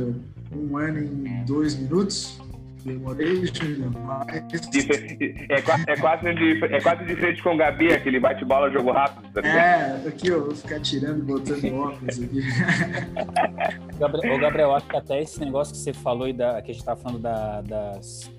um 0.55 0.77
ano 0.77 1.27
em 1.27 1.45
dois 1.45 1.75
minutos. 1.75 2.39
Demorei, 2.83 3.45
Júnior, 3.45 3.91
mas... 3.91 4.27
É, 4.27 5.55
é, 5.93 5.97
quase 5.97 6.33
de, 6.33 6.65
é 6.65 6.81
quase 6.81 7.05
de 7.05 7.15
frente 7.15 7.41
com 7.41 7.53
o 7.53 7.57
Gabi, 7.57 7.93
aquele 7.93 8.19
bate-bola, 8.19 8.69
jogo 8.69 8.91
rápido. 8.91 9.31
Tá 9.31 9.47
é, 9.47 10.07
aqui 10.07 10.27
eu 10.27 10.45
vou 10.45 10.55
ficar 10.55 10.79
tirando 10.81 11.19
e 11.19 11.21
botando 11.21 11.73
óculos 11.73 12.21
aqui. 12.21 12.41
Gabriel, 13.97 14.39
Gabriel, 14.39 14.75
acho 14.75 14.87
que 14.87 14.97
até 14.97 15.21
esse 15.21 15.39
negócio 15.39 15.73
que 15.73 15.79
você 15.79 15.93
falou 15.93 16.27
e 16.27 16.33
da, 16.33 16.61
que 16.61 16.71
a 16.71 16.73
gente 16.73 16.85
tá 16.85 16.95
falando 16.95 17.21
da, 17.21 17.61
das... 17.61 18.31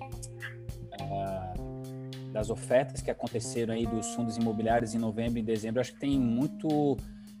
Uh, 1.01 1.65
das 2.31 2.49
ofertas 2.49 3.01
que 3.01 3.09
aconteceram 3.09 3.73
aí 3.73 3.87
dos 3.87 4.13
fundos 4.13 4.35
imobiliários 4.35 4.93
em 4.93 4.97
novembro 4.97 5.39
e 5.39 5.41
dezembro, 5.41 5.79
acho 5.79 5.93
que 5.93 5.99
tem 6.01 6.19
muito 6.19 6.97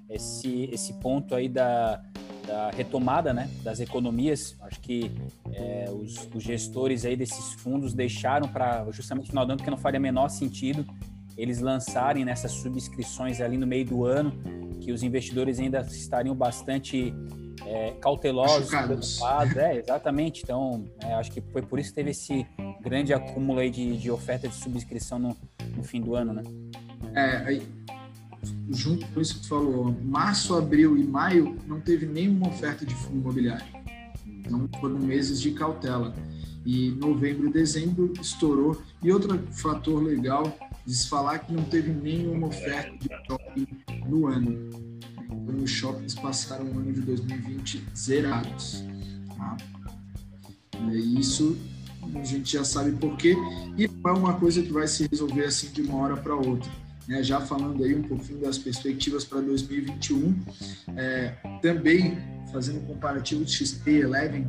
esse, 0.09 0.69
esse 0.71 0.93
ponto 1.01 1.35
aí 1.35 1.49
da, 1.49 2.01
da 2.45 2.69
retomada 2.69 3.33
né, 3.33 3.49
das 3.63 3.79
economias. 3.79 4.55
Acho 4.61 4.79
que 4.79 5.11
é, 5.53 5.85
os, 5.91 6.29
os, 6.33 6.43
gestores 6.43 7.05
aí 7.05 7.15
desses 7.15 7.53
fundos 7.53 7.93
deixaram 7.93 8.47
para 8.47 8.85
justamente 8.91 9.25
no 9.25 9.29
final 9.31 9.45
do 9.45 9.51
ano, 9.51 9.57
porque 9.57 9.71
não 9.71 9.77
faria 9.77 9.99
menor 9.99 10.29
sentido 10.29 10.85
eles 11.37 11.59
lançarem 11.59 12.23
nessas 12.23 12.51
subscrições 12.51 13.41
ali 13.41 13.57
no 13.57 13.67
meio 13.67 13.85
do 13.85 14.05
ano, 14.05 14.31
que 14.79 14.91
os 14.91 15.03
investidores 15.03 15.59
ainda 15.59 15.81
estariam 15.81 16.33
bastante 16.33 17.13
é, 17.65 17.91
cautelosos, 17.99 18.69
preocupados. 18.69 19.57
É, 19.57 19.77
exatamente. 19.77 20.43
Então, 20.43 20.85
é, 21.01 21.13
acho 21.13 21.31
que 21.31 21.41
foi 21.41 21.61
por 21.61 21.79
isso 21.79 21.89
que 21.89 21.95
teve 21.95 22.11
esse 22.11 22.45
grande 22.81 23.13
acúmulo 23.13 23.59
aí 23.59 23.69
de, 23.69 23.97
de 23.97 24.09
oferta 24.11 24.47
de 24.47 24.55
subscrição 24.55 25.19
no, 25.19 25.37
no 25.75 25.83
fim 25.83 26.01
do 26.01 26.15
ano, 26.15 26.33
né? 26.33 26.43
É, 27.13 27.59
junto 28.69 29.05
com 29.07 29.21
isso 29.21 29.39
que 29.39 29.47
falou, 29.47 29.95
março, 30.03 30.55
abril 30.55 30.97
e 30.97 31.03
maio 31.03 31.57
não 31.67 31.79
teve 31.79 32.05
nenhuma 32.05 32.47
oferta 32.47 32.85
de 32.85 32.93
fundo 32.95 33.17
imobiliário. 33.17 33.65
Então 34.25 34.69
foram 34.79 34.99
meses 34.99 35.41
de 35.41 35.51
cautela. 35.51 36.15
E 36.65 36.89
novembro 36.91 37.47
e 37.47 37.51
dezembro 37.51 38.13
estourou. 38.19 38.81
E 39.03 39.11
outro 39.11 39.39
fator 39.51 40.01
legal 40.01 40.57
de 40.85 40.95
se 40.95 41.07
falar 41.07 41.39
que 41.39 41.53
não 41.53 41.63
teve 41.63 41.91
nenhuma 41.91 42.47
oferta 42.47 42.91
de 42.97 43.07
shopping 43.27 43.67
no 44.07 44.27
ano. 44.27 44.69
Então 45.31 45.63
os 45.63 45.69
shoppings 45.69 46.15
passaram 46.15 46.65
o 46.65 46.79
ano 46.79 46.91
de 46.91 47.01
2020 47.01 47.83
zerados. 47.95 48.83
Tá? 49.37 49.57
E 50.91 51.19
isso 51.19 51.57
a 52.15 52.23
gente 52.23 52.53
já 52.53 52.63
sabe 52.63 52.91
por 52.93 53.15
quê. 53.17 53.35
E 53.77 53.87
não 53.87 54.11
é 54.11 54.13
uma 54.13 54.33
coisa 54.33 54.61
que 54.61 54.71
vai 54.71 54.87
se 54.87 55.07
resolver 55.07 55.45
assim 55.45 55.71
de 55.71 55.81
uma 55.81 55.97
hora 55.97 56.17
para 56.17 56.35
outra 56.35 56.84
né, 57.07 57.23
já 57.23 57.41
falando 57.41 57.83
aí 57.83 57.95
um 57.95 58.03
pouquinho 58.03 58.39
das 58.39 58.57
perspectivas 58.57 59.23
para 59.23 59.41
2021, 59.41 60.35
é, 60.95 61.35
também 61.61 62.17
fazendo 62.51 62.79
um 62.79 62.85
comparativo 62.85 63.43
de 63.43 63.51
XP 63.51 63.99
Eleven, 63.99 64.47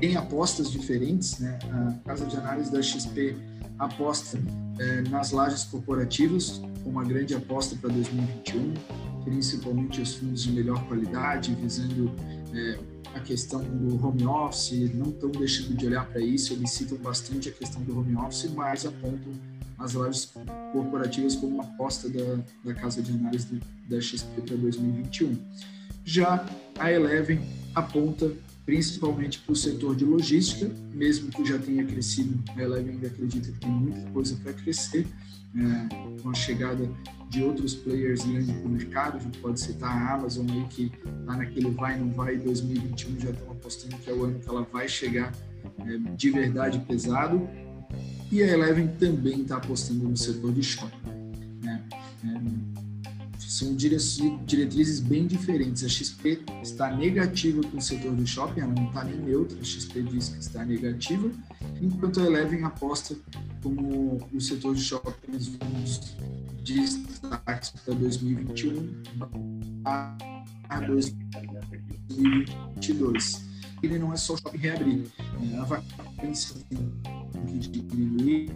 tem 0.00 0.16
apostas 0.16 0.70
diferentes, 0.70 1.38
né? 1.38 1.58
A 1.70 2.08
casa 2.08 2.26
de 2.26 2.36
análise 2.36 2.70
da 2.70 2.82
XP 2.82 3.36
aposta 3.78 4.38
é, 4.78 5.02
nas 5.02 5.30
lajes 5.30 5.64
corporativas, 5.64 6.60
uma 6.84 7.04
grande 7.04 7.34
aposta 7.34 7.76
para 7.76 7.90
2021, 7.90 8.74
principalmente 9.24 10.00
os 10.00 10.14
fundos 10.14 10.42
de 10.42 10.52
melhor 10.52 10.86
qualidade, 10.86 11.54
visando 11.54 12.12
é, 12.54 12.78
a 13.14 13.20
questão 13.20 13.62
do 13.62 14.04
home 14.04 14.26
office, 14.26 14.92
não 14.94 15.10
estão 15.10 15.30
deixando 15.30 15.76
de 15.76 15.86
olhar 15.86 16.06
para 16.06 16.20
isso, 16.20 16.52
eles 16.52 16.70
citam 16.70 16.98
bastante 16.98 17.48
a 17.48 17.52
questão 17.52 17.80
do 17.82 17.98
home 17.98 18.16
office, 18.16 18.50
mas 18.54 18.84
apontam 18.84 19.32
as 19.78 19.94
lojas 19.94 20.32
corporativas 20.72 21.36
como 21.36 21.60
aposta 21.60 22.08
da, 22.08 22.38
da 22.64 22.74
casa 22.74 23.02
de 23.02 23.12
análise 23.12 23.60
da 23.88 24.00
XP 24.00 24.42
para 24.42 24.56
2021. 24.56 25.36
Já 26.04 26.46
a 26.78 26.92
Eleven 26.92 27.40
aponta 27.74 28.30
principalmente 28.64 29.38
para 29.40 29.52
o 29.52 29.56
setor 29.56 29.94
de 29.94 30.04
logística, 30.04 30.70
mesmo 30.92 31.30
que 31.30 31.44
já 31.44 31.58
tenha 31.58 31.84
crescido, 31.84 32.42
a 32.56 32.62
Eleven 32.62 32.98
acredita 33.04 33.52
que 33.52 33.58
tem 33.58 33.70
muita 33.70 34.10
coisa 34.10 34.36
para 34.42 34.52
crescer, 34.52 35.06
é, 35.56 36.20
com 36.22 36.30
a 36.30 36.34
chegada 36.34 36.88
de 37.28 37.42
outros 37.42 37.74
players 37.74 38.24
grandes 38.24 38.54
no 38.62 38.68
mercado, 38.68 39.16
a 39.16 39.20
gente 39.20 39.38
pode 39.38 39.60
citar 39.60 39.90
a 39.90 40.14
Amazon 40.14 40.46
aí, 40.50 40.64
que 40.70 40.92
está 41.20 41.36
naquele 41.36 41.70
vai, 41.70 41.98
não 41.98 42.10
vai, 42.10 42.36
2021 42.36 43.20
já 43.20 43.30
estão 43.30 43.50
apostando 43.52 43.96
que 43.96 44.10
é 44.10 44.12
o 44.12 44.24
ano 44.24 44.38
que 44.38 44.48
ela 44.48 44.62
vai 44.72 44.88
chegar 44.88 45.32
é, 45.80 46.14
de 46.16 46.30
verdade 46.30 46.78
pesado, 46.80 47.48
e 48.34 48.42
a 48.42 48.48
Eleven 48.48 48.88
também 48.98 49.42
está 49.42 49.58
apostando 49.58 50.08
no 50.08 50.16
setor 50.16 50.52
de 50.52 50.60
shopping. 50.60 51.08
Né? 51.62 51.80
É, 52.24 52.40
são 53.38 53.76
diretrizes 53.76 54.98
bem 54.98 55.28
diferentes. 55.28 55.84
A 55.84 55.88
XP 55.88 56.42
está 56.60 56.90
negativa 56.96 57.62
com 57.62 57.76
o 57.76 57.80
setor 57.80 58.16
de 58.16 58.26
shopping, 58.26 58.62
ela 58.62 58.74
não 58.74 58.88
está 58.88 59.04
nem 59.04 59.20
neutra, 59.20 59.56
a 59.56 59.64
XP 59.64 60.02
diz 60.02 60.30
que 60.30 60.40
está 60.40 60.64
negativa, 60.64 61.30
enquanto 61.80 62.20
a 62.20 62.24
Eleven 62.24 62.64
aposta 62.64 63.14
como 63.62 64.20
o 64.32 64.40
setor 64.40 64.74
de 64.74 64.82
shopping 64.82 65.38
vamos 65.60 66.16
destaques 66.64 67.70
para 67.84 67.94
2021 67.94 69.02
a 69.84 70.16
2022. 70.88 73.53
Ele 73.84 73.98
não 73.98 74.12
é 74.12 74.16
só 74.16 74.34
o 74.34 74.36
shopping 74.38 74.58
reabrir, 74.58 75.06
é, 75.52 75.58
a 75.58 75.64
vacância 75.64 76.56
tem 76.70 76.78
que 77.46 77.68
diminuir. 77.68 78.50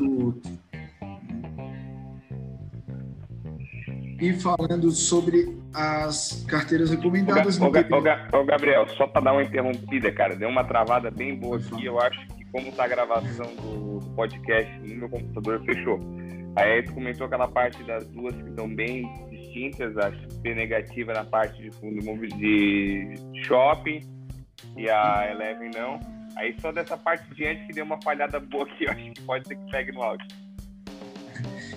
outro. 0.00 0.58
E 4.20 4.32
falando 4.32 4.90
sobre 4.90 5.56
as 5.72 6.44
carteiras 6.48 6.90
recomendadas. 6.90 7.60
Ô, 7.60 7.66
ô, 7.66 8.44
Gabriel, 8.44 8.88
só 8.96 9.06
para 9.06 9.22
dar 9.22 9.32
uma 9.32 9.44
interrompida, 9.44 10.10
cara, 10.10 10.34
deu 10.34 10.48
uma 10.48 10.64
travada 10.64 11.08
bem 11.10 11.38
boa 11.38 11.56
aqui. 11.58 11.84
Eu 11.84 12.00
acho 12.00 12.26
que, 12.28 12.44
como 12.46 12.72
tá 12.72 12.84
a 12.84 12.88
gravação 12.88 13.46
do 13.54 14.00
podcast 14.16 14.76
no 14.80 14.96
meu 14.96 15.08
computador, 15.08 15.62
fechou. 15.64 16.00
Aí 16.58 16.82
tu 16.82 16.92
comentou 16.92 17.26
aquela 17.26 17.46
parte 17.46 17.82
das 17.84 18.04
duas 18.08 18.34
que 18.34 18.48
estão 18.48 18.68
bem 18.74 19.08
distintas, 19.30 19.96
a 19.96 20.10
XP 20.10 20.54
negativa 20.54 21.12
na 21.12 21.24
parte 21.24 21.62
de 21.62 21.70
fundo 21.70 22.00
de 22.36 23.14
shopping 23.44 24.00
e 24.76 24.90
a 24.90 25.30
Eleven 25.30 25.70
não. 25.72 26.00
Aí 26.36 26.56
só 26.60 26.72
dessa 26.72 26.96
parte 26.96 27.32
diante 27.34 27.64
que 27.66 27.72
deu 27.72 27.84
uma 27.84 28.00
falhada 28.02 28.40
boa 28.40 28.64
aqui, 28.64 28.84
eu 28.84 28.90
acho 28.90 29.12
que 29.12 29.22
pode 29.22 29.46
ser 29.46 29.54
que 29.54 29.70
pegue 29.70 29.92
no 29.92 30.02
áudio. 30.02 30.26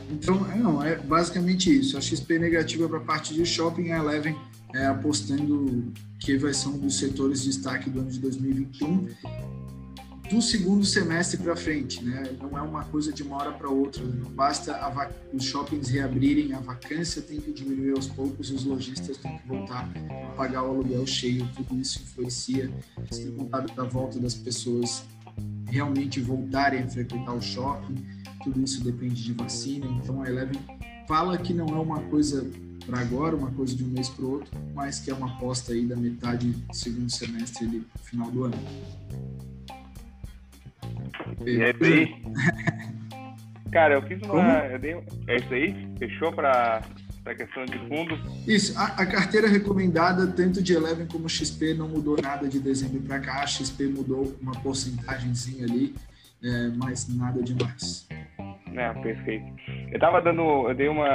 Então, 0.09 0.51
é, 0.51 0.55
não, 0.55 0.83
é 0.83 0.95
basicamente 0.95 1.79
isso. 1.79 1.95
A 1.95 2.01
XP 2.01 2.39
negativa 2.39 2.89
para 2.89 2.97
a 2.97 3.01
parte 3.01 3.35
de 3.35 3.45
shopping, 3.45 3.91
a 3.91 3.99
Eleven 3.99 4.35
é, 4.73 4.87
apostando 4.87 5.93
que 6.19 6.37
vai 6.37 6.53
ser 6.53 6.69
um 6.69 6.79
dos 6.79 6.97
setores 6.97 7.43
de 7.43 7.49
destaque 7.49 7.89
do 7.89 7.99
ano 7.99 8.09
de 8.09 8.19
2021 8.19 9.07
do 10.31 10.41
segundo 10.41 10.85
semestre 10.85 11.37
para 11.37 11.57
frente, 11.57 12.01
né? 12.01 12.23
Não 12.41 12.57
é 12.57 12.61
uma 12.61 12.85
coisa 12.85 13.11
de 13.11 13.21
uma 13.21 13.35
hora 13.35 13.51
para 13.51 13.69
outra. 13.69 14.01
Não 14.01 14.31
basta 14.31 14.79
os 15.33 15.43
shoppings 15.43 15.89
reabrirem, 15.89 16.53
a 16.53 16.59
vacância 16.59 17.21
tem 17.21 17.39
que 17.41 17.51
diminuir 17.51 17.91
aos 17.91 18.07
poucos, 18.07 18.49
os 18.49 18.63
lojistas 18.63 19.17
têm 19.17 19.37
que 19.37 19.47
voltar 19.47 19.89
a 20.23 20.35
pagar 20.37 20.63
o 20.63 20.69
aluguel 20.69 21.05
cheio. 21.05 21.45
Tudo 21.53 21.77
isso 21.79 22.01
influencia, 22.01 22.71
sem 23.11 23.29
contar 23.31 23.61
da 23.61 23.83
volta 23.83 24.19
das 24.19 24.33
pessoas 24.33 25.03
realmente 25.67 26.21
voltarem 26.21 26.83
a 26.83 26.87
frequentar 26.87 27.33
o 27.33 27.41
shopping. 27.41 27.95
Tudo 28.41 28.63
isso 28.63 28.81
depende 28.85 29.21
de 29.21 29.33
vacina. 29.33 29.85
Então 30.01 30.21
a 30.21 30.29
Eleven 30.29 30.61
fala 31.09 31.37
que 31.37 31.53
não 31.53 31.67
é 31.67 31.79
uma 31.79 31.99
coisa 32.03 32.49
para 32.85 33.01
agora, 33.01 33.35
uma 33.35 33.51
coisa 33.51 33.75
de 33.75 33.83
um 33.83 33.87
mês 33.87 34.07
para 34.07 34.23
o 34.23 34.31
outro, 34.31 34.49
mas 34.73 34.99
que 34.99 35.11
é 35.11 35.13
uma 35.13 35.27
aposta 35.27 35.73
aí 35.73 35.85
da 35.85 35.95
metade 35.95 36.51
do 36.51 36.73
segundo 36.73 37.09
semestre, 37.11 37.65
ali, 37.65 37.85
final 38.01 38.31
do 38.31 38.45
ano. 38.45 38.57
É 41.45 41.71
isso 41.71 41.83
aí. 41.83 42.15
Cara, 43.71 43.95
eu 43.95 44.01
fiz 44.03 44.21
uma. 44.23 44.65
Eu 44.65 44.79
dei... 44.79 44.93
É 45.27 45.35
isso 45.37 45.53
aí? 45.53 45.87
Fechou 45.97 46.31
para 46.33 46.81
a 47.25 47.35
questão 47.35 47.65
de 47.65 47.77
fundo? 47.87 48.19
Isso. 48.45 48.77
A, 48.77 48.85
a, 48.85 49.05
carteira 49.05 49.47
recomendada, 49.47 50.27
tanto 50.27 50.61
de 50.61 50.73
Eleven 50.73 51.07
como 51.07 51.29
XP, 51.29 51.73
não 51.73 51.87
mudou 51.87 52.17
nada 52.21 52.47
de 52.47 52.59
dezembro 52.59 52.99
para 53.01 53.19
cá. 53.19 53.43
A 53.43 53.47
XP 53.47 53.85
mudou 53.85 54.35
uma 54.41 54.51
porcentagemzinha 54.53 55.65
ali, 55.65 55.95
é, 56.43 56.67
mas 56.75 57.07
nada 57.15 57.41
demais. 57.41 58.07
É, 58.73 58.93
perfeito. 59.01 59.45
Eu 59.91 59.99
tava 59.99 60.21
dando. 60.21 60.69
Eu 60.69 60.75
dei 60.75 60.87
uma. 60.87 61.05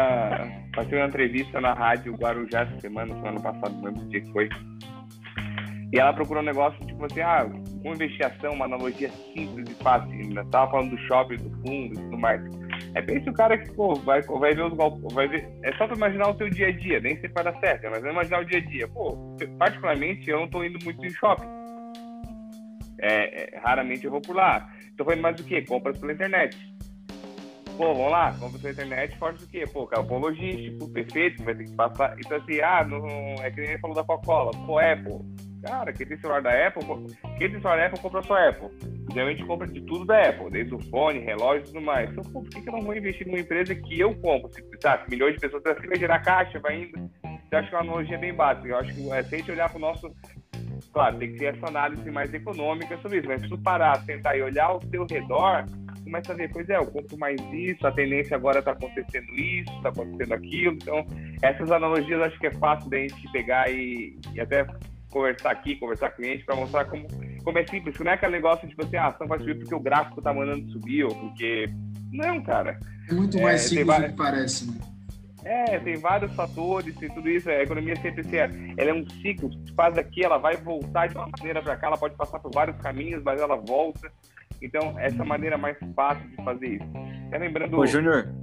Passei 0.75 0.99
uma 0.99 1.07
entrevista 1.07 1.61
na 1.61 1.75
rádio 1.75 2.15
Guarujá 2.15 2.63
essa 2.63 2.81
semana, 2.81 3.15
semana 3.15 3.41
passada, 3.41 3.71
não 3.71 3.85
lembro 3.85 4.09
que 4.09 4.21
foi. 4.33 4.49
E 5.93 5.99
ela 5.99 6.13
procurou 6.13 6.43
um 6.43 6.47
negócio 6.47 6.79
tipo 6.87 7.05
assim, 7.05 7.21
ah, 7.21 7.49
uma 7.87 7.95
investigação, 7.95 8.53
uma 8.53 8.65
analogia 8.65 9.11
simples 9.33 9.69
e 9.71 9.75
fácil. 9.83 10.11
Né? 10.11 10.45
Tava 10.51 10.71
falando 10.71 10.91
do 10.91 10.99
shopping, 11.07 11.37
do 11.37 11.51
fundo 11.63 11.95
e 11.95 12.03
tudo 12.03 12.19
mais. 12.19 12.41
É 12.95 13.03
bem 13.03 13.23
se 13.23 13.31
o 13.31 13.35
cara 13.35 13.57
que 13.57 13.73
pô, 13.73 13.95
vai, 13.95 14.21
vai 14.23 14.55
ver 14.55 14.65
os 14.65 14.73
golpes, 14.75 15.13
vai 15.15 15.29
ver. 15.29 15.49
É 15.63 15.73
só 15.77 15.87
pra 15.87 15.97
imaginar 15.97 16.31
o 16.31 16.37
seu 16.37 16.51
dia 16.51 16.69
a 16.69 16.73
dia, 16.73 17.01
nem 17.01 17.15
sempre 17.15 17.33
vai 17.33 17.45
dar 17.45 17.61
certo, 17.61 17.91
mas 17.91 18.03
vai 18.03 18.13
imaginar 18.13 18.41
o 18.41 18.45
dia 18.45 18.59
a 18.59 18.65
dia. 18.65 18.89
Pô, 18.89 19.37
particularmente 19.59 20.29
eu 20.29 20.41
não 20.41 20.49
tô 20.49 20.65
indo 20.65 20.79
muito 20.85 21.05
em 21.05 21.11
shopping. 21.11 21.49
É, 22.99 23.55
é, 23.55 23.59
raramente 23.59 24.05
eu 24.05 24.11
vou 24.11 24.21
por 24.21 24.35
lá. 24.35 24.69
Tô 24.97 25.05
fazendo 25.05 25.23
mais 25.23 25.39
o 25.39 25.45
quê? 25.45 25.63
Compras 25.63 25.99
pela 25.99 26.13
internet. 26.13 26.57
Pô, 27.77 27.93
vamos 27.93 28.11
lá, 28.11 28.35
compra 28.41 28.59
sua 28.59 28.71
internet, 28.71 29.19
forte 29.19 29.45
o 29.45 29.49
quê? 29.49 29.65
Pô, 29.71 29.87
carro 29.87 30.19
logístico, 30.19 30.89
perfeito, 30.89 31.45
vai 31.45 31.55
ter 31.55 31.65
que 31.65 31.77
passar. 31.77 32.17
Então, 32.19 32.39
assim, 32.39 32.59
ah, 32.63 32.83
não, 32.83 33.07
é 33.45 33.51
que 33.51 33.61
nem 33.61 33.79
falou 33.79 33.95
da 33.95 34.03
Coca-Cola. 34.03 34.51
Pô, 34.67 34.79
Apple. 34.79 35.21
Cara, 35.67 35.93
quem 35.93 36.07
tem 36.07 36.17
celular 36.19 36.43
da 36.43 36.67
Apple, 36.67 36.85
quem 37.39 37.51
tem 37.51 37.61
celular 37.61 37.77
da 37.77 37.87
Apple, 37.87 38.01
compra 38.01 38.23
sua 38.23 38.49
Apple. 38.49 38.69
Geralmente 39.13 39.45
compra 39.45 39.67
de 39.67 39.81
tudo 39.81 40.05
da 40.05 40.29
Apple, 40.29 40.51
desde 40.51 40.75
o 40.75 40.79
fone, 40.91 41.21
relógio 41.21 41.63
e 41.63 41.67
tudo 41.67 41.81
mais. 41.81 42.11
Então, 42.11 42.25
pô, 42.33 42.43
por 42.43 42.51
que, 42.51 42.61
que 42.61 42.69
eu 42.69 42.73
não 42.73 42.83
vou 42.83 42.97
investir 42.97 43.27
numa 43.27 43.41
empresa 43.41 43.75
que 43.75 44.01
eu 44.01 44.15
compro? 44.17 44.51
Sabe, 44.81 45.11
milhões 45.11 45.35
de 45.35 45.41
pessoas, 45.41 45.67
assim 45.67 45.89
vai 45.89 45.99
gerar 45.99 46.21
caixa, 46.21 46.61
vai 46.61 46.83
indo. 46.83 47.11
Eu 47.51 47.59
acho 47.59 47.69
que 47.69 47.75
é 47.75 47.79
uma 47.79 47.85
analogia 47.85 48.19
bem 48.19 48.35
básica. 48.35 48.69
Eu 48.69 48.77
acho 48.77 48.95
que 48.95 49.11
é, 49.11 49.23
se 49.23 49.35
a 49.35 49.39
gente 49.39 49.51
olhar 49.51 49.69
para 49.69 49.79
o 49.79 49.81
nosso 49.81 50.13
Claro, 50.93 51.19
tem 51.19 51.33
que 51.33 51.39
ter 51.39 51.57
essa 51.57 51.69
análise 51.69 52.11
mais 52.11 52.33
econômica 52.33 52.97
sobre 52.99 53.19
isso, 53.19 53.29
mas 53.29 53.41
se 53.41 53.49
tu 53.49 53.59
parar, 53.59 54.01
sentar 54.03 54.37
e 54.37 54.43
olhar 54.43 54.67
ao 54.67 54.81
teu 54.81 55.07
redor, 55.07 55.65
começa 56.05 56.33
a 56.33 56.37
ver, 56.37 56.51
pois 56.53 56.69
é, 56.69 56.77
eu 56.77 56.87
compro 56.87 57.19
mais 57.19 57.41
isso, 57.53 57.87
a 57.87 57.93
tendência 57.93 58.37
agora 58.37 58.61
está 58.61 58.73
acontecendo 58.73 59.29
isso, 59.35 59.71
está 59.73 59.89
acontecendo 59.89 60.33
aquilo. 60.33 60.75
Então, 60.75 61.07
essas 61.43 61.71
analogias 61.71 62.21
acho 62.23 62.39
que 62.39 62.47
é 62.47 62.53
fácil 62.53 62.89
da 62.89 62.99
gente 62.99 63.33
pegar 63.33 63.71
e, 63.71 64.17
e 64.35 64.41
até 64.41 64.67
conversar 65.17 65.51
aqui, 65.51 65.77
conversar 65.77 66.11
com 66.11 66.15
o 66.15 66.25
cliente 66.25 66.45
para 66.45 66.57
mostrar 66.57 66.85
como, 66.85 67.07
como 67.43 67.59
é 67.59 67.67
simples. 67.67 67.99
Não 67.99 68.11
é 68.11 68.15
aquele 68.15 68.33
negócio 68.33 68.63
de 68.63 68.71
tipo 68.75 68.85
assim, 68.85 68.97
ah, 68.97 69.05
a 69.05 69.09
ação 69.09 69.27
vai 69.27 69.39
subir 69.39 69.57
porque 69.57 69.75
o 69.75 69.81
gráfico 69.81 70.21
está 70.21 70.33
mandando 70.35 70.71
subir 70.71 71.05
ou 71.05 71.15
porque. 71.15 71.67
Não, 72.13 72.43
cara. 72.43 72.79
É 73.09 73.15
muito 73.15 73.41
mais 73.41 73.65
é, 73.65 73.69
simples 73.69 73.97
do 73.97 74.05
que 74.05 74.13
parece, 74.13 74.71
né? 74.71 74.79
É, 75.45 75.79
tem 75.79 75.97
vários 75.97 76.35
fatores, 76.35 76.95
tem 76.97 77.09
tudo 77.09 77.29
isso. 77.29 77.49
A 77.49 77.63
economia 77.63 77.97
sempre 77.97 78.21
assim, 78.21 78.37
ela 78.77 78.91
é 78.91 78.93
um 78.93 79.09
ciclo. 79.09 79.49
Tu 79.49 79.75
faz 79.75 79.97
aqui, 79.97 80.25
ela 80.25 80.39
vai 80.39 80.57
voltar 80.57 81.07
de 81.07 81.17
uma 81.17 81.29
maneira 81.39 81.63
para 81.63 81.77
cá, 81.77 81.87
ela 81.87 81.97
pode 81.97 82.15
passar 82.17 82.39
por 82.41 82.53
vários 82.53 82.77
caminhos, 82.79 83.23
mas 83.23 83.41
ela 83.41 83.57
volta. 83.57 84.11
Então, 84.61 84.99
essa 84.99 85.19
é 85.19 85.23
a 85.23 85.25
maneira 85.25 85.57
mais 85.57 85.77
fácil 85.95 86.29
de 86.29 86.37
fazer 86.37 86.67
isso. 86.75 86.87
É 87.31 87.39
lembrando. 87.39 87.79
Ô, 87.79 87.87
Júnior, 87.87 88.35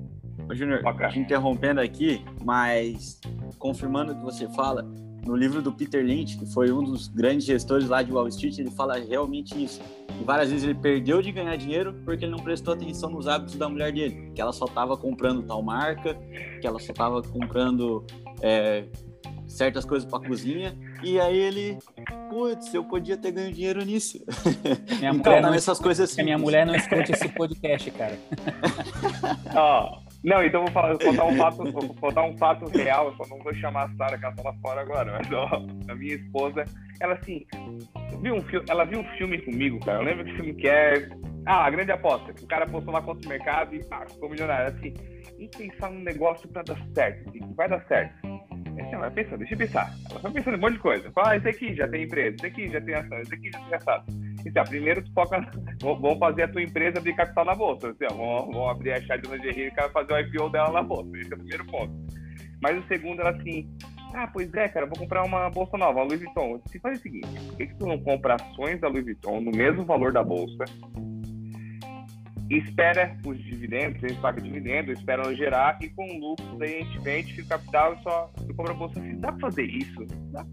Ô, 0.49 0.55
Júnior, 0.55 0.82
te 1.09 1.19
interrompendo 1.19 1.82
aqui, 1.82 2.24
mas 2.43 3.19
confirmando 3.59 4.13
o 4.13 4.15
que 4.15 4.24
você 4.24 4.47
fala, 4.53 4.86
no 5.26 5.36
livro 5.36 5.61
do 5.61 5.71
Peter 5.71 6.03
Lynch, 6.03 6.38
que 6.38 6.45
foi 6.45 6.71
um 6.71 6.84
dos 6.84 7.07
grandes 7.07 7.45
gestores 7.45 7.88
lá 7.88 8.01
de 8.03 8.11
Wall 8.11 8.28
Street, 8.28 8.57
ele 8.59 8.71
fala 8.71 8.97
realmente 8.99 9.61
isso. 9.63 9.82
E 10.19 10.24
várias 10.24 10.49
vezes 10.49 10.63
ele 10.63 10.76
perdeu 10.76 11.21
de 11.21 11.32
ganhar 11.32 11.55
dinheiro 11.55 11.93
porque 12.05 12.26
ele 12.26 12.32
não 12.32 12.43
prestou 12.43 12.74
atenção 12.74 13.09
nos 13.09 13.28
hábitos 13.28 13.55
da 13.55 13.69
mulher 13.69 13.91
dele, 13.91 14.32
que 14.36 14.41
ela 14.41 14.51
só 14.51 14.65
estava 14.65 14.97
comprando 14.97 15.43
tal 15.43 15.61
marca, 15.61 16.15
que 16.59 16.67
ela 16.67 16.80
só 16.80 16.91
estava 16.91 17.21
comprando 17.21 18.05
é, 18.41 18.86
certas 19.47 19.86
coisas 19.86 20.09
para 20.09 20.28
cozinha, 20.28 20.78
e 21.03 21.19
aí 21.19 21.38
ele, 21.38 21.78
putz, 22.30 22.74
eu 22.74 22.84
podia 22.84 23.15
ter 23.15 23.32
ganho 23.32 23.53
dinheiro 23.53 23.84
nisso. 23.86 24.19
Minha 24.99 25.11
então, 25.13 25.32
mulher 25.32 25.41
não 25.41 25.53
essas 25.53 25.80
coisas 25.80 26.11
assim. 26.11 26.24
Minha 26.24 26.38
mulher 26.38 26.65
não 26.65 26.76
escute 26.76 27.11
esse 27.11 27.30
podcast, 27.30 27.91
cara. 27.91 28.17
Ó, 29.55 30.03
não, 30.24 30.43
então 30.43 30.61
vou, 30.63 30.71
falar, 30.71 30.89
vou 30.89 30.99
contar 30.99 31.26
um 31.26 31.36
fato, 31.36 31.57
vou 31.71 31.95
contar 31.95 32.24
um 32.24 32.38
fato 32.38 32.65
real, 32.69 33.07
eu 33.07 33.15
só 33.15 33.28
não 33.28 33.43
vou 33.43 33.53
chamar 33.55 33.86
a 33.86 33.95
Sara, 33.95 34.17
que 34.17 34.26
ela 34.26 34.36
tá 34.36 34.43
lá 34.43 34.53
fora 34.61 34.82
agora, 34.82 35.11
mas 35.11 35.32
ó, 35.32 35.65
a 35.89 35.95
minha 35.95 36.15
esposa, 36.15 36.63
ela 36.99 37.13
assim, 37.15 37.45
viu 38.21 38.36
um 38.36 38.41
filme, 38.41 38.65
ela 38.69 38.86
viu 38.86 38.99
um 38.99 39.03
filme 39.17 39.38
comigo, 39.41 39.80
cara. 39.80 39.99
Eu 39.99 40.03
lembro 40.03 40.26
que 40.26 40.34
filme 40.36 40.53
que 40.53 40.67
é. 40.67 41.09
Ah, 41.45 41.65
a 41.65 41.69
grande 41.69 41.91
aposta. 41.91 42.34
O 42.41 42.47
cara 42.47 42.65
postou 42.65 42.93
lá 42.93 43.01
contra 43.01 43.26
o 43.26 43.30
mercado 43.30 43.76
e 43.76 43.84
pá, 43.84 44.05
ficou 44.09 44.30
milionário. 44.30 44.74
Assim, 44.74 44.93
e 45.38 45.47
pensar 45.49 45.91
num 45.91 45.99
negócio 45.99 46.47
pra 46.47 46.63
dar 46.63 46.78
certo, 46.93 47.30
assim, 47.30 47.39
que 47.39 47.53
vai 47.53 47.67
dar 47.67 47.86
certo. 47.88 48.15
Assim, 48.26 48.93
ela 48.93 49.09
vai 49.09 49.11
pensando, 49.11 49.39
deixa 49.39 49.53
eu 49.53 49.57
pensar. 49.57 49.93
Ela 50.09 50.19
vai 50.19 50.32
pensando 50.32 50.55
em 50.55 50.57
um 50.57 50.61
monte 50.61 50.74
de 50.74 50.80
coisa. 50.80 51.11
Fala, 51.11 51.32
ah, 51.32 51.38
esse 51.38 51.49
aqui 51.49 51.76
já 51.76 51.88
tem 51.88 52.03
empresa, 52.03 52.36
esse 52.38 52.45
aqui 52.45 52.67
já 52.69 52.82
tem 52.82 52.95
ação, 52.95 53.19
esse 53.19 53.34
aqui 53.34 53.51
já 53.51 53.59
tem 53.59 53.76
assado. 53.76 54.05
Então, 54.46 54.64
primeiro 54.66 55.04
tu 55.04 55.12
foca, 55.14 55.39
vamos 55.82 56.20
fazer 56.20 56.44
a 56.44 56.48
tua 56.48 56.62
empresa 56.62 57.00
abrir 57.00 57.16
capital 57.16 57.46
na 57.46 57.56
bolsa. 57.56 57.89
Assim, 57.89 58.06
ó, 58.12 58.16
vamos, 58.16 58.56
vamos 58.56 58.70
abrir 58.72 58.91
a 58.91 59.02
chave 59.02 59.24
de 59.24 59.32
lingerie 59.32 59.66
e 59.66 59.70
o 59.70 59.74
cara 59.74 59.89
fazer 59.89 60.14
o 60.14 60.20
IPO 60.20 60.50
dela 60.50 60.72
na 60.72 60.84
bolsa. 60.84 61.18
Esse 61.18 61.32
é 61.32 61.36
o 61.36 61.39
primeiro 61.39 61.66
ponto. 61.66 61.94
Mas 62.62 62.78
o 62.78 62.88
segundo 62.88 63.20
era 63.20 63.32
assim, 63.32 63.70
ah, 64.14 64.28
pois 64.28 64.54
é, 64.54 64.68
cara, 64.70 64.86
vou 64.86 64.98
comprar 64.98 65.24
uma 65.24 65.50
bolsa 65.50 65.78
nova, 65.78 66.00
a 66.00 66.04
Louis 66.04 66.22
Vuitton. 66.22 66.62
Se 66.68 66.80
faz 66.80 67.00
o 67.00 67.02
seguinte, 67.02 67.28
por 67.48 67.58
que, 67.58 67.68
que 67.68 67.76
tu 67.76 67.88
não 67.88 67.98
compra 68.00 68.36
ações 68.36 68.80
da 68.80 68.88
Louis 68.88 69.04
Vuitton 69.04 69.41
no 69.41 69.52
mesmo 69.52 69.84
valor 69.86 70.14
da 70.14 70.24
bolsa? 70.24 70.64
E 72.50 72.58
espera 72.58 73.18
os 73.26 73.38
dividendos, 73.44 74.04
eles 74.04 74.18
pagam 74.18 74.44
dividendo, 74.44 74.91
espera 74.91 75.24
ela 75.24 75.36
gerar 75.36 75.80
e 75.82 75.89
com 75.89 76.06
lucros 76.20 76.62
aí 76.62 76.78
a 76.78 76.84
gente 76.84 77.00
vende, 77.00 77.34
fica 77.34 77.58
capital 77.58 77.96
e 77.96 78.04
só 78.04 78.32
tu 78.36 78.54
compra 78.54 78.74
a 78.74 78.76
bolsa 78.76 79.00
assim. 79.00 79.20
Dá 79.20 79.32
pra 79.32 79.50
fazer 79.50 79.64
isso? 79.64 80.06
Dá. 80.32 80.46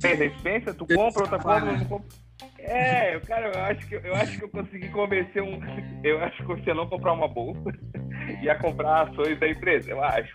Pensa, 0.00 0.42
pensa, 0.42 0.74
tu 0.74 0.86
compra, 0.86 1.22
outra 1.22 1.38
compra, 1.38 1.72
não 1.72 1.84
compra. 1.86 2.23
É, 2.66 3.20
cara, 3.20 3.48
eu 3.48 3.60
acho 3.60 3.86
que 3.86 3.94
eu 3.94 4.14
acho 4.14 4.38
que 4.38 4.44
eu 4.44 4.48
consegui 4.48 4.88
convencer 4.88 5.42
um. 5.42 5.60
Eu 6.02 6.22
acho 6.22 6.36
que 6.38 6.44
você 6.44 6.72
não 6.72 6.86
comprar 6.86 7.12
uma 7.12 7.28
bolsa 7.28 7.70
e 8.42 8.48
a 8.48 8.58
comprar 8.58 9.08
ações 9.08 9.38
da 9.38 9.48
empresa. 9.48 9.90
Eu 9.90 10.02
acho. 10.02 10.34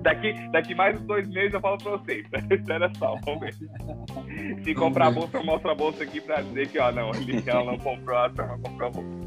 Daqui, 0.00 0.32
daqui 0.52 0.74
mais 0.74 0.98
uns 0.98 1.06
dois 1.06 1.28
meses 1.28 1.52
eu 1.52 1.60
falo 1.60 1.76
pra 1.78 1.92
vocês. 1.92 2.26
Espera 2.50 2.90
só, 2.96 3.14
vamos 3.24 3.40
ver. 3.40 3.54
Se 4.64 4.74
comprar 4.74 5.08
a 5.08 5.10
bolsa, 5.10 5.36
eu 5.36 5.44
mostro 5.44 5.70
a 5.70 5.74
bolsa 5.74 6.02
aqui 6.02 6.20
pra 6.20 6.40
dizer 6.40 6.68
que, 6.68 6.78
ó, 6.78 6.90
não, 6.90 7.10
ela 7.46 7.64
não 7.64 7.78
comprou 7.78 8.16
a 8.16 8.26
ação, 8.26 8.44
ela 8.44 8.58
comprou 8.58 8.88
a 8.88 8.92
bolsa. 8.92 9.26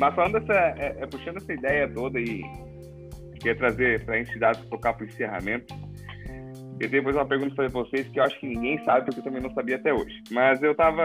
Mas 0.00 0.14
falando 0.14 0.38
essa, 0.38 0.52
é, 0.52 0.96
é, 0.98 1.06
puxando 1.06 1.36
essa 1.36 1.52
ideia 1.52 1.88
toda 1.88 2.18
e 2.18 2.42
queria 3.34 3.54
trazer 3.54 4.04
para 4.04 4.16
a 4.16 4.20
entidade 4.20 4.62
tocar 4.66 4.94
para 4.94 5.04
o 5.04 5.06
encerramento 5.06 5.74
eu 6.80 6.90
tenho 6.90 7.02
depois 7.02 7.16
uma 7.16 7.26
pergunta 7.26 7.54
para 7.54 7.68
vocês 7.68 8.08
que 8.08 8.18
eu 8.18 8.24
acho 8.24 8.38
que 8.40 8.46
ninguém 8.46 8.82
sabe, 8.84 9.06
porque 9.06 9.20
eu 9.20 9.24
também 9.24 9.42
não 9.42 9.52
sabia 9.52 9.76
até 9.76 9.92
hoje. 9.92 10.22
Mas 10.30 10.62
eu 10.62 10.72
estava. 10.72 11.02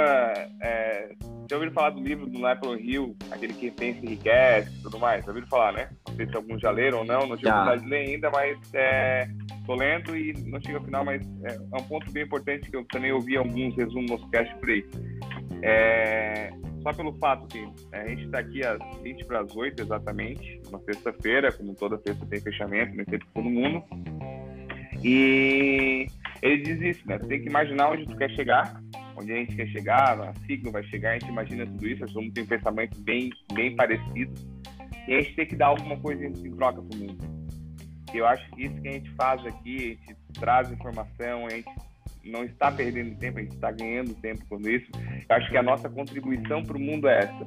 É, 0.61 1.11
já 1.49 1.55
ouviram 1.55 1.73
falar 1.73 1.91
do 1.91 2.01
livro 2.01 2.27
do 2.27 2.39
Napoleon 2.39 2.79
Hill, 2.79 3.15
aquele 3.31 3.53
que 3.53 3.71
pensa 3.71 4.05
enriquece 4.05 4.69
e 4.79 4.81
tudo 4.83 4.99
mais? 4.99 5.23
Já 5.23 5.31
ouviram 5.31 5.47
falar, 5.47 5.73
né? 5.73 5.89
Não 6.07 6.15
sei 6.15 6.27
se 6.27 6.35
alguns 6.35 6.61
já 6.61 6.71
leram 6.71 6.99
ou 6.99 7.05
não, 7.05 7.27
não 7.27 7.37
tive 7.37 7.49
oportunidade 7.49 7.83
de 7.83 7.89
ler 7.89 8.07
ainda, 8.07 8.29
mas 8.31 8.57
é, 8.73 9.27
lendo 9.67 10.15
e 10.17 10.33
não 10.45 10.59
chega 10.61 10.77
ao 10.77 10.83
final, 10.83 11.05
mas 11.05 11.21
é, 11.43 11.55
é, 11.55 11.77
um 11.77 11.83
ponto 11.83 12.11
bem 12.11 12.23
importante 12.23 12.69
que 12.69 12.75
eu 12.75 12.85
também 12.85 13.11
ouvi 13.11 13.37
alguns 13.37 13.75
resumos 13.75 14.21
no 14.21 14.29
cast 14.29 14.55
por 14.55 14.69
aí. 14.69 14.85
É, 15.61 16.51
só 16.81 16.93
pelo 16.93 17.13
fato 17.17 17.47
que 17.47 17.63
a 17.91 18.07
gente 18.07 18.25
está 18.25 18.39
aqui 18.39 18.65
às 18.65 18.79
20 19.01 19.25
para 19.25 19.41
as 19.41 19.55
8 19.55 19.81
exatamente, 19.81 20.61
uma 20.69 20.79
sexta-feira, 20.79 21.51
como 21.51 21.75
toda 21.75 21.97
sexta 21.99 22.25
tem 22.25 22.39
fechamento, 22.39 22.95
nem 22.95 23.05
sempre 23.05 23.27
todo 23.33 23.49
mundo. 23.49 23.83
E 25.03 26.07
ele 26.41 26.63
diz 26.63 26.81
isso, 26.81 27.07
né? 27.07 27.17
Tem 27.19 27.41
que 27.41 27.49
imaginar 27.49 27.91
onde 27.91 28.05
tu 28.05 28.15
quer 28.15 28.29
chegar, 28.31 28.81
onde 29.15 29.31
a 29.31 29.35
gente 29.35 29.55
quer 29.55 29.67
chegar, 29.67 30.19
a 30.19 30.33
signo 30.45 30.71
vai 30.71 30.83
chegar, 30.83 31.11
a 31.11 31.13
gente 31.13 31.29
imagina 31.29 31.65
tudo 31.65 31.87
isso, 31.87 32.05
todo 32.05 32.21
mundo 32.21 32.33
tem 32.33 32.43
um 32.43 32.47
pensamento 32.47 32.99
bem, 33.01 33.29
bem 33.53 33.75
parecido. 33.75 34.33
E 35.07 35.13
a 35.13 35.21
gente 35.21 35.35
tem 35.35 35.45
que 35.45 35.55
dar 35.55 35.67
alguma 35.67 35.97
coisa 35.97 36.25
em, 36.25 36.33
troca 36.55 36.81
pro 36.81 36.99
mundo. 36.99 37.17
Eu 38.13 38.25
acho 38.25 38.49
que 38.51 38.63
isso 38.63 38.81
que 38.81 38.87
a 38.87 38.91
gente 38.91 39.09
faz 39.11 39.45
aqui, 39.45 39.99
a 40.01 40.11
gente 40.11 40.19
traz 40.33 40.71
informação, 40.71 41.45
a 41.45 41.49
gente 41.49 41.69
não 42.25 42.43
está 42.43 42.71
perdendo 42.71 43.17
tempo, 43.17 43.39
a 43.39 43.41
gente 43.41 43.55
está 43.55 43.71
ganhando 43.71 44.13
tempo 44.15 44.45
com 44.47 44.57
isso. 44.67 44.89
Eu 45.29 45.35
acho 45.35 45.49
que 45.49 45.57
a 45.57 45.63
nossa 45.63 45.89
contribuição 45.89 46.63
para 46.63 46.77
o 46.77 46.79
mundo 46.79 47.07
é 47.07 47.19
essa 47.19 47.45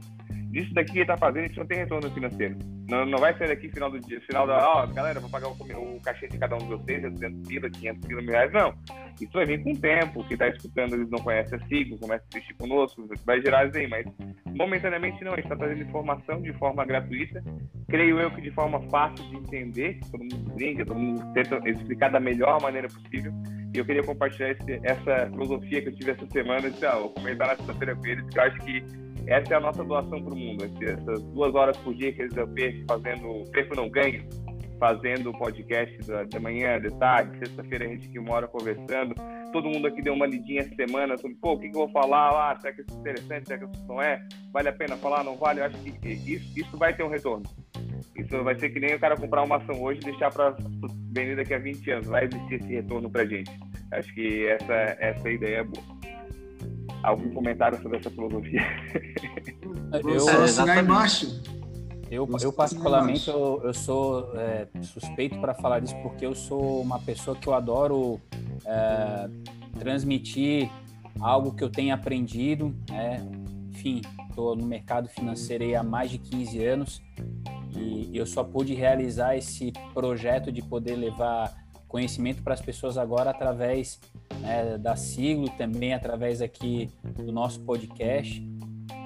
disso 0.53 0.73
daqui 0.75 0.93
que 0.93 0.99
ele 0.99 1.07
tá 1.07 1.17
fazendo, 1.17 1.45
a 1.45 1.47
gente 1.49 1.59
não 1.59 1.67
tem 1.67 1.79
retorno 1.79 2.11
financeiro. 2.11 2.57
Não, 2.93 3.07
não 3.07 3.17
vai 3.17 3.35
sair 3.39 3.49
daqui 3.49 3.71
final 3.71 3.91
do 3.91 3.99
dia, 3.99 4.21
final 4.21 4.47
da, 4.47 4.59
ó, 4.69 4.87
galera, 4.87 5.19
vou 5.19 5.31
pagar 5.31 5.49
o, 5.49 5.53
o 5.53 6.01
cachê 6.03 6.29
de 6.29 6.37
cada 6.37 6.57
um 6.57 6.59
de 6.59 6.67
vocês, 6.67 7.03
é 7.03 7.09
200 7.09 7.49
pila, 7.49 7.71
500 7.71 8.07
pila, 8.07 8.21
mil 8.21 8.31
reais, 8.31 8.53
não. 8.53 8.75
Isso 9.19 9.33
vai 9.33 9.47
vir 9.47 9.63
com 9.65 9.73
o 9.73 9.81
tempo, 9.81 10.23
quem 10.29 10.37
tá 10.37 10.49
escutando, 10.49 10.97
eles 10.97 11.09
não 11.09 11.19
conhecem 11.21 11.59
a 11.59 11.67
sigla, 11.69 11.97
começa 11.99 12.23
a 12.23 12.37
assistir 12.37 12.53
conosco, 12.53 13.09
vai 13.25 13.41
gerar 13.41 13.67
isso 13.67 13.79
aí, 13.79 13.89
mas 13.89 14.05
momentaneamente 14.55 15.25
não, 15.25 15.33
a 15.33 15.37
gente 15.37 15.49
tá 15.49 15.57
trazendo 15.57 15.83
informação 15.83 16.43
de 16.43 16.53
forma 16.59 16.85
gratuita, 16.85 17.43
creio 17.89 18.21
eu 18.21 18.31
que 18.31 18.43
de 18.43 18.51
forma 18.51 18.79
fácil 18.91 19.27
de 19.31 19.37
entender, 19.37 19.99
todo 20.11 20.21
mundo 20.21 20.53
brinca, 20.53 20.85
todo 20.85 20.99
mundo 20.99 21.33
tenta 21.33 21.67
explicar 21.67 22.11
da 22.11 22.21
melhor 22.21 22.61
maneira 22.61 22.89
possível, 22.89 23.33
e 23.75 23.79
eu 23.79 23.87
queria 23.87 24.03
compartilhar 24.03 24.51
esse, 24.51 24.81
essa 24.85 25.31
filosofia 25.31 25.81
que 25.81 25.89
eu 25.89 25.95
tive 25.95 26.11
essa 26.11 26.27
semana, 26.31 26.71
disse, 26.71 26.85
ah, 26.85 26.97
vou 26.97 27.09
comentar 27.09 27.49
na 27.49 27.57
sexta-feira 27.57 27.97
com 27.97 28.07
eles, 28.07 28.29
que 28.29 28.39
eu 28.39 28.43
acho 28.43 28.59
que 28.59 29.03
essa 29.27 29.55
é 29.55 29.57
a 29.57 29.61
nossa 29.61 29.85
doação 29.85 30.23
para 30.23 30.35
o 30.35 30.37
mundo. 30.37 30.65
Essas 30.65 31.23
duas 31.25 31.55
horas 31.55 31.77
por 31.79 31.95
dia 31.95 32.13
que 32.13 32.23
eles 32.23 32.37
eu 32.37 32.47
perco 32.49 32.82
fazendo, 32.87 33.45
perco 33.51 33.75
não 33.75 33.89
ganho, 33.89 34.25
fazendo 34.79 35.33
podcast 35.33 35.97
da, 36.07 36.25
da 36.25 36.41
manhã, 36.41 36.81
de 36.81 36.91
tarde, 36.99 37.39
sexta-feira 37.39 37.85
a 37.85 37.89
gente 37.89 38.09
aqui 38.09 38.19
uma 38.19 38.35
hora 38.35 38.49
conversando. 38.49 39.15
Todo 39.53 39.69
mundo 39.69 39.87
aqui 39.87 40.03
deu 40.03 40.15
uma 40.15 40.27
lidinha 40.27 40.63
essa 40.63 40.75
semana 40.75 41.17
sobre, 41.17 41.37
pô, 41.37 41.53
o 41.53 41.59
que, 41.59 41.69
que 41.69 41.77
eu 41.77 41.83
vou 41.83 41.91
falar? 41.91 42.31
Ah, 42.31 42.57
será 42.61 42.73
que 42.73 42.81
isso 42.81 42.97
é 42.97 43.01
interessante? 43.01 43.47
Será 43.47 43.59
que 43.59 43.77
isso 43.77 43.87
não 43.87 44.03
é? 44.03 44.27
Vale 44.53 44.69
a 44.69 44.73
pena 44.73 44.97
falar? 44.97 45.23
Não 45.23 45.37
vale? 45.37 45.61
Eu 45.61 45.67
acho 45.67 45.79
que 45.79 46.09
isso, 46.09 46.59
isso 46.59 46.77
vai 46.77 46.95
ter 46.95 47.05
um 47.05 47.09
retorno. 47.09 47.45
Isso 48.17 48.43
vai 48.43 48.59
ser 48.59 48.71
que 48.71 48.81
nem 48.81 48.95
o 48.95 48.99
cara 48.99 49.17
comprar 49.17 49.43
uma 49.43 49.57
ação 49.57 49.81
hoje 49.81 50.01
e 50.01 50.05
deixar 50.05 50.33
para 50.33 50.57
vender 51.13 51.37
daqui 51.37 51.55
a 51.55 51.59
20 51.59 51.91
anos. 51.91 52.07
Vai 52.09 52.25
existir 52.25 52.55
esse 52.55 52.75
retorno 52.75 53.09
para 53.09 53.25
gente. 53.25 53.51
Acho 53.93 54.13
que 54.15 54.47
essa, 54.49 54.75
essa 54.99 55.31
ideia 55.31 55.59
é 55.59 55.65
boa 55.65 56.03
algum 57.03 57.31
comentário 57.31 57.81
sobre 57.83 57.99
essa 57.99 58.11
filosofia? 58.11 58.63
Eu, 60.05 60.29
é, 60.29 60.45
assinar 60.45 60.83
embaixo. 60.83 61.43
Eu, 62.13 62.29
eu 62.43 62.53
particularmente, 62.53 63.31
eu, 63.31 63.63
eu 63.65 63.73
sou 63.73 64.37
é, 64.37 64.69
suspeito 64.83 65.41
para 65.41 65.55
falar 65.55 65.81
disso 65.81 65.97
porque 66.03 66.27
eu 66.27 66.35
sou 66.35 66.83
uma 66.83 66.99
pessoa 66.99 67.35
que 67.35 67.49
eu 67.49 67.55
adoro 67.55 68.21
é, 68.67 69.31
transmitir 69.79 70.71
algo 71.19 71.55
que 71.55 71.65
eu 71.65 71.71
tenho 71.71 71.95
aprendido, 71.95 72.75
né? 72.91 73.27
Enfim, 73.71 74.03
estou 74.29 74.55
no 74.55 74.67
mercado 74.67 75.09
financeiro 75.09 75.65
há 75.75 75.83
mais 75.83 76.11
de 76.11 76.19
15 76.19 76.63
anos 76.63 77.03
E 77.75 78.11
eu 78.13 78.27
só 78.27 78.45
pude 78.45 78.75
realizar 78.75 79.35
esse 79.35 79.73
projeto 79.95 80.53
de 80.53 80.61
poder 80.61 80.97
levar 80.97 81.65
conhecimento 81.89 82.43
para 82.43 82.53
as 82.53 82.61
pessoas 82.61 82.99
agora 82.99 83.31
através 83.31 83.99
né, 84.41 84.77
da 84.77 84.97
siglo, 84.97 85.49
também 85.57 85.95
através 85.95 86.43
aqui 86.43 86.91
do 87.03 87.33
nosso 87.33 87.61
podcast. 87.61 88.47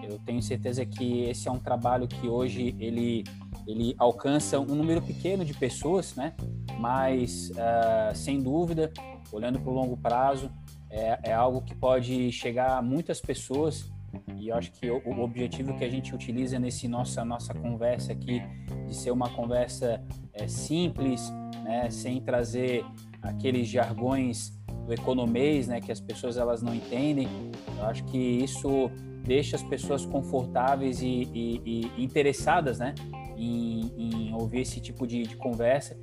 Eu 0.09 0.19
tenho 0.19 0.43
certeza 0.43 0.85
que 0.85 1.25
esse 1.25 1.49
é 1.49 1.51
um 1.51 1.59
trabalho 1.59 2.07
que 2.07 2.29
hoje 2.29 2.75
ele, 2.79 3.25
ele 3.67 3.95
alcança 3.99 4.59
um 4.59 4.75
número 4.75 5.03
pequeno 5.03 5.45
de 5.45 5.55
pessoas, 5.55 6.15
né? 6.15 6.35
mas 6.79 7.51
uh, 7.51 8.15
sem 8.15 8.41
dúvida, 8.41 8.93
olhando 9.33 9.59
para 9.61 9.71
o 9.71 9.75
longo 9.75 9.97
prazo, 9.97 10.51
é, 10.91 11.31
é, 11.31 11.33
algo 11.33 11.63
que 11.63 11.75
pode 11.75 12.31
chegar 12.31 12.79
a 12.79 12.83
muitas 12.83 13.21
pessoas 13.21 13.91
e 14.39 14.49
eu 14.49 14.57
acho 14.57 14.73
que 14.73 14.89
o, 14.91 15.03
o, 15.05 15.21
objetivo 15.21 15.77
que 15.77 15.85
a 15.85 15.89
gente 15.89 16.15
utiliza 16.15 16.59
nesse 16.59 16.89
nossa 16.89 17.25
nossa 17.25 17.53
conversa 17.53 18.13
aqui 18.13 18.41
de 18.87 18.95
ser 18.95 19.11
uma 19.11 19.29
conversa 19.31 20.03
é, 20.33 20.47
simples, 20.47 21.31
né, 21.63 21.91
sem 21.91 22.21
trazer 22.21 22.85
aqueles 23.21 23.69
jargões 23.69 24.57
do 24.87 24.93
economês, 24.93 25.67
né, 25.69 25.81
que 25.81 25.91
as 25.91 26.01
pessoas 26.01 26.37
elas 26.37 26.63
não 26.63 26.75
entendem. 26.75 27.29
Eu 27.77 27.85
acho 27.87 28.05
que 28.05 28.17
isso 28.17 28.91
deixa 29.27 29.57
as 29.57 29.63
pessoas 29.63 30.07
confortáveis 30.07 31.03
e, 31.03 31.29
e, 31.35 31.91
e 31.97 32.05
interessadas, 32.05 32.79
né, 32.79 32.95
em, 33.37 33.93
em, 33.97 34.35
ouvir 34.35 34.61
esse 34.61 34.81
tipo 34.81 35.07
de, 35.07 35.23
de 35.25 35.37
conversa. 35.37 35.97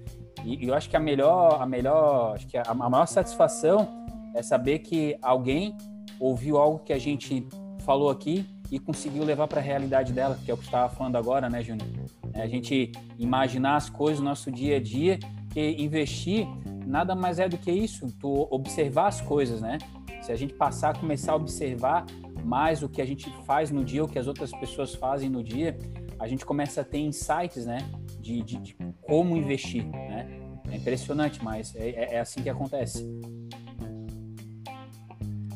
E, 0.43 0.63
e, 0.63 0.67
eu 0.67 0.73
acho 0.73 0.89
que 0.89 0.97
a 0.97 0.99
melhor, 0.99 1.61
a 1.61 1.65
melhor, 1.65 2.35
acho 2.35 2.47
que 2.47 2.57
a, 2.57 2.63
a 2.67 2.73
maior 2.73 3.05
satisfação 3.05 4.05
é 4.35 4.41
saber 4.41 4.79
que 4.79 5.17
alguém 5.21 5.77
ouviu 6.19 6.57
algo 6.57 6.79
que 6.79 6.91
a 6.91 6.99
gente 6.99 7.47
falou 7.79 8.09
aqui 8.09 8.45
e 8.71 8.79
conseguiu 8.79 9.23
levar 9.23 9.47
para 9.47 9.59
a 9.59 9.63
realidade 9.63 10.11
dela, 10.13 10.37
que 10.43 10.49
é 10.49 10.53
o 10.53 10.57
que 10.57 10.65
estava 10.65 10.89
falando 10.89 11.15
agora, 11.15 11.49
né, 11.49 11.61
Júnior? 11.61 11.87
É 12.33 12.41
a 12.41 12.47
gente 12.47 12.91
imaginar 13.19 13.75
as 13.75 13.89
coisas 13.89 14.19
no 14.19 14.25
nosso 14.25 14.51
dia 14.51 14.77
a 14.77 14.79
dia, 14.79 15.19
que 15.51 15.75
investir 15.77 16.47
nada 16.85 17.15
mais 17.15 17.39
é 17.39 17.47
do 17.47 17.57
que 17.57 17.71
isso, 17.71 18.07
tu 18.19 18.47
observar 18.49 19.07
as 19.07 19.21
coisas, 19.21 19.61
né? 19.61 19.77
Se 20.21 20.31
a 20.31 20.35
gente 20.35 20.53
passar 20.53 20.91
a 20.91 20.99
começar 20.99 21.33
a 21.33 21.35
observar 21.35 22.05
mais 22.43 22.83
o 22.83 22.89
que 22.89 23.01
a 23.01 23.05
gente 23.05 23.29
faz 23.45 23.71
no 23.71 23.83
dia, 23.83 24.03
o 24.03 24.07
que 24.07 24.19
as 24.19 24.27
outras 24.27 24.51
pessoas 24.51 24.93
fazem 24.93 25.29
no 25.29 25.43
dia, 25.43 25.77
a 26.19 26.27
gente 26.27 26.45
começa 26.45 26.81
a 26.81 26.83
ter 26.83 26.99
insights, 26.99 27.65
né? 27.65 27.77
De, 28.19 28.41
de, 28.41 28.57
de 28.57 28.75
como 29.01 29.35
investir, 29.35 29.85
né? 29.85 30.27
É 30.69 30.75
impressionante, 30.75 31.43
mas 31.43 31.75
é, 31.75 31.89
é, 31.89 32.13
é 32.15 32.19
assim 32.19 32.41
que 32.41 32.49
acontece. 32.49 33.05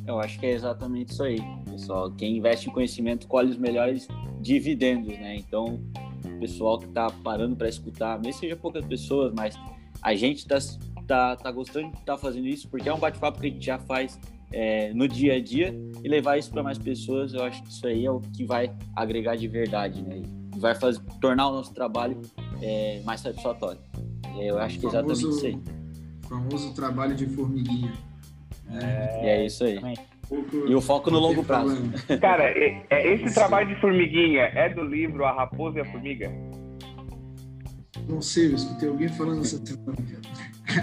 Eu 0.05 0.19
acho 0.19 0.39
que 0.39 0.45
é 0.45 0.51
exatamente 0.51 1.11
isso 1.11 1.23
aí, 1.23 1.37
pessoal. 1.69 2.11
Quem 2.11 2.37
investe 2.37 2.69
em 2.69 2.73
conhecimento 2.73 3.27
colhe 3.27 3.51
os 3.51 3.57
melhores 3.57 4.07
dividendos, 4.39 5.09
né? 5.09 5.35
Então, 5.35 5.81
o 6.25 6.39
pessoal 6.39 6.79
que 6.79 6.85
está 6.85 7.09
parando 7.09 7.55
para 7.55 7.67
escutar, 7.67 8.19
mesmo 8.19 8.39
seja 8.39 8.55
poucas 8.55 8.85
pessoas, 8.85 9.33
mas 9.33 9.57
a 10.01 10.15
gente 10.15 10.37
está 10.37 10.57
tá, 11.07 11.35
tá 11.35 11.51
gostando 11.51 11.91
de 11.91 11.97
estar 11.99 12.15
tá 12.15 12.17
fazendo 12.17 12.47
isso 12.47 12.69
porque 12.69 12.87
é 12.87 12.93
um 12.93 12.99
bate-papo 12.99 13.39
que 13.39 13.47
a 13.47 13.49
gente 13.49 13.65
já 13.65 13.79
faz 13.79 14.19
é, 14.51 14.93
no 14.93 15.07
dia 15.07 15.35
a 15.35 15.41
dia 15.41 15.75
e 16.03 16.07
levar 16.07 16.37
isso 16.37 16.51
para 16.51 16.63
mais 16.63 16.77
pessoas, 16.77 17.33
eu 17.33 17.43
acho 17.43 17.61
que 17.63 17.69
isso 17.69 17.85
aí 17.85 18.05
é 18.05 18.11
o 18.11 18.19
que 18.19 18.45
vai 18.45 18.71
agregar 18.95 19.35
de 19.35 19.47
verdade, 19.47 20.01
né? 20.01 20.21
E 20.55 20.59
vai 20.59 20.73
fazer, 20.73 21.01
tornar 21.19 21.49
o 21.49 21.51
nosso 21.51 21.73
trabalho 21.73 22.21
é, 22.61 23.01
mais 23.05 23.21
satisfatório. 23.21 23.79
Eu 24.39 24.59
acho 24.59 24.79
que 24.79 24.85
é 24.85 24.89
exatamente 24.89 25.21
famoso, 25.21 25.37
isso 25.37 25.45
aí. 25.47 25.61
famoso 26.27 26.73
trabalho 26.73 27.15
de 27.15 27.25
formiguinha. 27.27 27.93
É, 28.69 29.23
e 29.23 29.27
é 29.27 29.45
isso 29.45 29.63
aí. 29.63 29.79
E 30.67 30.75
o 30.75 30.81
foco 30.81 31.09
no 31.09 31.19
longo 31.19 31.43
prazo. 31.43 31.77
Cara, 32.19 32.43
é, 32.49 32.85
é, 32.89 33.13
esse 33.13 33.33
trabalho 33.33 33.73
de 33.73 33.79
formiguinha 33.79 34.43
é 34.43 34.69
do 34.69 34.83
livro 34.83 35.25
A 35.25 35.31
Raposa 35.31 35.77
e 35.77 35.81
a 35.81 35.85
Formiga? 35.85 36.31
Não 38.07 38.21
sei, 38.21 38.47
eu 38.47 38.55
escutei 38.55 38.89
alguém 38.89 39.07
falando 39.09 39.41
essa 39.41 39.57
semana. 39.65 39.97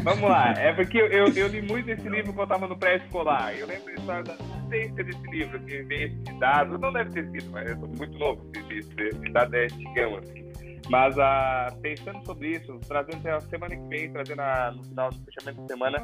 Vamos 0.02 0.28
lá, 0.28 0.52
é 0.52 0.72
porque 0.72 0.98
eu, 0.98 1.06
eu, 1.06 1.28
eu, 1.28 1.48
li 1.48 1.62
muito 1.62 1.90
esse 1.90 2.08
livro 2.08 2.32
quando 2.32 2.50
eu 2.50 2.54
estava 2.54 2.68
no 2.68 2.76
pré-escolar. 2.76 3.54
Eu 3.56 3.66
lembro 3.66 3.90
a 3.90 3.94
história 3.94 4.22
da 4.22 4.34
existência 4.34 5.04
desse 5.04 5.30
livro, 5.30 5.60
que 5.60 5.82
veio 5.82 6.06
esse 6.06 6.38
dado. 6.38 6.78
Não 6.78 6.92
deve 6.92 7.10
ter 7.10 7.30
sido, 7.30 7.50
mas 7.50 7.70
eu 7.70 7.78
sou 7.78 7.88
muito 7.88 8.18
novo, 8.18 8.50
esse 8.70 9.32
dado 9.32 9.54
é 9.54 9.64
antigão, 9.64 10.16
assim. 10.16 10.44
Mas 10.90 11.18
ah, 11.18 11.74
pensando 11.80 12.24
sobre 12.26 12.56
isso, 12.56 12.78
trazendo 12.86 13.26
a 13.28 13.40
semana 13.40 13.74
que 13.74 13.88
vem, 13.88 14.12
trazendo 14.12 14.40
a, 14.40 14.72
no 14.72 14.84
final 14.84 15.10
do 15.10 15.24
fechamento 15.24 15.62
de 15.62 15.68
semana, 15.68 15.98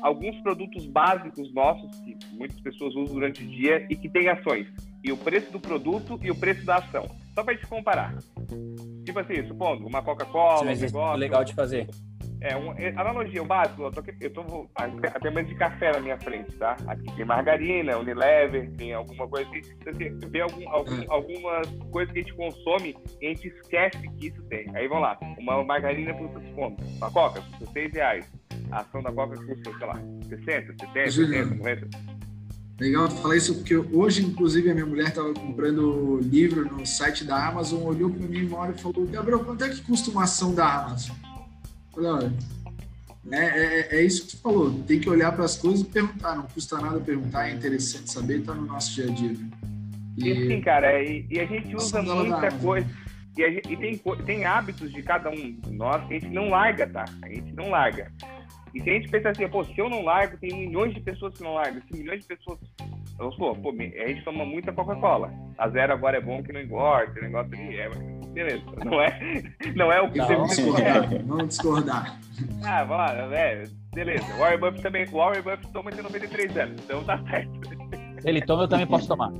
alguns 0.00 0.40
produtos 0.42 0.86
básicos 0.86 1.52
nossos 1.52 1.90
que 2.00 2.16
muitas 2.32 2.60
pessoas 2.60 2.94
usam 2.94 3.14
durante 3.14 3.42
o 3.42 3.48
dia 3.48 3.84
e 3.90 3.96
que 3.96 4.08
tem 4.08 4.28
ações. 4.28 4.68
E 5.02 5.10
o 5.10 5.16
preço 5.16 5.50
do 5.50 5.58
produto 5.58 6.18
e 6.22 6.30
o 6.30 6.34
preço 6.34 6.64
da 6.64 6.76
ação. 6.76 7.04
Só 7.34 7.42
para 7.42 7.54
gente 7.54 7.66
comparar. 7.66 8.14
Tipo 9.04 9.18
assim, 9.18 9.46
supondo, 9.48 9.86
uma 9.86 10.02
Coca-Cola, 10.02 10.62
um 10.62 10.74
negócio... 10.74 11.16
legal 11.16 11.44
de 11.44 11.54
fazer. 11.54 11.88
É, 12.42 12.56
um, 12.56 12.72
é, 12.76 12.88
analogia, 12.96 13.40
o 13.40 13.46
básico, 13.46 13.82
eu 13.82 13.90
tô, 13.92 14.02
eu 14.20 14.30
tô 14.32 14.68
até 15.14 15.30
mais 15.30 15.46
de 15.46 15.54
café 15.54 15.92
na 15.92 16.00
minha 16.00 16.18
frente, 16.18 16.50
tá? 16.56 16.76
Aqui 16.88 17.14
tem 17.14 17.24
margarina, 17.24 17.96
Unilever, 17.96 18.68
tem 18.72 18.92
alguma 18.92 19.28
coisa 19.28 19.48
assim. 19.48 19.62
Você 19.84 20.28
vê 20.28 20.40
algum, 20.40 20.68
algum, 20.68 20.92
hum. 20.92 21.04
algumas 21.08 21.68
coisas 21.92 22.12
que 22.12 22.18
a 22.18 22.22
gente 22.22 22.34
consome 22.34 22.96
e 23.20 23.26
a 23.26 23.28
gente 23.30 23.46
esquece 23.46 24.08
que 24.18 24.26
isso 24.26 24.42
tem. 24.44 24.66
Aí 24.74 24.88
vamos 24.88 25.04
lá, 25.04 25.18
uma 25.38 25.62
margarina 25.62 26.12
custa 26.14 26.40
quanto? 26.56 26.82
Uma 26.96 27.10
Coca 27.12 27.40
custa 27.42 27.72
6 27.72 27.92
reais. 27.92 28.32
A 28.72 28.78
ação 28.78 29.00
da 29.02 29.12
Coca 29.12 29.36
custa, 29.36 29.78
sei 29.78 29.86
lá, 29.86 30.00
60, 30.28 30.74
70, 30.80 31.10
70, 31.12 31.54
90. 31.54 31.88
Legal 32.80 33.08
falar 33.08 33.36
isso, 33.36 33.54
porque 33.54 33.76
hoje, 33.76 34.26
inclusive, 34.26 34.68
a 34.68 34.74
minha 34.74 34.86
mulher 34.86 35.08
estava 35.08 35.32
comprando 35.32 36.18
livro 36.20 36.64
no 36.64 36.84
site 36.84 37.24
da 37.24 37.46
Amazon, 37.46 37.84
olhou 37.84 38.10
para 38.10 38.26
mim 38.26 38.48
uma 38.48 38.58
hora 38.58 38.72
e 38.72 38.80
falou: 38.80 39.06
Gabriel, 39.06 39.44
quanto 39.44 39.62
é 39.62 39.68
que 39.68 39.80
custa 39.82 40.10
uma 40.10 40.24
ação 40.24 40.52
da 40.52 40.80
Amazon? 40.80 41.14
Olha, 41.96 42.32
é, 43.30 43.38
é, 43.38 43.96
é, 43.96 44.02
isso 44.02 44.26
que 44.26 44.36
tu 44.36 44.42
falou, 44.42 44.82
tem 44.82 44.98
que 44.98 45.08
olhar 45.08 45.32
para 45.32 45.44
as 45.44 45.56
coisas 45.56 45.82
e 45.82 45.84
perguntar, 45.84 46.34
não 46.34 46.44
custa 46.44 46.80
nada 46.80 46.98
perguntar, 46.98 47.48
é 47.48 47.52
interessante 47.52 48.10
saber, 48.10 48.40
está 48.40 48.54
no 48.54 48.66
nosso 48.66 48.94
dia 48.94 49.10
a 49.10 49.14
dia. 49.14 49.32
Né? 49.32 49.50
E, 50.18 50.30
e 50.30 50.46
sim, 50.48 50.60
cara, 50.60 51.02
e, 51.02 51.26
e, 51.30 51.40
a 51.40 51.46
gente 51.46 51.74
usa 51.76 52.02
muita 52.02 52.50
coisa, 52.58 52.86
e, 53.36 53.50
gente, 53.50 53.72
e, 53.72 53.76
tem, 53.76 53.96
tem 54.26 54.44
hábitos 54.44 54.92
de 54.92 55.02
cada 55.02 55.30
um 55.30 55.52
de 55.52 55.70
nós 55.70 56.06
que 56.06 56.14
a 56.14 56.18
gente 56.18 56.32
não 56.32 56.50
larga, 56.50 56.86
tá? 56.86 57.04
A 57.22 57.28
gente 57.28 57.52
não 57.52 57.70
larga. 57.70 58.10
E 58.74 58.80
se 58.80 58.90
a 58.90 58.92
gente 58.94 59.08
pensa 59.08 59.30
assim, 59.30 59.46
pô, 59.48 59.64
se 59.64 59.78
eu 59.78 59.88
não 59.88 60.02
largo, 60.02 60.36
tem 60.38 60.66
milhões 60.66 60.94
de 60.94 61.00
pessoas 61.00 61.34
que 61.34 61.42
não 61.42 61.54
largam. 61.54 61.82
Se 61.82 61.96
milhões 61.96 62.22
de 62.22 62.26
pessoas. 62.26 62.58
Eu 63.18 63.30
sou, 63.32 63.54
pô, 63.54 63.70
a 63.70 64.08
gente 64.08 64.24
toma 64.24 64.44
muita 64.44 64.72
Coca-Cola. 64.72 65.32
A 65.58 65.68
zero 65.68 65.92
agora 65.92 66.16
é 66.16 66.20
bom 66.20 66.42
que 66.42 66.52
não 66.52 66.60
engorda, 66.60 67.12
esse 67.12 67.20
negócio 67.20 67.52
ali. 67.54 67.76
É, 67.76 67.88
beleza. 68.32 68.62
Não 68.84 69.00
é, 69.00 69.42
não 69.74 69.92
é 69.92 70.00
o 70.00 70.10
que 70.10 70.18
não, 70.18 70.26
vamos 70.26 70.56
discordar, 70.56 71.24
vamos 71.24 71.48
discordar. 71.48 72.20
Ah, 72.64 72.84
vamos 72.84 73.30
lá, 73.30 73.36
é, 73.36 73.64
beleza. 73.94 74.24
O 74.34 74.38
Warren 74.38 74.58
Buffett 74.58 74.82
também. 74.82 75.06
O 75.06 75.16
Warren 75.16 75.42
Buffett 75.42 75.72
toma 75.72 75.90
de 75.92 76.02
93 76.02 76.56
anos, 76.56 76.82
então 76.82 77.04
tá 77.04 77.18
certo. 77.30 77.60
Ele 78.24 78.40
toma, 78.42 78.62
eu 78.64 78.68
também 78.68 78.86
posso 78.86 79.08
tomar. 79.08 79.32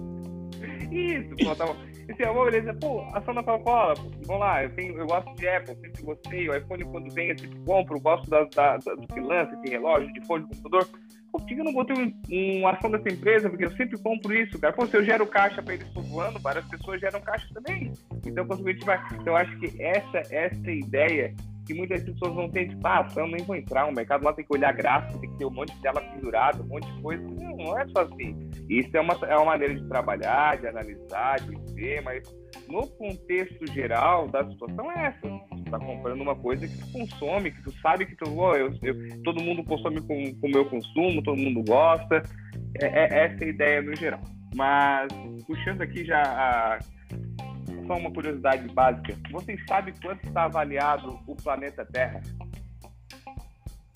Isso, 0.90 1.34
pô, 1.45 1.55
tá 1.57 1.66
bom. 1.66 1.76
Esse 2.09 2.24
amor, 2.24 2.50
beleza, 2.50 2.74
pô, 2.74 3.03
ação 3.14 3.34
da 3.34 3.42
Coca-Cola, 3.42 3.94
vamos 4.26 4.40
lá, 4.40 4.62
eu, 4.62 4.74
tenho, 4.74 4.98
eu 4.98 5.07
gosto 5.07 5.34
de 5.36 5.48
Apple, 5.48 5.76
sempre 5.76 6.03
gostei, 6.03 6.48
o 6.48 6.57
iPhone 6.57 6.84
quando 6.84 7.14
vem 7.14 7.30
eu 7.30 7.38
sempre 7.38 7.59
compro, 7.61 8.00
gosto 8.00 8.28
da, 8.28 8.44
da, 8.44 8.76
da, 8.76 8.94
do 8.94 9.07
que 9.07 9.20
lança, 9.20 9.57
de 9.57 9.70
relógio, 9.70 10.12
de 10.12 10.26
fone, 10.26 10.44
de 10.44 10.57
computador. 10.57 10.88
Pô, 11.30 11.38
por 11.38 11.46
que 11.46 11.55
eu 11.55 11.64
não 11.64 11.72
botei 11.72 11.96
um, 11.96 12.59
uma 12.59 12.72
ação 12.72 12.90
dessa 12.90 13.09
empresa? 13.09 13.48
Porque 13.48 13.64
eu 13.64 13.70
sempre 13.70 13.98
compro 13.98 14.34
isso, 14.34 14.59
cara. 14.59 14.74
Pô, 14.74 14.86
se 14.86 14.94
eu 14.94 15.03
gero 15.03 15.26
caixa 15.26 15.62
para 15.62 15.72
eles 15.72 15.86
ano, 15.96 16.38
várias 16.38 16.66
pessoas 16.66 17.00
geram 17.00 17.22
caixa 17.22 17.48
também. 17.55 17.90
Então, 18.26 18.46
consequentemente, 18.46 18.84
vai. 18.84 19.03
Então, 19.14 19.32
eu 19.32 19.36
acho 19.36 19.59
que 19.59 19.82
essa, 19.82 20.18
essa 20.30 20.70
ideia 20.70 21.34
que 21.66 21.74
muitas 21.74 22.03
pessoas 22.03 22.34
não 22.34 22.50
têm, 22.50 22.68
tipo, 22.68 22.86
ah, 22.86 23.00
ação, 23.00 23.26
nem 23.26 23.44
vou 23.44 23.57
entrar, 23.57 23.86
o 23.86 23.92
mercado 23.92 24.24
lá 24.24 24.32
tem 24.32 24.44
que 24.44 24.53
olhar 24.53 24.72
gráfico, 24.72 25.18
tem 25.20 25.30
que 25.30 25.38
ter 25.38 25.44
um 25.44 25.50
monte 25.50 25.72
de 25.74 25.80
tela 25.80 26.00
pendurada, 26.00 26.62
um 26.62 26.66
monte 26.66 26.92
de 26.92 27.03
coisa. 27.03 27.22
Não, 27.22 27.57
não 27.57 27.78
é 27.78 27.86
só 27.88 28.03
assim. 28.03 28.50
Isso 28.68 28.96
é 28.96 29.00
uma, 29.00 29.14
é 29.26 29.36
uma 29.36 29.46
maneira 29.46 29.74
de 29.74 29.88
trabalhar, 29.88 30.59
de 30.59 30.66
analisar, 30.66 31.40
de 31.40 31.57
mas 32.03 32.22
no 32.68 32.87
contexto 32.87 33.66
geral 33.72 34.28
da 34.28 34.49
situação 34.49 34.91
é 34.93 35.07
essa. 35.07 35.20
Tu 35.20 35.70
tá 35.70 35.78
comprando 35.78 36.20
uma 36.20 36.37
coisa 36.37 36.66
que 36.66 36.78
tu 36.78 36.93
consome, 36.93 37.51
que 37.51 37.62
tu 37.62 37.72
sabe 37.80 38.07
que 38.07 38.16
tu, 38.16 38.24
oh, 38.37 38.55
eu, 38.55 38.72
eu, 38.83 39.22
todo 39.22 39.43
mundo 39.43 39.64
consome 39.64 40.01
com, 40.01 40.35
com 40.41 40.47
o 40.47 40.51
meu 40.51 40.64
consumo, 40.66 41.22
todo 41.22 41.37
mundo 41.37 41.62
gosta. 41.66 42.22
É, 42.80 42.87
é 42.87 43.24
essa 43.24 43.45
a 43.45 43.49
ideia 43.49 43.83
no 43.83 43.95
geral. 43.97 44.20
Mas, 44.55 45.09
puxando 45.47 45.83
aqui 45.83 46.05
já 46.05 46.22
a, 46.22 46.78
só 47.87 47.97
uma 47.97 48.12
curiosidade 48.12 48.68
básica. 48.72 49.16
Vocês 49.30 49.61
sabem 49.68 49.95
quanto 50.03 50.26
está 50.26 50.45
avaliado 50.45 51.18
o 51.26 51.37
planeta 51.37 51.85
Terra? 51.87 52.20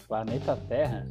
Planeta 0.09 0.57
Terra? 0.69 1.07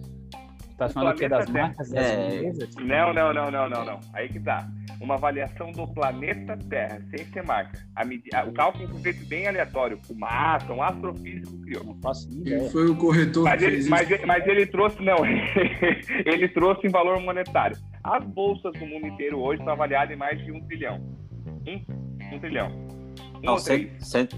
Está 0.71 0.89
falando 0.89 1.13
aqui 1.13 1.30
das 1.30 1.45
Terra. 1.45 1.59
marcas 1.59 1.89
das 1.89 2.05
é... 2.05 2.36
empresas? 2.36 2.76
Não, 2.76 3.13
não, 3.13 3.34
não, 3.34 3.51
não, 3.51 3.69
não, 3.69 3.86
não. 3.86 3.99
Aí 4.13 4.28
que 4.30 4.39
tá 4.39 4.67
uma 4.99 5.15
avaliação 5.15 5.71
do 5.71 5.87
planeta 5.87 6.57
Terra, 6.69 7.01
sem 7.09 7.25
ser 7.25 7.43
marca. 7.43 7.77
A, 7.95 8.43
o 8.45 8.53
cálculo 8.53 8.87
foi 8.89 9.01
feito 9.01 9.25
bem 9.27 9.47
aleatório. 9.47 9.99
O 10.09 10.15
massa, 10.15 10.71
um 10.73 10.81
astrofísico 10.81 11.57
criou. 11.61 11.83
Não 11.83 11.95
faço 12.01 12.29
ideia. 12.31 12.69
Foi 12.69 12.89
o 12.89 12.95
corretor 12.95 13.43
mas 13.43 13.59
que 13.59 13.65
ele, 13.65 13.75
fez 13.75 13.87
mas, 13.89 14.09
isso. 14.09 14.27
mas 14.27 14.47
ele 14.47 14.65
trouxe, 14.65 15.01
não, 15.03 15.17
ele 16.25 16.47
trouxe 16.49 16.87
em 16.87 16.89
valor 16.89 17.19
monetário. 17.19 17.77
As 18.03 18.23
bolsas 18.23 18.71
do 18.73 18.85
mundo 18.85 19.07
inteiro 19.07 19.39
hoje 19.39 19.59
estão 19.59 19.73
avaliadas 19.73 20.11
em 20.15 20.17
mais 20.17 20.37
de 20.43 20.51
um 20.51 20.61
trilhão. 20.61 21.01
Um, 21.67 22.35
um 22.35 22.39
trilhão. 22.39 22.69
Um 22.69 23.41
não, 23.41 23.57
cento, 23.57 23.91
cento, 24.03 24.35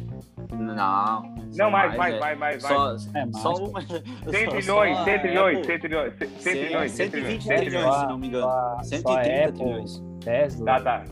Não. 0.52 1.36
Não, 1.56 1.72
mais, 1.72 1.96
mais, 1.96 2.20
mais, 2.20 2.40
mais. 2.40 2.62
Só, 2.64 2.96
É, 3.16 3.26
mais, 3.26 3.38
só 3.38 3.54
uma. 3.56 3.82
100 3.82 3.90
só- 3.90 4.52
trilhões, 4.52 4.66
só 4.98 5.04
100 5.04 5.14
a 5.16 5.20
trilhões, 5.20 5.58
Apple. 5.58 5.66
100 5.66 5.80
trilhões, 5.80 6.14
100 6.18 6.28
trilhões, 6.28 6.42
100 6.42 6.54
trilhões, 6.56 6.92
120 6.92 7.44
100 7.44 7.58
trilhões, 7.58 7.96
se 7.96 8.06
não 8.08 8.18
me 8.18 8.28
engano. 8.28 8.44
Só- 8.46 8.84
130 8.84 9.04
só 9.04 9.20
Apple, 9.20 9.52
trilhões. 9.54 10.04
Tesla. 10.20 10.66
Tá, 10.66 10.82
tá. 10.82 11.04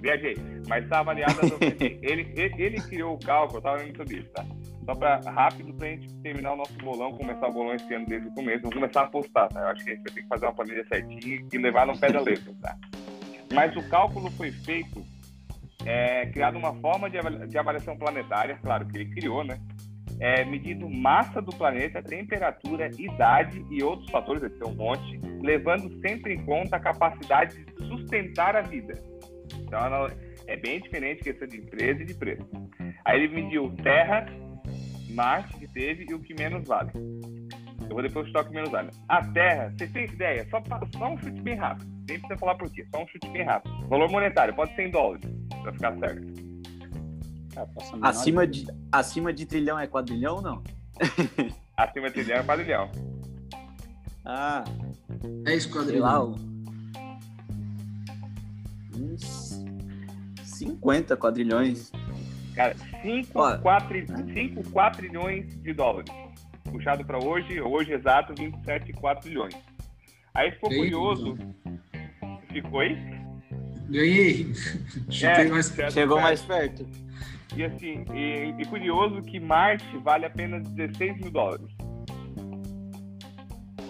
Viajei. 0.00 0.36
Mas 0.68 0.88
tá 0.88 1.00
avaliado. 1.00 1.40
ele, 1.80 2.32
ele, 2.36 2.54
ele 2.62 2.80
criou 2.80 3.14
o 3.14 3.18
cálculo, 3.18 3.58
eu 3.58 3.62
tava 3.62 3.76
lendo 3.78 3.96
sobre 3.96 4.18
isso, 4.18 4.28
tá? 4.30 4.44
Só 4.84 4.94
pra 4.94 5.20
rápido 5.20 5.74
pra 5.74 5.88
gente 5.88 6.12
terminar 6.22 6.54
o 6.54 6.56
nosso 6.56 6.72
bolão, 6.78 7.12
começar 7.12 7.48
o 7.48 7.52
bolão 7.52 7.74
esse 7.74 7.92
ano 7.94 8.06
desde 8.06 8.28
o 8.28 8.34
começo. 8.34 8.62
Vamos 8.62 8.74
começar 8.74 9.00
a 9.02 9.04
apostar, 9.04 9.48
tá? 9.48 9.60
Eu 9.60 9.68
acho 9.68 9.84
que 9.84 9.90
a 9.90 9.94
gente 9.94 10.02
vai 10.04 10.12
ter 10.14 10.22
que 10.22 10.28
fazer 10.28 10.46
uma 10.46 10.54
planilha 10.54 10.84
certinha 10.86 11.46
e 11.52 11.58
levar 11.58 11.86
no 11.86 11.98
pé 11.98 12.10
da 12.10 12.20
letra, 12.20 12.52
tá? 12.62 12.76
Mas 13.52 13.76
o 13.76 13.88
cálculo 13.88 14.30
foi 14.32 14.50
feito, 14.50 15.04
é, 15.84 16.26
criado 16.26 16.56
uma 16.56 16.74
forma 16.74 17.10
de 17.10 17.58
avaliação 17.58 17.96
planetária, 17.96 18.58
claro 18.62 18.86
que 18.86 18.96
ele 18.96 19.10
criou, 19.12 19.44
né? 19.44 19.58
É, 20.20 20.44
medindo 20.44 20.88
massa 20.88 21.40
do 21.40 21.50
planeta, 21.50 22.02
temperatura, 22.02 22.90
idade 22.98 23.64
e 23.70 23.82
outros 23.82 24.10
fatores, 24.10 24.42
vai 24.42 24.50
ter 24.50 24.66
um 24.66 24.74
monte, 24.74 25.18
levando 25.42 25.98
sempre 26.00 26.34
em 26.34 26.44
conta 26.44 26.76
a 26.76 26.80
capacidade 26.80 27.64
de 27.64 27.86
sustentar 27.88 28.54
a 28.54 28.60
vida. 28.60 28.92
Então, 29.54 29.78
ela- 29.78 30.12
é 30.46 30.56
bem 30.56 30.80
diferente 30.80 31.22
questão 31.22 31.48
de 31.48 31.58
empresa 31.58 32.02
e 32.02 32.04
de 32.04 32.14
preço. 32.14 32.46
Aí 33.04 33.22
ele 33.22 33.34
mediu 33.34 33.70
Terra, 33.82 34.26
Marte, 35.14 35.56
que 35.56 35.66
teve, 35.72 36.06
e 36.08 36.14
o 36.14 36.20
que 36.20 36.34
menos 36.34 36.68
vale. 36.68 36.90
Eu 37.82 37.88
vou 37.94 38.02
depois 38.02 38.26
chutar 38.26 38.42
o 38.42 38.48
que 38.48 38.54
menos 38.54 38.70
vale. 38.70 38.90
A 39.08 39.24
Terra, 39.32 39.72
vocês 39.76 39.90
têm 39.90 40.04
ideia? 40.04 40.46
Só, 40.50 40.62
só 40.96 41.12
um 41.12 41.18
chute 41.18 41.40
bem 41.40 41.54
rápido. 41.56 41.88
Nem 42.08 42.18
precisa 42.18 42.38
falar 42.38 42.56
por 42.56 42.70
quê, 42.70 42.84
só 42.94 43.02
um 43.02 43.08
chute 43.08 43.28
bem 43.30 43.42
rápido. 43.42 43.88
Valor 43.88 44.10
monetário, 44.10 44.54
pode 44.54 44.74
ser 44.74 44.86
em 44.88 44.90
dólares, 44.90 45.24
pra 45.62 45.72
ficar 45.72 45.96
certo. 45.98 46.49
Acima 48.02 48.46
de, 48.46 48.66
acima 48.92 49.32
de 49.32 49.44
trilhão 49.46 49.78
é 49.78 49.86
quadrilhão 49.86 50.36
ou 50.36 50.42
não? 50.42 50.62
Acima 51.76 52.08
de 52.08 52.14
trilhão 52.14 52.38
é 52.38 52.42
quadrilhão. 52.42 52.90
Ah, 54.24 54.64
10 55.44 55.62
sei 55.62 55.72
quadrilhões. 55.72 56.02
lá. 56.02 56.24
um- 56.24 56.50
Uns 58.96 59.64
50 60.44 61.16
quadrilhões. 61.16 61.90
Cara, 62.54 62.76
5 63.02 63.38
Ó. 63.38 63.56
quatrilhões 64.72 65.46
de 65.62 65.72
dólares. 65.72 66.12
Puxado 66.64 67.04
para 67.04 67.18
hoje, 67.18 67.60
hoje 67.60 67.92
exato, 67.92 68.34
27,4 68.34 69.20
trilhões. 69.22 69.54
Aí 70.34 70.50
ficou 70.52 70.68
Bem, 70.70 70.78
curioso. 70.80 71.38
Ficou 72.52 72.80
aí? 72.80 72.96
Ganhei. 73.88 74.52
Certo, 75.10 75.92
Chegou 75.92 76.20
mais 76.20 76.42
perto. 76.42 76.86
E 77.56 77.64
assim, 77.64 78.04
e, 78.14 78.54
e 78.58 78.64
curioso 78.66 79.20
que 79.22 79.40
Marte 79.40 79.96
vale 79.98 80.26
apenas 80.26 80.62
16 80.70 81.18
mil 81.20 81.30
dólares. 81.30 81.66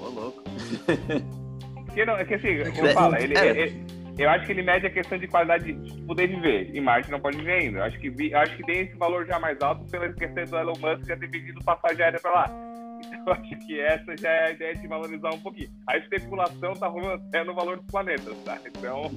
Ô, 0.01 0.09
louco. 0.09 0.43
Porque 1.87 2.05
não, 2.05 2.15
é 2.15 2.25
que 2.25 2.35
assim, 2.35 2.49
É 2.49 2.71
como 2.71 2.89
que- 2.89 2.95
fala, 2.95 3.21
ele, 3.21 3.37
é. 3.37 3.49
ele- 3.51 3.85
eu 4.19 4.29
acho 4.31 4.45
que 4.47 4.53
ele 4.53 4.63
mede 4.63 4.87
a 4.87 4.91
questão 4.91 5.19
de 5.19 5.27
qualidade 5.27 5.73
de 5.73 6.03
poder 6.03 6.27
viver. 6.29 6.71
E 6.75 6.81
Marte 6.81 7.11
não 7.11 7.21
pode 7.21 7.37
viver 7.39 7.53
ainda. 7.63 7.79
Eu 7.79 7.85
acho 7.85 7.99
que, 7.99 8.11
vi- 8.11 8.35
acho 8.35 8.57
que 8.57 8.63
tem 8.65 8.81
esse 8.81 8.97
valor 8.97 9.27
já 9.27 9.39
mais 9.41 9.61
alto 9.61 9.85
pela 9.91 10.13
questão 10.13 10.45
do 10.45 10.57
Elon 10.59 10.73
Musk 10.79 11.07
já 11.07 11.17
ter 11.17 11.29
vendido 11.29 11.61
passagem 11.65 12.03
aérea 12.03 12.21
para 12.21 12.31
lá. 12.31 12.47
Então 13.03 13.25
eu 13.29 13.33
acho 13.33 13.67
que 13.67 13.81
essa 13.81 14.15
já 14.19 14.29
é 14.31 14.47
a 14.49 14.51
ideia 14.51 14.75
de 14.77 14.87
valorizar 14.87 15.31
um 15.35 15.41
pouquinho. 15.41 15.71
A 15.87 15.97
especulação 15.97 16.75
tá 16.75 16.87
rolando 16.87 17.15
até 17.29 17.43
no 17.43 17.55
valor 17.55 17.79
dos 17.79 17.87
planetas, 17.87 18.37
tá? 18.45 18.59
Então. 18.67 19.11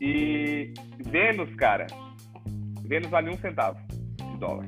E 0.00 0.72
Vênus, 1.00 1.52
cara. 1.56 1.86
Vênus 2.88 3.10
vale 3.10 3.30
um 3.30 3.38
centavo 3.38 3.78
de 3.88 4.38
dólar. 4.38 4.66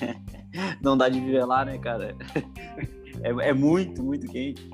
Não 0.82 0.96
dá 0.96 1.08
de 1.08 1.20
viver 1.20 1.44
lá, 1.44 1.64
né, 1.64 1.78
cara? 1.78 2.14
É, 3.22 3.48
é 3.48 3.52
muito, 3.54 4.02
muito 4.02 4.26
quente. 4.26 4.68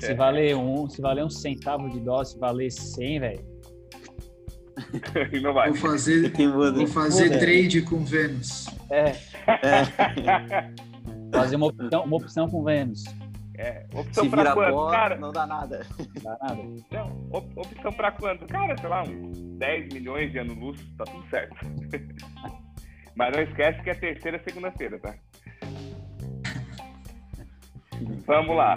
Se 0.00 0.14
valer 0.14 0.56
um, 0.56 0.88
se 0.88 1.00
valer 1.00 1.22
um 1.22 1.30
centavo 1.30 1.88
de 1.90 2.00
dólar, 2.00 2.24
se 2.24 2.38
valer 2.38 2.72
100, 2.72 3.20
velho. 3.20 3.44
não 5.42 5.52
vai. 5.52 5.68
Vou 5.68 5.78
fazer, 5.78 6.32
vou 6.32 6.86
fazer 6.86 7.26
Muda. 7.26 7.38
trade 7.38 7.82
com 7.82 8.02
Vênus. 8.02 8.66
É, 8.90 9.14
É, 9.46 10.72
fazer 11.32 11.56
uma 11.56 11.66
opção, 11.66 12.04
uma 12.04 12.16
opção 12.16 12.48
com 12.48 12.64
Vênus. 12.64 13.04
É, 13.58 13.84
opção 13.94 14.30
quanto? 14.30 14.54
pó, 14.54 14.90
Cara, 14.90 15.16
não 15.16 15.30
dá 15.30 15.46
nada. 15.46 15.86
Não 15.98 16.22
dá 16.22 16.38
nada. 16.40 16.62
Não, 16.90 17.28
op- 17.30 17.58
opção 17.58 17.92
pra 17.92 18.10
quanto? 18.12 18.46
Cara, 18.46 18.74
sei 18.78 18.88
lá, 18.88 19.02
uns 19.02 19.38
10 19.58 19.92
milhões 19.92 20.32
de 20.32 20.38
anos-luz, 20.38 20.80
tá 20.96 21.04
tudo 21.04 21.28
certo. 21.28 21.54
Mas 23.14 23.30
não 23.36 23.42
esquece 23.42 23.82
que 23.82 23.90
é 23.90 23.94
terceira 23.94 24.40
segunda-feira, 24.42 24.98
tá? 24.98 25.12
Vamos 28.26 28.56
lá. 28.56 28.74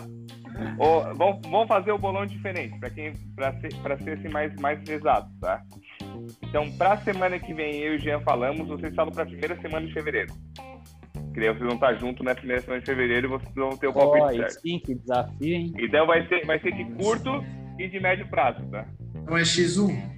Ô, 0.77 1.01
vamos, 1.15 1.41
vamos 1.49 1.67
fazer 1.67 1.91
o 1.91 1.97
bolão 1.97 2.25
diferente, 2.25 2.77
pra, 2.79 2.89
quem, 2.89 3.13
pra, 3.35 3.51
ser, 3.59 3.75
pra 3.81 3.97
ser 3.97 4.17
assim, 4.17 4.29
mais, 4.29 4.55
mais 4.55 4.81
exato, 4.87 5.29
tá? 5.41 5.61
Então, 6.43 6.71
pra 6.77 6.95
semana 6.97 7.37
que 7.37 7.53
vem, 7.53 7.75
eu 7.75 7.93
e 7.93 7.97
o 7.97 7.99
Jean 7.99 8.21
falamos, 8.21 8.67
vocês 8.67 8.93
falam 8.95 9.11
pra 9.11 9.25
primeira 9.25 9.59
semana 9.61 9.85
de 9.85 9.93
fevereiro. 9.93 10.33
Que 11.35 11.41
daí 11.41 11.49
vocês 11.49 11.59
vão 11.65 11.73
estar 11.75 11.93
juntos 11.95 12.25
na 12.25 12.33
primeira 12.33 12.61
semana 12.61 12.79
de 12.79 12.85
fevereiro 12.85 13.27
e 13.27 13.29
vocês 13.29 13.53
vão 13.53 13.75
ter 13.77 13.87
o 13.87 13.93
palpite 13.93 14.23
aí 14.25 14.37
certo. 14.37 14.61
sim, 14.61 14.79
que 14.79 14.95
desafio, 14.95 15.53
hein? 15.53 15.73
Então 15.77 16.07
vai 16.07 16.25
ser, 16.27 16.45
vai 16.45 16.57
ser 16.61 16.71
de 16.71 16.85
curto 16.95 17.43
e 17.77 17.89
de 17.89 17.99
médio 17.99 18.25
prazo, 18.29 18.65
tá? 18.71 18.85
Então 19.13 19.37
é 19.37 19.41
X1. 19.41 20.15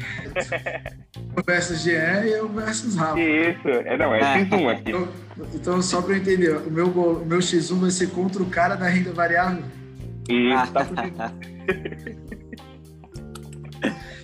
Eu 1.36 1.44
versus 1.46 1.82
Jean 1.84 2.24
e 2.24 2.32
eu 2.32 2.48
versus 2.48 2.96
Rafa. 2.96 3.20
Isso, 3.20 3.68
é 3.68 3.96
não, 3.96 4.12
é 4.14 4.20
X1 4.20 4.68
aqui. 4.72 4.90
Então, 4.90 5.08
então, 5.54 5.80
só 5.82 6.02
para 6.02 6.14
eu 6.14 6.18
entender, 6.18 6.56
o 6.56 6.70
meu, 6.70 6.90
gol- 6.90 7.18
o 7.22 7.24
meu 7.26 7.38
X1 7.38 7.78
vai 7.78 7.90
ser 7.90 8.10
contra 8.10 8.42
o 8.42 8.46
cara 8.46 8.74
da 8.74 8.88
renda 8.88 9.12
variável? 9.12 9.62
Isso, 10.28 10.72
tá 10.72 10.86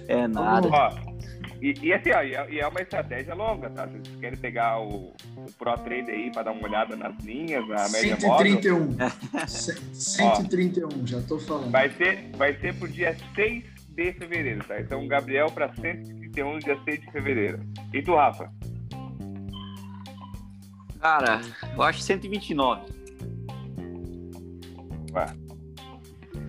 É 0.08 0.26
nada. 0.28 0.68
Ó, 0.68 0.90
e, 1.60 1.74
e 1.82 1.92
assim, 1.92 2.10
ó, 2.12 2.22
e 2.22 2.34
é, 2.34 2.50
e 2.50 2.60
é 2.60 2.66
uma 2.68 2.80
estratégia 2.80 3.34
longa, 3.34 3.70
tá? 3.70 3.86
Se 3.88 3.94
vocês 3.98 4.16
querem 4.20 4.38
pegar 4.38 4.80
o, 4.80 5.14
o 5.36 5.52
Pro 5.58 5.74
Trade 5.78 6.10
aí 6.10 6.30
para 6.30 6.44
dar 6.44 6.52
uma 6.52 6.64
olhada 6.68 6.94
nas 6.96 7.16
linhas, 7.24 7.66
na 7.68 7.88
média 7.88 8.16
móvel, 8.20 8.60
131. 8.60 8.96
Ce- 9.46 9.74
131, 9.94 11.06
já 11.06 11.20
tô 11.22 11.38
falando. 11.38 11.70
vai 11.70 11.90
ser, 11.90 12.30
vai 12.36 12.54
ser 12.58 12.74
pro 12.78 12.88
dia 12.88 13.16
6 13.34 13.64
de 13.90 14.12
fevereiro, 14.12 14.62
tá? 14.64 14.78
Então, 14.80 15.06
Gabriel 15.08 15.50
para 15.50 15.72
131, 15.74 16.58
dia 16.58 16.78
6 16.84 17.00
de 17.00 17.10
fevereiro. 17.12 17.60
E 17.94 18.02
tu, 18.02 18.14
Rafa? 18.14 18.52
Cara, 21.00 21.40
eu 21.74 21.82
acho 21.82 22.00
129. 22.00 22.82
Vai. 25.12 25.28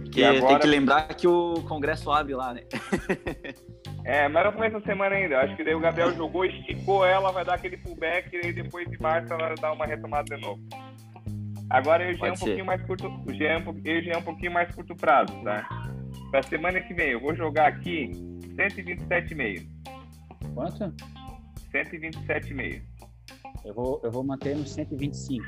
Porque 0.04 0.24
agora- 0.24 0.48
tem 0.48 0.60
que 0.60 0.68
lembrar 0.68 1.08
que 1.14 1.28
o 1.28 1.62
Congresso 1.68 2.12
abre 2.12 2.34
lá, 2.34 2.54
né? 2.54 2.62
É, 4.08 4.26
mas 4.30 4.46
não 4.46 4.54
começa 4.54 4.78
a 4.78 4.82
semana 4.82 5.16
ainda. 5.16 5.36
Eu 5.36 5.40
Acho 5.42 5.56
que 5.58 5.64
daí 5.66 5.76
o 5.76 5.82
Gabriel 5.82 6.14
jogou, 6.16 6.46
esticou 6.46 7.06
ela, 7.06 7.30
vai 7.34 7.44
dar 7.44 7.56
aquele 7.56 7.76
pullback 7.76 8.34
e 8.34 8.38
aí 8.46 8.54
depois 8.54 8.90
de 8.90 8.98
março 9.02 9.34
ela 9.34 9.48
vai 9.48 9.56
dar 9.58 9.74
uma 9.74 9.86
retomada 9.86 10.34
de 10.34 10.42
novo. 10.42 10.62
Agora 11.70 12.10
eu 12.10 12.14
já 12.18 12.28
é 12.28 12.32
um 12.32 12.36
pouquinho 12.36 12.66
mais 12.66 12.82
curto, 12.84 13.08
o 13.10 13.34
Jean 13.34 13.50
é 13.50 13.58
um 13.58 13.82
eu 13.84 14.02
já 14.04 14.12
é 14.14 14.18
um 14.18 14.22
pouquinho 14.22 14.54
mais 14.54 14.74
curto 14.74 14.96
prazo, 14.96 15.34
tá? 15.44 15.68
Pra 16.32 16.42
semana 16.44 16.80
que 16.80 16.94
vem 16.94 17.10
eu 17.10 17.20
vou 17.20 17.36
jogar 17.36 17.68
aqui 17.68 18.12
127,5. 18.56 19.68
Quanto? 20.54 20.94
127,5. 21.74 22.82
Eu 23.66 23.74
vou, 23.74 24.00
eu 24.06 24.10
vou 24.10 24.24
manter 24.24 24.56
no 24.56 24.66
125. 24.66 25.44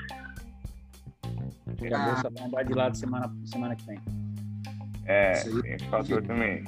Porque 1.64 1.94
a 1.94 1.98
Ah. 1.98 2.06
bolsa 2.08 2.30
vai 2.30 2.44
andar 2.44 2.64
de 2.64 2.74
lado 2.74 2.98
semana, 2.98 3.34
semana 3.46 3.74
que 3.78 3.86
vem. 3.86 4.00
É, 5.06 5.32
tem 5.32 5.74
esse 5.76 5.86
fator 5.86 6.22
também. 6.24 6.66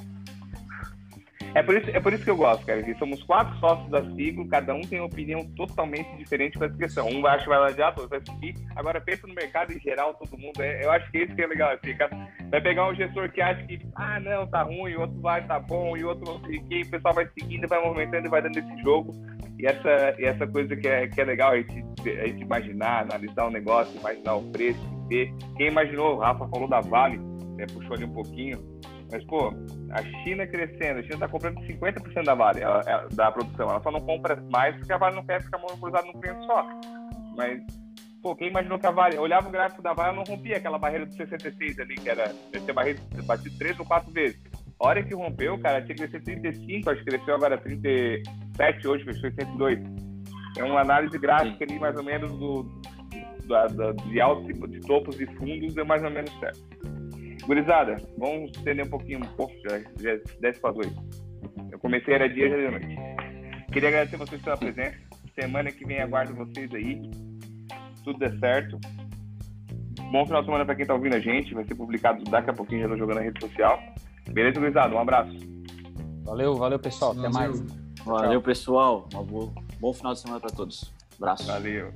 É 1.54 1.62
por, 1.62 1.76
isso, 1.76 1.90
é 1.90 2.00
por 2.00 2.14
isso 2.14 2.24
que 2.24 2.30
eu 2.30 2.38
gosto, 2.38 2.66
cara. 2.66 2.82
Que 2.82 2.96
somos 2.96 3.22
quatro 3.24 3.58
sócios 3.60 3.90
da 3.90 4.04
Siglo, 4.16 4.48
cada 4.48 4.74
um 4.74 4.82
tem 4.82 5.00
uma 5.00 5.08
opinião 5.08 5.46
totalmente 5.56 6.16
diferente 6.18 6.58
com 6.58 6.66
essa 6.66 6.78
questão. 6.78 7.08
Um 7.10 7.26
acha 7.26 7.44
que 7.44 7.50
vai 7.50 7.60
ladear, 7.60 7.90
outro 7.90 8.08
vai 8.08 8.22
subir. 8.26 8.56
Agora 8.76 9.02
pensa 9.02 9.28
no 9.28 9.34
mercado 9.34 9.74
em 9.74 9.80
geral, 9.80 10.14
todo 10.14 10.40
mundo. 10.40 10.62
É, 10.62 10.86
eu 10.86 10.92
acho 10.92 11.12
que 11.12 11.20
isso 11.20 11.36
que 11.36 11.42
é 11.42 11.48
legal. 11.48 11.72
Assim, 11.72 11.96
vai 12.50 12.62
pegar 12.62 12.88
um 12.88 12.96
gestor 12.96 13.30
que 13.32 13.42
acha 13.42 13.62
que, 13.64 13.80
ah, 13.96 14.20
não, 14.20 14.48
tá 14.48 14.64
ruim, 14.64 14.96
o 14.96 15.02
outro 15.02 15.20
vai, 15.20 15.46
tá 15.46 15.60
bom, 15.60 15.98
e 15.98 16.04
o 16.04 16.10
outro 16.10 16.26
não 16.26 16.42
sei 16.46 16.58
o 16.58 16.66
quê, 16.68 16.82
o 16.86 16.90
pessoal 16.90 17.14
vai 17.14 17.28
seguindo, 17.38 17.68
vai 17.68 17.84
movimentando 17.84 18.28
e 18.28 18.30
vai 18.30 18.42
dando 18.42 18.58
esse 18.58 18.82
jogo. 18.82 19.14
E 19.60 19.66
essa, 19.66 20.16
e 20.18 20.26
essa 20.26 20.48
coisa 20.48 20.76
que 20.76 20.88
é, 20.88 21.08
que 21.08 21.22
é 21.22 21.24
legal 21.24 21.52
a 21.52 21.58
gente, 21.58 21.86
a 22.08 22.28
gente 22.28 22.42
imaginar, 22.42 23.04
analisar 23.04 23.46
o 23.46 23.52
negócio, 23.52 24.00
imaginar 24.00 24.36
o 24.36 24.52
preço, 24.52 24.80
ver. 25.08 25.34
Quem 25.58 25.68
imaginou, 25.68 26.16
o 26.16 26.20
Rafa 26.20 26.48
falou 26.48 26.68
da 26.68 26.80
Vale, 26.80 27.18
né, 27.58 27.66
puxou 27.72 27.94
ali 27.94 28.06
um 28.06 28.14
pouquinho. 28.14 28.58
Mas, 29.12 29.24
pô, 29.26 29.54
a 29.92 30.02
China 30.24 30.48
crescendo, 30.48 31.00
a 31.00 31.04
China 31.04 31.18
tá 31.20 31.28
comprando 31.28 31.60
50% 31.62 32.24
da 32.24 32.34
Vale, 32.34 32.62
da 33.14 33.32
produção. 33.32 33.70
Ela 33.70 33.82
só 33.82 33.92
não 33.92 34.00
compra 34.00 34.42
mais 34.50 34.76
porque 34.78 34.94
a 34.94 34.98
Vale 34.98 35.18
não 35.18 35.26
quer 35.26 35.44
ficar 35.44 35.58
monopolizada 35.58 36.08
num 36.08 36.20
cliente 36.20 36.46
só. 36.46 36.66
Mas, 37.36 37.62
pô, 38.22 38.34
quem 38.36 38.48
imaginou 38.48 38.80
que 38.80 38.88
a 38.88 38.92
Vale, 38.92 39.18
olhava 39.18 39.50
o 39.50 39.52
gráfico 39.52 39.82
da 39.82 39.94
Vale, 39.94 40.10
ela 40.10 40.18
não 40.18 40.36
rompia 40.36 40.58
aquela 40.58 40.80
barreira 40.80 41.06
de 41.06 41.14
66 41.16 41.80
ali, 41.80 41.96
que 41.96 42.10
era, 42.10 42.34
deve 42.52 42.66
ter 42.66 42.74
barreira 42.74 43.00
batido 43.26 43.58
três 43.58 43.78
ou 43.78 43.86
quatro 43.86 44.12
vezes. 44.12 44.42
A 44.80 44.88
hora 44.88 45.04
que 45.04 45.14
rompeu, 45.14 45.60
cara, 45.60 45.82
tinha 45.82 45.96
que 45.96 46.08
ser 46.08 46.24
35, 46.24 46.90
acho 46.90 47.04
que 47.04 47.12
cresceu 47.12 47.36
agora 47.36 47.58
37, 47.58 48.88
hoje 48.88 49.04
fechou 49.04 49.30
em 49.30 49.34
102. 49.34 49.80
É 50.58 50.64
uma 50.64 50.82
análise 50.82 51.18
gráfica 51.20 51.66
ali, 51.66 51.78
mais 51.78 51.96
ou 51.98 52.04
menos, 52.04 52.32
do, 52.32 52.82
da, 53.48 53.68
de 53.68 54.22
altos 54.22 54.48
de 54.48 54.80
topos 54.82 55.20
e 55.20 55.26
fundos, 55.36 55.78
é 55.78 55.84
mais 55.84 56.02
ou 56.02 56.10
menos 56.10 56.32
certo. 56.40 56.62
Gurizada, 57.46 57.98
vamos 58.18 58.52
estender 58.52 58.86
um 58.86 58.90
pouquinho, 58.90 59.20
um 59.20 59.36
pouco, 59.36 59.54
já, 59.64 59.80
já 60.00 60.20
10 60.40 60.60
para 60.60 60.72
2. 60.72 60.94
Eu 61.72 61.80
comecei, 61.80 62.14
era 62.14 62.30
dia, 62.30 62.50
já 62.50 62.56
de 62.56 62.70
noite. 62.70 62.98
Queria 63.72 63.90
agradecer 63.90 64.18
vocês 64.18 64.42
pela 64.42 64.58
presença. 64.58 64.98
Semana 65.40 65.72
que 65.72 65.86
vem 65.86 66.00
aguardo 66.00 66.36
vocês 66.36 66.74
aí. 66.74 67.02
Tudo 68.04 68.20
der 68.20 68.38
certo. 68.40 68.80
Bom 70.12 70.26
final 70.26 70.42
de 70.42 70.48
semana 70.48 70.66
para 70.66 70.76
quem 70.76 70.86
tá 70.86 70.94
ouvindo 70.94 71.16
a 71.16 71.20
gente. 71.20 71.54
Vai 71.54 71.64
ser 71.64 71.76
publicado 71.76 72.24
daqui 72.26 72.50
a 72.50 72.54
pouquinho, 72.54 72.82
já 72.82 72.90
tô 72.90 72.98
jogando 72.98 73.18
na 73.18 73.24
rede 73.24 73.40
social. 73.40 73.80
Beleza, 74.30 74.60
gurizada? 74.60 74.94
Um 74.94 75.00
abraço. 75.00 75.34
Valeu, 76.24 76.56
valeu, 76.56 76.80
pessoal. 76.80 77.12
Até 77.18 77.30
mais. 77.30 77.62
Valeu, 78.04 78.42
pessoal. 78.42 79.08
Um 79.16 79.24
bom, 79.24 79.54
bom 79.80 79.94
final 79.94 80.14
de 80.14 80.20
semana 80.20 80.40
para 80.40 80.50
todos. 80.52 80.94
Abraço. 81.18 81.48
Valeu. 81.48 81.92